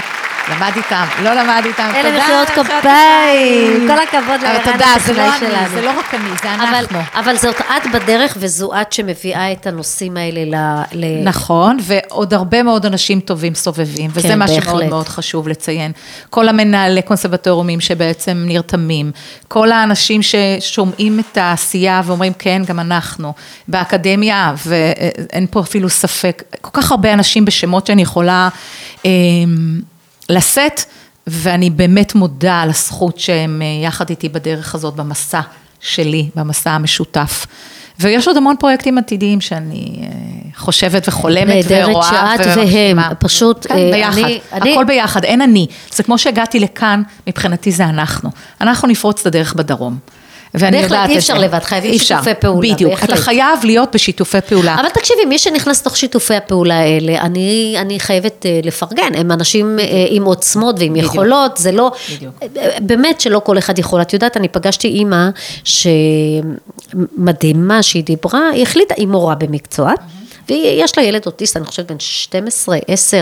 למד 0.50 0.72
איתם, 0.76 1.06
לא 1.24 1.34
למד 1.34 1.62
איתם, 1.66 1.92
אלה 1.96 2.12
תודה. 2.12 2.24
מחיאות 2.24 2.50
מחיאות 2.50 2.68
כפיים. 2.68 3.88
כל 3.88 4.00
הכבוד 4.00 4.30
אבל 4.30 4.44
לערן 4.44 4.72
תודה, 4.72 4.94
זה 5.06 5.14
לא 5.14 5.22
הטכנאי 5.22 5.50
אני, 5.50 5.58
שלנו. 5.58 5.70
זה 5.70 5.82
לא 5.82 6.00
רק 6.00 6.14
אני, 6.14 6.30
זה 6.44 6.56
אבל, 6.56 6.76
אנחנו. 6.76 7.00
אבל 7.16 7.38
זאת 7.38 7.62
את 7.62 7.92
בדרך 7.94 8.38
וזו 8.40 8.72
את 8.82 8.94
שמביאה 8.94 9.52
את 9.52 9.68
הנושאים 9.68 10.18
האלה 10.18 10.42
ל... 10.46 10.84
ל... 10.94 11.24
נכון, 11.24 11.78
ועוד 11.82 12.34
הרבה 12.34 12.64
מאוד 12.64 12.86
אנשים 12.86 13.20
טובים 13.20 13.56
סובבים, 13.56 14.12
וזה 14.14 14.28
כן, 14.28 14.40
מה 14.40 14.48
שמאוד. 14.48 14.84
מאוד 14.84 15.08
חשוב 15.08 15.48
לציין. 15.48 15.92
כל 16.30 16.48
המנהלי 16.48 17.02
קונסרבטוריונים 17.02 17.82
שבעצם 17.82 18.44
נרתמים, 18.48 19.12
כל 19.48 19.72
האנשים 19.72 20.22
ששומעים 20.22 21.20
את 21.20 21.38
העשייה 21.38 22.02
ואומרים, 22.06 22.34
כן, 22.40 22.62
גם 22.68 22.80
אנחנו, 22.80 23.34
באקדמיה, 23.68 24.54
ואין 24.66 25.48
פה 25.52 25.60
אפילו 25.60 25.90
ספק, 25.90 26.44
כל 26.62 26.82
כך 26.82 26.92
הרבה 26.92 27.14
אנשים 27.14 27.46
בשמות 27.46 27.88
שאני 27.88 28.02
יכולה 28.02 28.50
אה, 29.06 29.12
לשאת, 30.30 30.82
ואני 31.28 31.70
באמת 31.70 32.16
מודה 32.16 32.62
על 32.62 32.70
הזכות 32.70 33.20
שהם 33.20 33.62
אה, 33.62 33.86
יחד 33.88 34.10
איתי 34.10 34.30
בדרך 34.30 34.76
הזאת, 34.76 34.96
במסע 34.96 35.42
שלי, 35.82 36.30
במסע 36.36 36.72
המשותף. 36.72 37.46
ויש 38.00 38.28
עוד 38.28 38.38
המון 38.38 38.56
פרויקטים 38.60 38.98
עתידיים 38.98 39.42
שאני 39.42 39.96
אה, 40.02 40.08
חושבת 40.56 41.08
וחולמת 41.08 41.48
נהדרת 41.56 41.90
ורואה 41.90 42.36
שאת 42.38 42.58
ומגשימה. 42.58 43.02
והם, 43.02 43.16
פשוט, 43.20 43.68
כן, 43.70 43.76
אה, 43.76 43.90
ביחד, 43.92 44.18
אני- 44.24 44.40
אני- 44.54 44.72
הכל 44.74 44.84
ביחד, 44.86 45.24
אין 45.24 45.42
אני. 45.42 45.68
זה 45.94 46.04
כמו 46.04 46.18
שהגעתי 46.18 46.60
לכאן, 46.60 47.04
מבחינתי 47.28 47.72
זה 47.72 47.84
אנחנו. 47.86 48.30
אנחנו 48.62 48.88
נפרוץ 48.88 49.20
את 49.22 49.26
הדרך 49.26 49.54
בדרום. 49.54 49.98
ואני 50.60 50.78
בהחלט, 50.78 50.92
יודעת 50.92 51.10
אי 51.10 51.14
את 51.14 51.18
אפשר 51.18 51.34
זה. 51.34 51.40
לבד, 51.46 51.60
חייבים 51.60 51.92
אי 51.92 51.98
אפשר, 51.98 52.16
שיתופי 52.16 52.42
פעולה, 52.42 52.74
בדיוק, 52.74 52.92
בהחלט. 52.92 53.10
אתה 53.10 53.18
חייב 53.18 53.60
להיות 53.64 53.96
בשיתופי 53.96 54.42
פעולה. 54.42 54.76
אבל 54.80 54.90
תקשיבי, 54.90 55.26
מי 55.26 55.40
שנכנס 55.40 55.82
לתוך 55.82 55.98
שיתופי 55.98 56.36
הפעולה 56.36 56.80
האלה, 56.80 57.22
אני, 57.22 57.76
אני 57.80 58.00
חייבת 58.00 58.46
אה, 58.46 58.60
לפרגן, 58.64 59.16
הם 59.16 59.32
אנשים 59.32 59.80
אה, 59.80 59.86
עם 60.10 60.24
עוצמות 60.24 60.76
ועם 60.80 60.94
בדיוק. 60.94 61.14
יכולות, 61.14 61.58
זה 61.58 61.72
לא, 61.72 61.92
בדיוק. 62.16 62.34
אה, 62.58 62.78
באמת 62.82 63.22
שלא 63.22 63.42
כל 63.46 63.58
אחד 63.58 63.80
יכול. 63.80 64.02
את 64.02 64.14
יודעת, 64.14 64.38
אני 64.38 64.48
פגשתי 64.48 64.88
אימא 64.88 65.30
שמדהימה, 66.94 67.84
שהיא 67.84 68.04
דיברה, 68.04 68.50
היא 68.50 68.64
החליטה, 68.64 68.94
היא 68.98 69.08
מורה 69.08 69.36
במקצוע, 69.36 69.92
ויש 70.50 70.98
לה 70.98 71.04
ילד 71.04 71.26
אוטיסט, 71.26 71.58
אני 71.58 71.66
חושבת 71.66 71.92
בן 71.92 72.00
12, 72.00 72.78
10. 72.88 73.22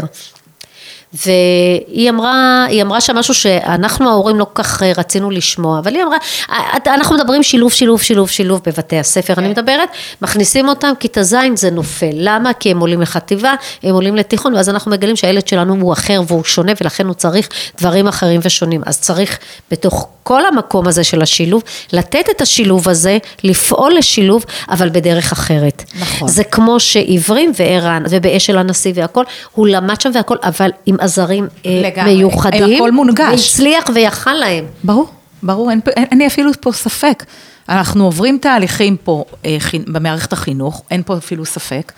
והיא 1.14 2.10
אמרה, 2.10 2.66
היא 2.70 2.82
אמרה 2.82 3.02
שם 3.02 3.16
משהו 3.16 3.34
שאנחנו 3.34 4.10
ההורים 4.10 4.40
לא 4.40 4.46
כל 4.54 4.64
כך 4.64 4.84
אה, 4.84 4.92
רצינו 4.98 5.32
לשמוע, 5.32 5.80
אבל 5.80 5.96
היא 5.96 6.04
אמרה, 6.04 6.18
"אה, 6.50 6.94
אנחנו 6.94 7.16
מדברים 7.16 7.44
שילוב, 7.44 7.72
שילוב, 7.72 8.02
שילוב, 8.02 8.30
שילוב 8.30 8.62
בבתי 8.66 9.00
הספר, 9.00 9.34
אני 9.38 9.48
מדברת, 9.48 9.90
מכניסים 10.22 10.68
אותם, 10.70 10.92
כיתה 11.00 11.24
ז' 11.24 11.36
זה 11.56 11.72
נופל, 11.72 12.12
למה? 12.14 12.54
כי 12.54 12.72
הם 12.72 12.80
עולים 12.80 13.02
לחטיבה, 13.02 13.54
הם 13.84 13.94
עולים 13.94 14.16
לתיכון, 14.16 14.56
ואז 14.56 14.70
אנחנו 14.70 14.92
מגלים 14.92 15.16
שהילד 15.16 15.48
שלנו 15.48 15.76
הוא 15.82 15.94
אחר 15.94 16.22
והוא 16.28 16.44
שונה, 16.44 16.72
ולכן 16.82 17.06
הוא 17.08 17.14
צריך 17.14 17.50
דברים 17.78 18.08
אחרים 18.08 18.40
ושונים, 18.44 18.82
אז 18.86 19.00
צריך 19.00 19.40
בתוך 19.72 20.08
כל 20.24 20.46
המקום 20.46 20.88
הזה 20.88 21.04
של 21.04 21.22
השילוב, 21.22 21.64
לתת 21.94 22.26
את 22.32 22.42
השילוב 22.42 22.90
הזה, 22.90 23.18
לפעול 23.44 23.96
לשילוב, 23.98 24.46
אבל 24.70 24.90
בדרך 24.90 25.32
אחרת. 25.32 25.84
נכון. 26.00 26.28
זה 26.28 26.44
כמו 26.44 26.80
שעיוורים 26.80 27.52
וערן, 27.60 28.04
ובאשל 28.10 28.58
הנשיא 28.58 28.92
והכל, 28.96 29.24
הוא 29.52 29.68
למד 29.68 30.02
שם 30.02 30.12
והכל, 30.14 30.38
אבל 30.44 30.70
עם 30.86 30.96
עזרים 31.04 31.48
אה, 31.66 31.82
לגמרי. 31.84 32.16
מיוחדים. 32.16 32.76
הכל 32.76 32.92
מונגש. 32.92 33.20
והצליח 33.30 33.84
ויכל 33.94 34.34
להם. 34.34 34.66
ברור, 34.84 35.08
ברור, 35.44 35.72
אין, 35.72 35.80
אין, 35.96 36.06
אין 36.12 36.18
לי 36.20 36.28
אפילו 36.28 36.52
פה 36.62 36.72
ספק. 36.72 37.24
אנחנו 37.70 38.06
עוברים 38.06 38.38
תהליכים 38.42 38.98
פה 39.04 39.24
אה, 39.46 39.58
חינ- 39.60 39.92
במערכת 39.92 40.34
החינוך, 40.34 40.82
אין 40.92 41.04
פה 41.06 41.18
אפילו 41.18 41.46
ספק. 41.46 41.92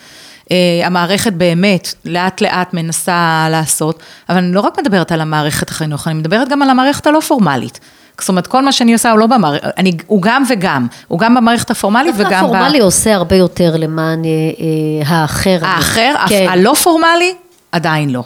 אה, 0.51 0.55
המערכת 0.83 1.33
באמת 1.33 1.93
לאט 2.05 2.41
לאט 2.41 2.73
מנסה 2.73 3.47
לעשות, 3.51 3.99
אבל 4.29 4.37
אני 4.37 4.53
לא 4.53 4.59
רק 4.59 4.79
מדברת 4.79 5.11
על 5.11 5.21
המערכת 5.21 5.69
החינוך, 5.69 6.07
אני 6.07 6.15
מדברת 6.15 6.49
גם 6.49 6.61
על 6.61 6.69
המערכת 6.69 7.07
הלא 7.07 7.19
פורמלית. 7.19 7.79
זאת 8.19 8.29
אומרת, 8.29 8.47
כל 8.47 8.61
מה 8.65 8.71
שאני 8.71 8.93
עושה 8.93 9.11
הוא 9.11 9.19
לא 9.19 9.27
במערכת, 9.27 9.67
הוא 10.07 10.21
גם 10.21 10.43
וגם, 10.49 10.87
הוא 11.07 11.19
גם 11.19 11.35
במערכת 11.35 11.71
הפורמלית 11.71 12.15
דווקא 12.15 12.27
וגם 12.27 12.41
ב... 12.43 12.45
הפורמלי 12.45 12.79
עושה 12.79 13.13
הרבה 13.15 13.35
יותר 13.35 13.75
למען 13.77 14.25
אה, 14.25 14.29
אה, 14.29 15.19
האחר. 15.21 15.57
האחר, 15.61 16.13
כן. 16.29 16.47
הלא 16.49 16.73
פורמלי, 16.83 17.33
עדיין 17.71 18.09
לא. 18.09 18.23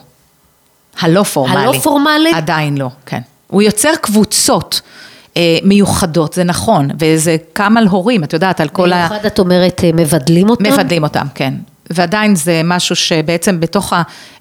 הלא 0.99 1.23
פורמלי. 1.23 1.57
הלא 1.57 1.79
פורמלי? 1.79 2.31
עדיין 2.33 2.77
לא, 2.77 2.89
כן. 3.05 3.21
הוא 3.47 3.61
יוצר 3.61 3.91
קבוצות 4.01 4.81
אה, 5.37 5.57
מיוחדות, 5.63 6.33
זה 6.33 6.43
נכון, 6.43 6.89
וזה 6.99 7.35
קם 7.53 7.77
על 7.77 7.87
הורים, 7.87 8.23
את 8.23 8.33
יודעת, 8.33 8.59
על 8.59 8.69
כל 8.69 8.93
ה... 8.93 9.07
במיוחד 9.07 9.25
את 9.25 9.39
אומרת, 9.39 9.83
אה, 9.83 9.91
מבדלים 9.93 10.49
אותם? 10.49 10.63
מבדלים 10.63 11.03
אותם, 11.03 11.25
כן. 11.35 11.53
ועדיין 11.89 12.35
זה 12.35 12.61
משהו 12.63 12.95
שבעצם 12.95 13.59
בתוך 13.59 13.93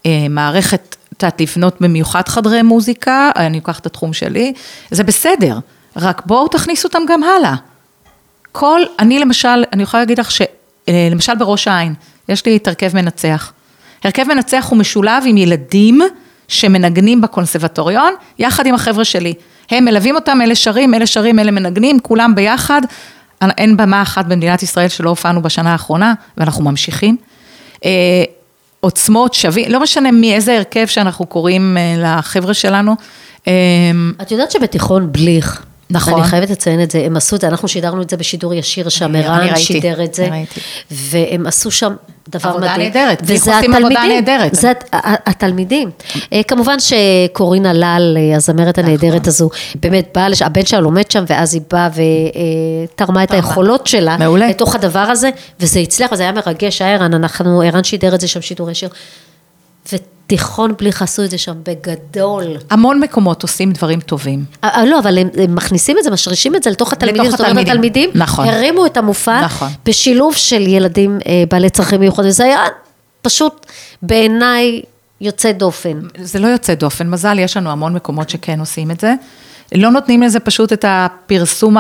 המערכת, 0.05 0.97
את 1.13 1.23
יודעת, 1.23 1.41
לבנות 1.41 1.81
במיוחד 1.81 2.29
חדרי 2.29 2.63
מוזיקה, 2.63 3.31
אני 3.37 3.59
אקח 3.59 3.79
את 3.79 3.87
התחום 3.87 4.13
שלי, 4.13 4.53
זה 4.91 5.05
בסדר, 5.05 5.59
רק 5.97 6.23
בואו 6.27 6.49
תכניסו 6.49 6.89
אותם 6.89 7.03
גם 7.09 7.23
הלאה. 7.23 7.55
כל, 8.53 8.81
אני 8.99 9.19
למשל, 9.19 9.65
אני 9.73 9.83
יכולה 9.83 10.03
להגיד 10.03 10.21
לך 10.21 10.31
שלמשל 10.31 11.35
בראש 11.35 11.69
העין, 11.69 11.95
יש 12.29 12.47
לי 12.47 12.57
את 12.57 12.69
הרכב 12.69 12.95
מנצח. 12.95 13.53
הרכב 14.05 14.25
מנצח 14.25 14.67
הוא 14.71 14.79
משולב 14.79 15.23
עם 15.27 15.37
ילדים 15.37 16.01
שמנגנים 16.49 17.21
בקונסרבטוריון, 17.21 18.15
יחד 18.39 18.67
עם 18.67 18.75
החבר'ה 18.75 19.05
שלי. 19.05 19.35
הם 19.71 19.85
מלווים 19.85 20.15
אותם, 20.15 20.39
אלה 20.43 20.55
שרים, 20.55 20.95
אלה 20.95 21.07
שרים, 21.07 21.39
אלה 21.39 21.51
מנגנים, 21.51 22.01
כולם 22.01 22.35
ביחד. 22.35 22.83
אין 23.59 23.77
במה 23.77 24.03
אחת 24.03 24.27
במדינת 24.27 24.63
ישראל 24.63 24.89
שלא 24.89 25.11
הופענו 25.11 25.43
בשנה 25.43 25.73
האחרונה, 25.73 26.15
ואנחנו 26.37 26.65
ממשיכים. 26.65 27.17
אה, 27.85 27.91
עוצמות, 28.81 29.35
שווים, 29.35 29.71
לא 29.71 29.81
משנה 29.81 30.11
מאיזה 30.11 30.57
הרכב 30.57 30.87
שאנחנו 30.87 31.27
קוראים 31.27 31.77
אה, 31.77 31.95
לחבר'ה 31.99 32.55
שלנו. 32.55 32.95
אה, 33.49 33.53
את 34.23 34.31
יודעת 34.31 34.51
שבתיכון 34.51 35.13
בליך, 35.13 35.63
נכון. 35.91 36.15
אני 36.15 36.23
חייבת 36.23 36.51
לציין 36.51 36.83
את 36.83 36.91
זה, 36.91 36.99
הם 36.99 37.17
עשו 37.17 37.37
את 37.37 37.41
זה, 37.41 37.49
אנחנו 37.49 37.69
שידרנו 37.69 38.03
את 38.03 38.11
זה 38.11 38.17
בשידור 38.17 38.55
ישיר 38.55 38.89
שם, 38.89 39.17
ערן 39.17 39.57
שידר 39.57 40.05
את 40.05 40.15
זה. 40.15 40.29
והם 40.91 41.47
עשו 41.47 41.71
שם 41.71 41.95
דבר 42.29 42.49
עבודה 42.49 42.73
מדהים. 42.73 42.93
נהדרת, 42.93 43.23
בליך 43.23 43.43
וזה 43.43 43.57
עושים 43.57 43.75
עבודה 43.75 43.95
התלמידים, 43.95 44.25
נהדרת. 44.25 44.55
זה 44.55 44.73
התלמידים. 45.27 45.91
אה, 46.33 46.43
כמובן 46.43 46.77
שקורינה 46.81 47.73
לל, 47.73 48.17
אה, 48.21 48.37
הזמרת 48.37 48.79
הנהדרת 48.79 49.15
נכון. 49.15 49.29
הזו, 49.29 49.51
באמת 49.75 50.09
באה, 50.15 50.27
הבן 50.45 50.67
שלה 50.67 50.81
לומד 50.81 51.11
שם, 51.11 51.25
ואז 51.29 51.55
היא 51.55 51.63
באה 51.71 51.89
ותרמה 52.95 53.25
את 53.25 53.31
היכולות 53.31 53.87
שלה, 53.87 54.17
מעולה. 54.17 54.49
לתוך 54.49 54.75
הדבר 54.75 54.99
הזה, 54.99 55.31
וזה 55.61 55.81
הצליח, 55.81 56.13
וזה 56.13 56.23
היה 56.23 56.33
מרגש, 56.33 56.83
היה 56.83 56.95
ערן, 56.95 57.15
אנחנו, 57.15 57.63
ערן 57.63 57.85
שידר 57.85 58.15
את 58.15 58.21
זה 58.21 58.29
שם 58.29 58.41
שידור 58.41 58.71
ישיר. 58.71 58.89
ותיכון 60.29 60.75
בליך 60.79 61.03
עשו 61.03 61.25
את 61.25 61.31
זה 61.31 61.39
שם 61.39 61.55
בגדול. 61.63 62.45
המון 62.71 63.01
מקומות 63.01 63.43
עושים 63.43 63.73
דברים 63.73 64.01
טובים. 64.01 64.45
אה, 64.65 64.85
לא, 64.85 64.99
אבל 64.99 65.19
הם, 65.19 65.29
הם 65.43 65.55
מכניסים 65.55 65.99
את 65.99 66.05
זה, 66.05 66.11
משרישים 66.11 66.57
את 66.57 66.63
זה 66.63 66.71
לתוך 66.71 66.93
התלמידים. 66.93 67.23
לתוך 67.23 67.41
התלמידים. 67.41 67.73
התלמידים 67.73 68.11
נכון. 68.15 68.49
הרימו 68.49 68.87
את 68.87 68.97
המופע 68.97 69.41
נכון. 69.41 69.69
בשילוב 69.85 70.35
של 70.35 70.61
ילדים 70.67 71.19
אה, 71.27 71.45
בעלי 71.51 71.71
צרכים 71.71 72.01
מיוחדים. 72.01 72.31
זה 72.31 72.45
היה 72.45 72.61
פשוט 73.23 73.67
בעיניי 74.03 74.83
יוצא 75.21 75.53
דופן. 75.53 76.01
זה 76.19 76.39
לא 76.39 76.47
יוצא 76.47 76.75
דופן, 76.75 77.11
מזל, 77.11 77.39
יש 77.39 77.57
לנו 77.57 77.71
המון 77.71 77.95
מקומות 77.95 78.31
שכן 78.31 78.61
עושים 78.61 78.91
את 78.91 79.01
זה. 79.01 79.15
לא 79.75 79.91
נותנים 79.91 80.23
לזה 80.23 80.41
פשוט 80.41 80.73
את 80.73 80.85
הפרסום 80.89 81.77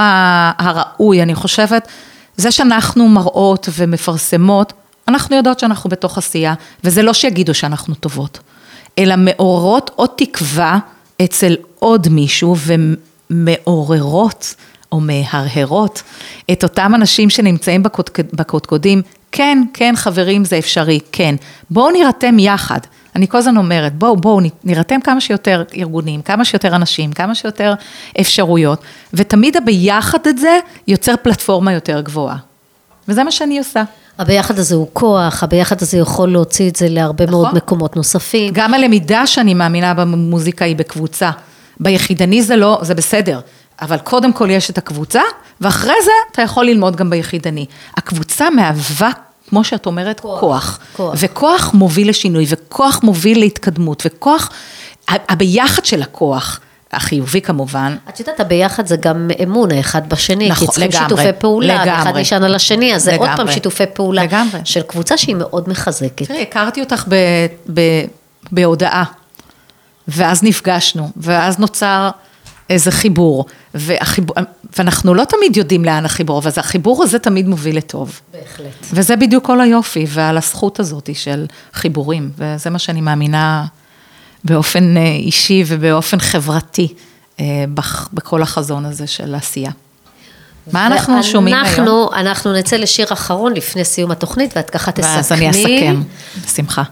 הראוי, 0.59 1.22
אני 1.22 1.34
חושבת, 1.34 1.88
זה 2.36 2.51
שאנחנו 2.51 3.09
מראות 3.09 3.68
ומפרסמות, 3.72 4.72
אנחנו 5.09 5.36
יודעות 5.36 5.59
שאנחנו 5.59 5.90
בתוך 5.90 6.18
עשייה, 6.18 6.54
וזה 6.84 7.02
לא 7.02 7.12
שיגידו 7.12 7.54
שאנחנו 7.54 7.94
טובות, 7.94 8.38
אלא 8.98 9.14
מעוררות 9.16 9.90
עוד 9.96 10.11
תקווה 10.16 10.78
אצל 11.24 11.56
עוד 11.78 12.09
מישהו 12.09 12.56
ומעוררות 13.30 14.54
או 14.92 15.00
מהרהרות 15.00 16.02
את 16.52 16.62
אותם 16.62 16.92
אנשים 16.94 17.30
שנמצאים 17.30 17.82
בקודק- 17.82 18.32
בקודקודים, 18.32 19.02
כן, 19.32 19.62
כן 19.74 19.94
חברים 19.96 20.44
זה 20.44 20.59
אפשרי, 20.59 21.00
כן, 21.12 21.34
בואו 21.70 21.90
נירתם 21.90 22.38
יחד. 22.38 22.80
אני 23.16 23.28
כל 23.28 23.38
הזמן 23.38 23.56
אומרת, 23.56 23.94
בואו, 23.94 24.16
בואו 24.16 24.40
נירתם 24.64 25.00
כמה 25.00 25.20
שיותר 25.20 25.62
ארגונים, 25.76 26.22
כמה 26.22 26.44
שיותר 26.44 26.76
אנשים, 26.76 27.12
כמה 27.12 27.34
שיותר 27.34 27.74
אפשרויות, 28.20 28.82
ותמיד 29.14 29.56
הביחד 29.56 30.26
את 30.28 30.38
זה 30.38 30.59
יוצר 30.88 31.14
פלטפורמה 31.22 31.72
יותר 31.72 32.00
גבוהה. 32.00 32.36
וזה 33.09 33.24
מה 33.24 33.30
שאני 33.30 33.59
עושה. 33.59 33.82
הביחד 34.18 34.58
הזה 34.58 34.74
הוא 34.74 34.88
כוח, 34.92 35.42
הביחד 35.42 35.82
הזה 35.82 35.98
יכול 35.98 36.32
להוציא 36.32 36.70
את 36.70 36.76
זה 36.76 36.88
להרבה 36.88 37.26
מאוד 37.26 37.46
נכון. 37.46 37.56
מקומות 37.56 37.96
נוספים. 37.96 38.52
גם 38.52 38.74
הלמידה 38.74 39.26
שאני 39.26 39.54
מאמינה 39.54 39.94
במוזיקה 39.94 40.64
היא 40.64 40.76
בקבוצה. 40.76 41.30
ביחידני 41.80 42.42
זה 42.42 42.56
לא, 42.56 42.78
זה 42.82 42.94
בסדר, 42.94 43.40
אבל 43.80 43.98
קודם 43.98 44.32
כל 44.32 44.50
יש 44.50 44.70
את 44.70 44.78
הקבוצה, 44.78 45.20
ואחרי 45.60 45.94
זה 46.04 46.10
אתה 46.32 46.42
יכול 46.42 46.66
ללמוד 46.66 46.96
גם 46.96 47.10
ביחידני. 47.10 47.66
הקבוצה 47.96 48.50
מהווה, 48.50 49.10
כמו 49.48 49.64
שאת 49.64 49.86
אומרת, 49.86 50.20
כוח. 50.20 50.40
כוח. 50.40 50.78
כוח. 50.96 51.14
וכוח 51.18 51.74
מוביל 51.74 52.08
לשינוי, 52.08 52.46
וכוח 52.48 53.00
מוביל 53.02 53.38
להתקדמות, 53.38 54.02
וכוח, 54.06 54.50
הביחד 55.08 55.84
של 55.84 56.02
הכוח, 56.02 56.60
החיובי 56.93 57.41
כמובן, 57.41 57.97
את 58.09 58.20
יודעת, 58.20 58.41
הביחד 58.41 58.86
זה 58.86 58.97
גם 58.97 59.30
אמון 59.43 59.70
האחד 59.70 60.09
בשני, 60.09 60.49
נכון, 60.49 60.66
כי 60.66 60.72
צריכים 60.72 60.91
לגמרי, 60.91 61.09
שיתופי 61.09 61.41
פעולה, 61.41 61.74
לגמרי. 61.74 61.91
ואחד 61.91 62.16
נשען 62.16 62.43
על 62.45 62.55
השני, 62.55 62.95
אז 62.95 63.03
זה 63.03 63.16
עוד 63.16 63.26
פעם 63.26 63.34
לגמרי. 63.34 63.53
שיתופי 63.53 63.84
פעולה 63.95 64.22
לגמרי. 64.24 64.61
של 64.64 64.82
קבוצה 64.82 65.16
שהיא 65.16 65.36
מאוד 65.36 65.68
מחזקת. 65.68 66.26
תראי, 66.26 66.43
הכרתי 66.43 66.80
אותך 66.80 67.05
ב, 67.09 67.14
ב, 67.74 67.80
בהודעה, 68.53 69.05
ואז 70.09 70.43
נפגשנו, 70.43 71.11
ואז 71.16 71.59
נוצר 71.59 72.11
איזה 72.70 72.91
חיבור, 72.91 73.47
והחיבור, 73.74 74.36
ואנחנו 74.78 75.14
לא 75.14 75.24
תמיד 75.24 75.57
יודעים 75.57 75.84
לאן 75.84 76.05
החיבור, 76.05 76.39
אבל 76.39 76.51
החיבור 76.57 77.03
הזה 77.03 77.18
תמיד 77.18 77.49
מוביל 77.49 77.76
לטוב. 77.76 78.20
בהחלט. 78.32 78.86
וזה 78.93 79.16
בדיוק 79.16 79.47
כל 79.47 79.61
היופי, 79.61 80.07
ועל 80.09 80.36
הזכות 80.36 80.80
הזאת 80.80 81.11
של 81.14 81.47
חיבורים, 81.72 82.30
וזה 82.39 82.70
מה 82.70 82.78
שאני 82.78 83.01
מאמינה 83.01 83.64
באופן 84.49 84.96
אה, 84.96 85.03
אישי 85.03 85.64
ובאופן 85.66 86.20
חברתי, 86.20 86.94
אה, 87.40 87.64
בכל 88.12 88.42
החזון 88.42 88.84
הזה 88.84 89.07
של 89.07 89.34
עשייה. 89.34 89.70
מה 90.72 90.86
אנחנו 90.86 91.22
שומעים 91.22 91.57
היום? 91.57 91.66
אנחנו, 91.66 92.11
אנחנו 92.12 92.53
נצא 92.53 92.76
לשיר 92.76 93.07
אחרון 93.12 93.55
לפני 93.55 93.84
סיום 93.84 94.11
התוכנית, 94.11 94.53
ואת 94.57 94.70
ככה 94.70 94.92
תסכמי. 94.92 95.14
ואז 95.16 95.32
אני 95.32 95.51
אסכם, 95.51 96.03
בשמחה. 96.44 96.82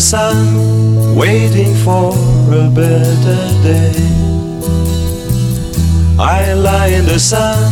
The 0.00 0.06
sun, 0.06 1.14
waiting 1.14 1.74
for 1.84 2.14
a 2.54 2.70
better 2.70 3.42
day. 3.62 3.92
I 6.18 6.54
lie 6.54 6.86
in 6.86 7.04
the 7.04 7.18
sun, 7.18 7.70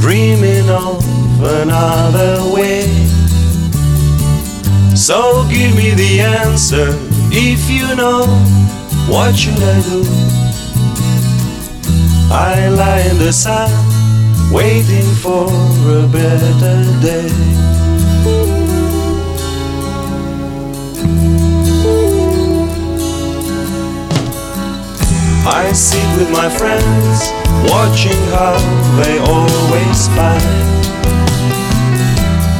dreaming 0.00 0.70
of 0.70 1.02
another 1.42 2.54
way. 2.54 2.86
So 4.94 5.44
give 5.50 5.74
me 5.74 5.90
the 5.90 6.20
answer 6.20 6.88
if 7.32 7.68
you 7.68 7.96
know 7.96 8.26
what 9.10 9.34
should 9.34 9.60
I 9.74 9.80
do. 9.90 10.04
I 12.30 12.68
lie 12.68 13.08
in 13.10 13.18
the 13.18 13.32
sun, 13.32 13.72
waiting 14.52 15.10
for 15.16 15.48
a 15.98 16.06
better 16.06 17.00
day. 17.02 17.85
I 25.48 25.70
sit 25.72 26.02
with 26.18 26.28
my 26.30 26.48
friends, 26.50 27.30
watching 27.70 28.20
how 28.34 28.58
they 28.98 29.18
always 29.18 30.08
fight. 30.08 30.42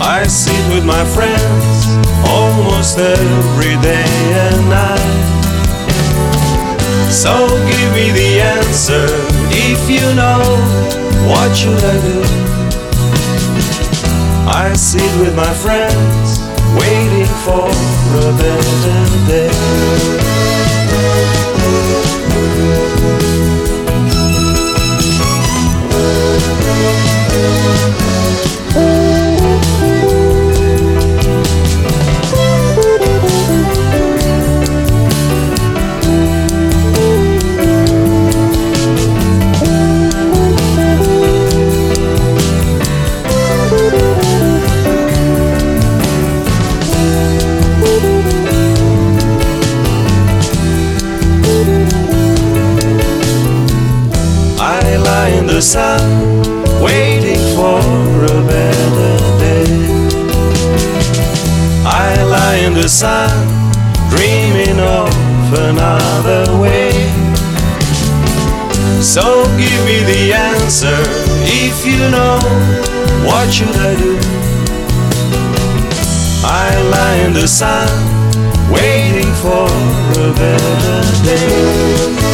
I 0.00 0.24
sit 0.28 0.62
with 0.72 0.84
my 0.84 1.04
friends 1.04 1.86
almost 2.30 2.96
every 2.98 3.74
day 3.82 4.06
and 4.46 4.68
night. 4.70 5.26
So 7.10 7.48
give 7.66 7.92
me 7.92 8.12
the 8.12 8.40
answer 8.40 9.06
if 9.50 9.90
you 9.90 10.06
know 10.14 10.46
what 11.26 11.56
should 11.56 11.82
I 11.82 11.96
do. 12.06 12.22
I 14.48 14.74
sit 14.74 15.10
with 15.18 15.34
my 15.34 15.52
friends, 15.54 16.38
waiting 16.78 17.26
for 17.42 17.66
a 17.66 18.32
better 18.38 19.26
day. 19.26 19.86
The 55.56 55.62
sun, 55.62 56.25
the 62.82 62.88
sun, 62.88 63.30
dreaming 64.10 64.78
of 64.78 65.08
another 65.54 66.44
way. 66.60 66.92
So 69.00 69.44
give 69.56 69.80
me 69.86 70.04
the 70.04 70.34
answer 70.34 70.98
if 71.46 71.86
you 71.86 71.98
know 72.10 72.38
what 73.24 73.50
should 73.50 73.74
I 73.76 73.94
do. 73.96 74.18
I 76.44 76.66
lie 76.92 77.26
in 77.26 77.32
the 77.32 77.48
sun, 77.48 77.88
waiting 78.70 79.32
for 79.40 79.66
a 80.20 80.34
better 80.34 81.24
day. 81.24 82.25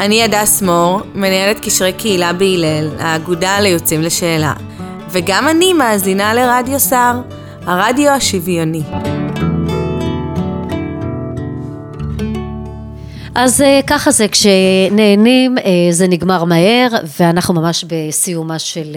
אני 0.00 0.22
הדס 0.22 0.62
מור, 0.62 1.00
מנהלת 1.14 1.60
קשרי 1.60 1.92
קהילה 1.92 2.32
בהלל, 2.32 2.90
האגודה 2.98 3.60
ליוצאים 3.60 4.02
לשאלה. 4.02 4.52
וגם 5.10 5.48
אני 5.48 5.72
מאזינה 5.72 6.34
לרדיו 6.34 6.80
סער, 6.80 7.20
הרדיו 7.66 8.10
השוויוני. 8.10 8.82
אז 13.42 13.62
אה, 13.62 13.80
ככה 13.86 14.10
זה, 14.10 14.28
כשנהנים 14.28 15.58
אה, 15.58 15.62
זה 15.90 16.08
נגמר 16.08 16.44
מהר, 16.44 16.88
ואנחנו 17.20 17.54
ממש 17.54 17.84
בסיומה 17.88 18.58
של 18.58 18.96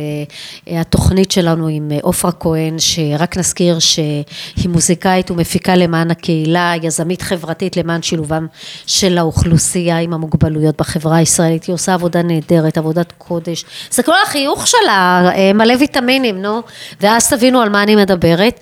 אה, 0.67 0.81
התוכנית 0.81 1.31
שלנו 1.31 1.67
עם 1.67 1.91
עופרה 2.01 2.31
כהן, 2.31 2.75
שרק 2.79 3.37
נזכיר 3.37 3.79
שהיא 3.79 4.69
מוזיקאית 4.69 5.31
ומפיקה 5.31 5.75
למען 5.75 6.11
הקהילה, 6.11 6.73
יזמית 6.81 7.21
חברתית 7.21 7.77
למען 7.77 8.01
שילובם 8.01 8.47
של 8.85 9.17
האוכלוסייה 9.17 9.99
עם 9.99 10.13
המוגבלויות 10.13 10.77
בחברה 10.77 11.17
הישראלית, 11.17 11.63
היא 11.63 11.73
עושה 11.73 11.93
עבודה 11.93 12.23
נהדרת, 12.23 12.77
עבודת 12.77 13.13
קודש, 13.17 13.65
זה 13.91 14.03
כל 14.03 14.15
החיוך 14.23 14.67
שלה, 14.67 15.29
מלא 15.53 15.73
ויטמינים, 15.79 16.41
נו, 16.41 16.61
ואז 17.01 17.29
תבינו 17.29 17.61
על 17.61 17.69
מה 17.69 17.83
אני 17.83 17.95
מדברת, 17.95 18.59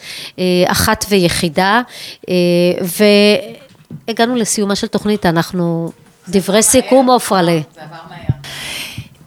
אחת 0.68 1.06
ויחידה, 1.10 1.82
ו... 2.82 3.04
הגענו 4.08 4.36
לסיומה 4.36 4.76
של 4.76 4.88
תוכנית, 4.88 5.26
אנחנו, 5.26 5.92
דברי 6.30 6.64
סיכום 6.64 7.10
עופרלה. 7.10 7.60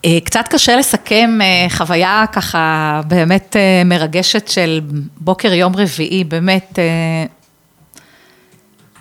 אה, 0.04 0.18
קצת 0.24 0.44
קשה 0.50 0.76
לסכם 0.76 1.38
אה, 1.42 1.66
חוויה 1.70 2.24
ככה 2.32 3.00
באמת 3.06 3.56
אה, 3.56 3.82
מרגשת 3.84 4.48
של 4.48 4.80
בוקר 5.20 5.52
יום 5.52 5.72
רביעי, 5.76 6.24
באמת 6.24 6.78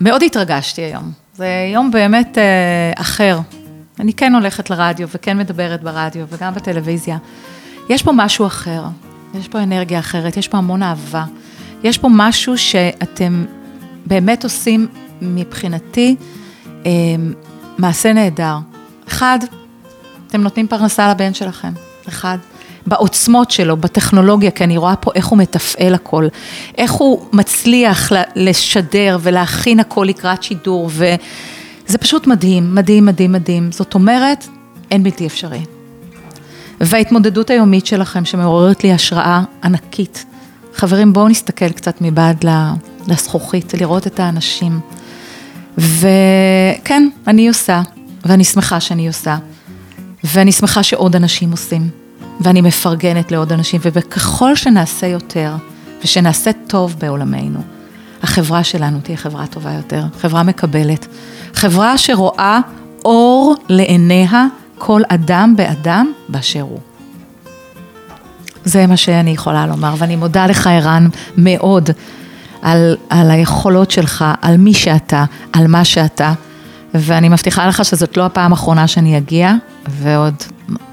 מאוד 0.00 0.22
התרגשתי 0.22 0.82
היום. 0.82 1.12
זה 1.34 1.48
יום 1.72 1.90
באמת 1.90 2.38
אחר. 2.96 3.38
אני 4.00 4.12
כן 4.12 4.34
הולכת 4.34 4.70
לרדיו 4.70 5.08
וכן 5.14 5.38
מדברת 5.38 5.82
ברדיו 5.82 6.26
וגם 6.30 6.54
בטלוויזיה. 6.54 7.16
יש 7.88 8.02
פה 8.02 8.12
משהו 8.14 8.46
אחר, 8.46 8.84
יש 9.34 9.48
פה 9.48 9.62
אנרגיה 9.62 9.98
אחרת, 9.98 10.36
יש 10.36 10.48
פה 10.48 10.58
המון 10.58 10.82
אהבה, 10.82 11.24
יש 11.82 11.98
פה 11.98 12.08
משהו 12.10 12.58
שאתם 12.58 13.44
באמת 14.06 14.44
עושים 14.44 14.88
מבחינתי 15.22 16.16
אה, 16.86 16.90
מעשה 17.78 18.12
נהדר. 18.12 18.56
אחד, 19.08 19.38
אתם 20.26 20.40
נותנים 20.40 20.68
פרנסה 20.68 21.10
לבן 21.10 21.34
שלכם, 21.34 21.72
אחד. 22.08 22.38
בעוצמות 22.86 23.50
שלו, 23.50 23.76
בטכנולוגיה, 23.76 24.50
כי 24.50 24.64
אני 24.64 24.76
רואה 24.76 24.96
פה 24.96 25.10
איך 25.14 25.26
הוא 25.26 25.38
מתפעל 25.38 25.94
הכל, 25.94 26.26
איך 26.78 26.92
הוא 26.92 27.26
מצליח 27.32 28.12
לשדר 28.36 29.18
ולהכין 29.22 29.80
הכל 29.80 30.06
לקראת 30.08 30.42
שידור, 30.42 30.90
וזה 30.92 31.98
פשוט 31.98 32.26
מדהים, 32.26 32.74
מדהים, 32.74 33.06
מדהים, 33.06 33.32
מדהים. 33.32 33.72
זאת 33.72 33.94
אומרת, 33.94 34.46
אין 34.90 35.02
בלתי 35.02 35.26
אפשרי. 35.26 35.64
וההתמודדות 36.80 37.50
היומית 37.50 37.86
שלכם 37.86 38.24
שמעוררת 38.24 38.84
לי 38.84 38.92
השראה 38.92 39.42
ענקית. 39.64 40.24
חברים, 40.74 41.12
בואו 41.12 41.28
נסתכל 41.28 41.68
קצת 41.68 42.00
מבעד 42.00 42.44
לזכוכית, 43.08 43.74
לראות 43.74 44.06
את 44.06 44.20
האנשים. 44.20 44.80
וכן, 45.78 47.08
אני 47.26 47.48
עושה, 47.48 47.82
ואני 48.24 48.44
שמחה 48.44 48.80
שאני 48.80 49.06
עושה, 49.06 49.36
ואני 50.24 50.52
שמחה 50.52 50.82
שעוד 50.82 51.16
אנשים 51.16 51.50
עושים, 51.50 51.88
ואני 52.40 52.60
מפרגנת 52.60 53.32
לעוד 53.32 53.52
אנשים, 53.52 53.80
וככל 53.84 54.56
שנעשה 54.56 55.06
יותר, 55.06 55.54
ושנעשה 56.04 56.50
טוב 56.66 56.94
בעולמנו, 56.98 57.60
החברה 58.22 58.64
שלנו 58.64 58.98
תהיה 59.02 59.16
חברה 59.16 59.46
טובה 59.46 59.72
יותר, 59.72 60.04
חברה 60.20 60.42
מקבלת, 60.42 61.06
חברה 61.54 61.98
שרואה 61.98 62.60
אור 63.04 63.54
לעיניה 63.68 64.46
כל 64.78 65.02
אדם 65.08 65.54
באדם 65.56 66.12
באשר 66.28 66.60
הוא. 66.60 66.80
זה 68.64 68.86
מה 68.86 68.96
שאני 68.96 69.30
יכולה 69.30 69.66
לומר, 69.66 69.94
ואני 69.98 70.16
מודה 70.16 70.46
לך, 70.46 70.66
ערן, 70.66 71.08
מאוד 71.36 71.90
על, 72.64 72.96
על 73.10 73.30
היכולות 73.30 73.90
שלך, 73.90 74.24
על 74.42 74.56
מי 74.56 74.74
שאתה, 74.74 75.24
על 75.52 75.66
מה 75.66 75.84
שאתה, 75.84 76.32
ואני 76.94 77.28
מבטיחה 77.28 77.66
לך 77.66 77.84
שזאת 77.84 78.16
לא 78.16 78.26
הפעם 78.26 78.52
האחרונה 78.52 78.86
שאני 78.86 79.18
אגיע, 79.18 79.52
ועוד, 79.88 80.34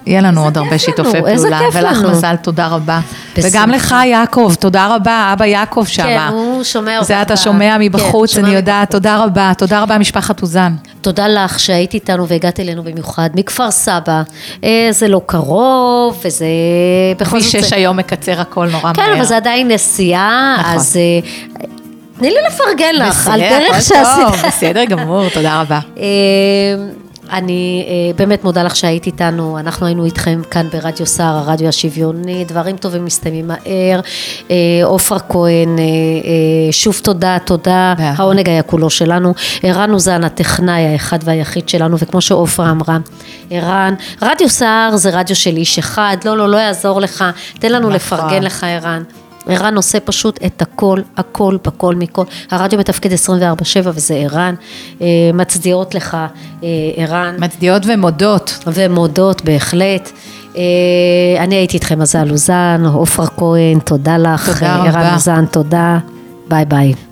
יהיה 0.05 0.21
לנו 0.21 0.43
עוד 0.43 0.57
הרבה 0.57 0.77
שיתופי 0.79 1.21
פעולה. 1.21 1.59
ולך. 1.73 1.97
מזל, 2.11 2.35
תודה 2.35 2.67
רבה. 2.67 2.99
וגם 3.37 3.69
לך, 3.71 3.95
יעקב, 4.05 4.53
תודה 4.59 4.95
רבה, 4.95 5.29
אבא 5.33 5.45
יעקב 5.45 5.85
שמה. 5.87 6.05
כן, 6.05 6.33
הוא 6.33 6.63
שומע 6.63 6.97
אותך. 6.97 7.07
זה 7.07 7.21
אתה 7.21 7.37
שומע 7.37 7.77
מבחוץ, 7.79 8.35
כן, 8.37 8.45
אני 8.45 8.55
יודעת, 8.55 8.91
תודה 8.91 9.23
רבה, 9.23 9.51
תודה 9.57 9.81
רבה 9.81 9.97
משפחת 9.97 10.41
אוזן. 10.41 10.73
תודה 11.01 11.27
לך 11.27 11.59
שהיית 11.59 11.93
איתנו 11.93 12.27
והגעת 12.27 12.59
אלינו 12.59 12.83
במיוחד 12.83 13.29
מכפר 13.35 13.71
סבא. 13.71 14.21
אה, 14.63 14.87
זה 14.91 15.07
לא 15.07 15.21
קרוב, 15.25 16.21
וזה... 16.25 16.45
בכל 17.17 17.29
כביש 17.29 17.43
זאת 17.55 17.63
6 17.63 17.69
זה- 17.69 17.75
היום 17.75 17.97
מקצר 17.97 18.41
הכל 18.41 18.67
נורא 18.71 18.93
כן, 18.93 19.01
מהר. 19.01 19.13
אבל 19.15 19.23
זה 19.25 19.37
עדיין 19.37 19.71
נסיעה, 19.71 20.57
נכון. 20.59 20.75
אז 20.75 20.97
אה, 20.97 21.29
תני 22.19 22.29
לי 22.29 22.37
לפרגן 22.47 22.95
לך 22.95 23.27
על 23.27 23.39
בסדר, 23.41 23.59
דרך 23.59 23.81
שעשית. 23.81 24.27
טוב, 24.27 24.45
בסדר 24.47 24.85
גמור, 24.85 25.29
תודה 25.29 25.61
רבה. 25.61 25.79
אני 27.31 27.85
אה, 27.87 28.13
באמת 28.15 28.43
מודה 28.43 28.63
לך 28.63 28.75
שהיית 28.75 29.05
איתנו, 29.05 29.59
אנחנו 29.59 29.85
היינו 29.85 30.05
איתכם 30.05 30.41
כאן 30.51 30.67
ברדיו 30.69 31.05
סער, 31.05 31.35
הרדיו 31.35 31.67
השוויוני, 31.67 32.45
דברים 32.45 32.77
טובים 32.77 33.05
מסתיימים 33.05 33.47
מהר. 33.47 33.99
אה, 34.51 34.55
עופרה 34.83 35.19
כהן, 35.19 35.79
אה, 35.79 36.71
שוב 36.71 36.99
תודה, 37.03 37.37
תודה, 37.45 37.93
העונג 37.97 38.49
היה 38.49 38.63
כולו 38.63 38.89
שלנו. 38.89 39.33
ערן 39.63 39.93
אוזן, 39.93 40.23
הטכנאי 40.23 40.81
האחד 40.81 41.19
והיחיד 41.23 41.69
שלנו, 41.69 41.97
וכמו 41.99 42.21
שעופרה 42.21 42.71
אמרה, 42.71 42.97
ערן, 43.49 43.93
רדיו 44.21 44.49
סער 44.49 44.97
זה 44.97 45.09
רדיו 45.09 45.35
של 45.35 45.57
איש 45.57 45.79
אחד, 45.79 46.17
לא, 46.25 46.37
לא, 46.37 46.49
לא 46.49 46.57
יעזור 46.57 47.01
לך, 47.01 47.25
תן 47.59 47.71
לנו 47.71 47.79
נכון. 47.79 47.93
לפרגן 47.93 48.43
לך, 48.43 48.63
ערן. 48.63 49.03
ערן 49.47 49.75
עושה 49.75 49.99
פשוט 49.99 50.39
את 50.45 50.61
הכל, 50.61 50.99
הכל, 51.17 51.57
בכל, 51.65 51.95
מכל. 51.95 52.23
הרדיו 52.51 52.79
מתפקד 52.79 53.09
24-7 53.13 53.15
וזה 53.85 54.13
ערן. 54.13 54.55
אה, 55.01 55.07
מצדיעות 55.33 55.95
לך, 55.95 56.17
אה, 56.63 56.69
ערן. 56.95 57.35
מצדיעות 57.39 57.83
ומודות. 57.85 58.59
ומודות, 58.67 59.41
בהחלט. 59.45 60.11
אה, 60.57 60.61
אני 61.39 61.55
הייתי 61.55 61.77
איתכם 61.77 61.99
מזל 61.99 62.31
אוזן, 62.31 62.83
עופרה 62.93 63.27
כהן, 63.27 63.79
תודה 63.79 64.17
לך. 64.17 64.49
תודה 64.53 64.75
רבה. 64.75 64.89
ערן 64.89 65.13
אוזן, 65.13 65.45
תודה. 65.45 65.99
ביי 66.49 66.65
ביי. 66.65 67.10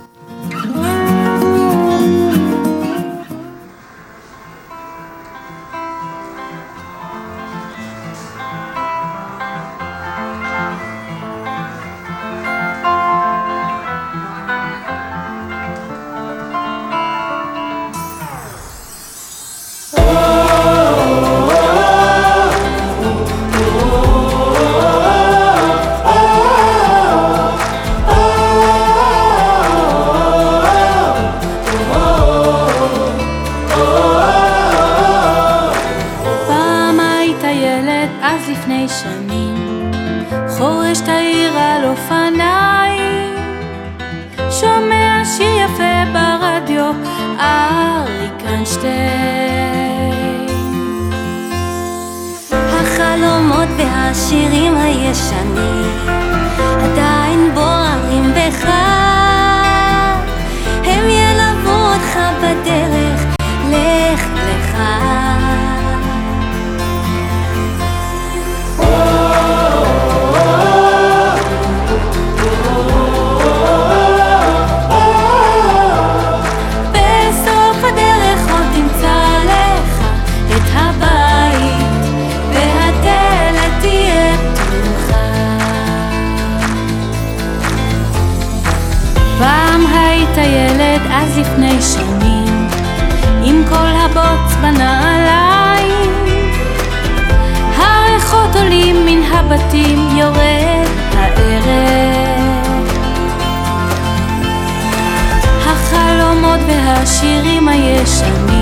והשירים 106.99 107.67
הישנים 107.67 108.58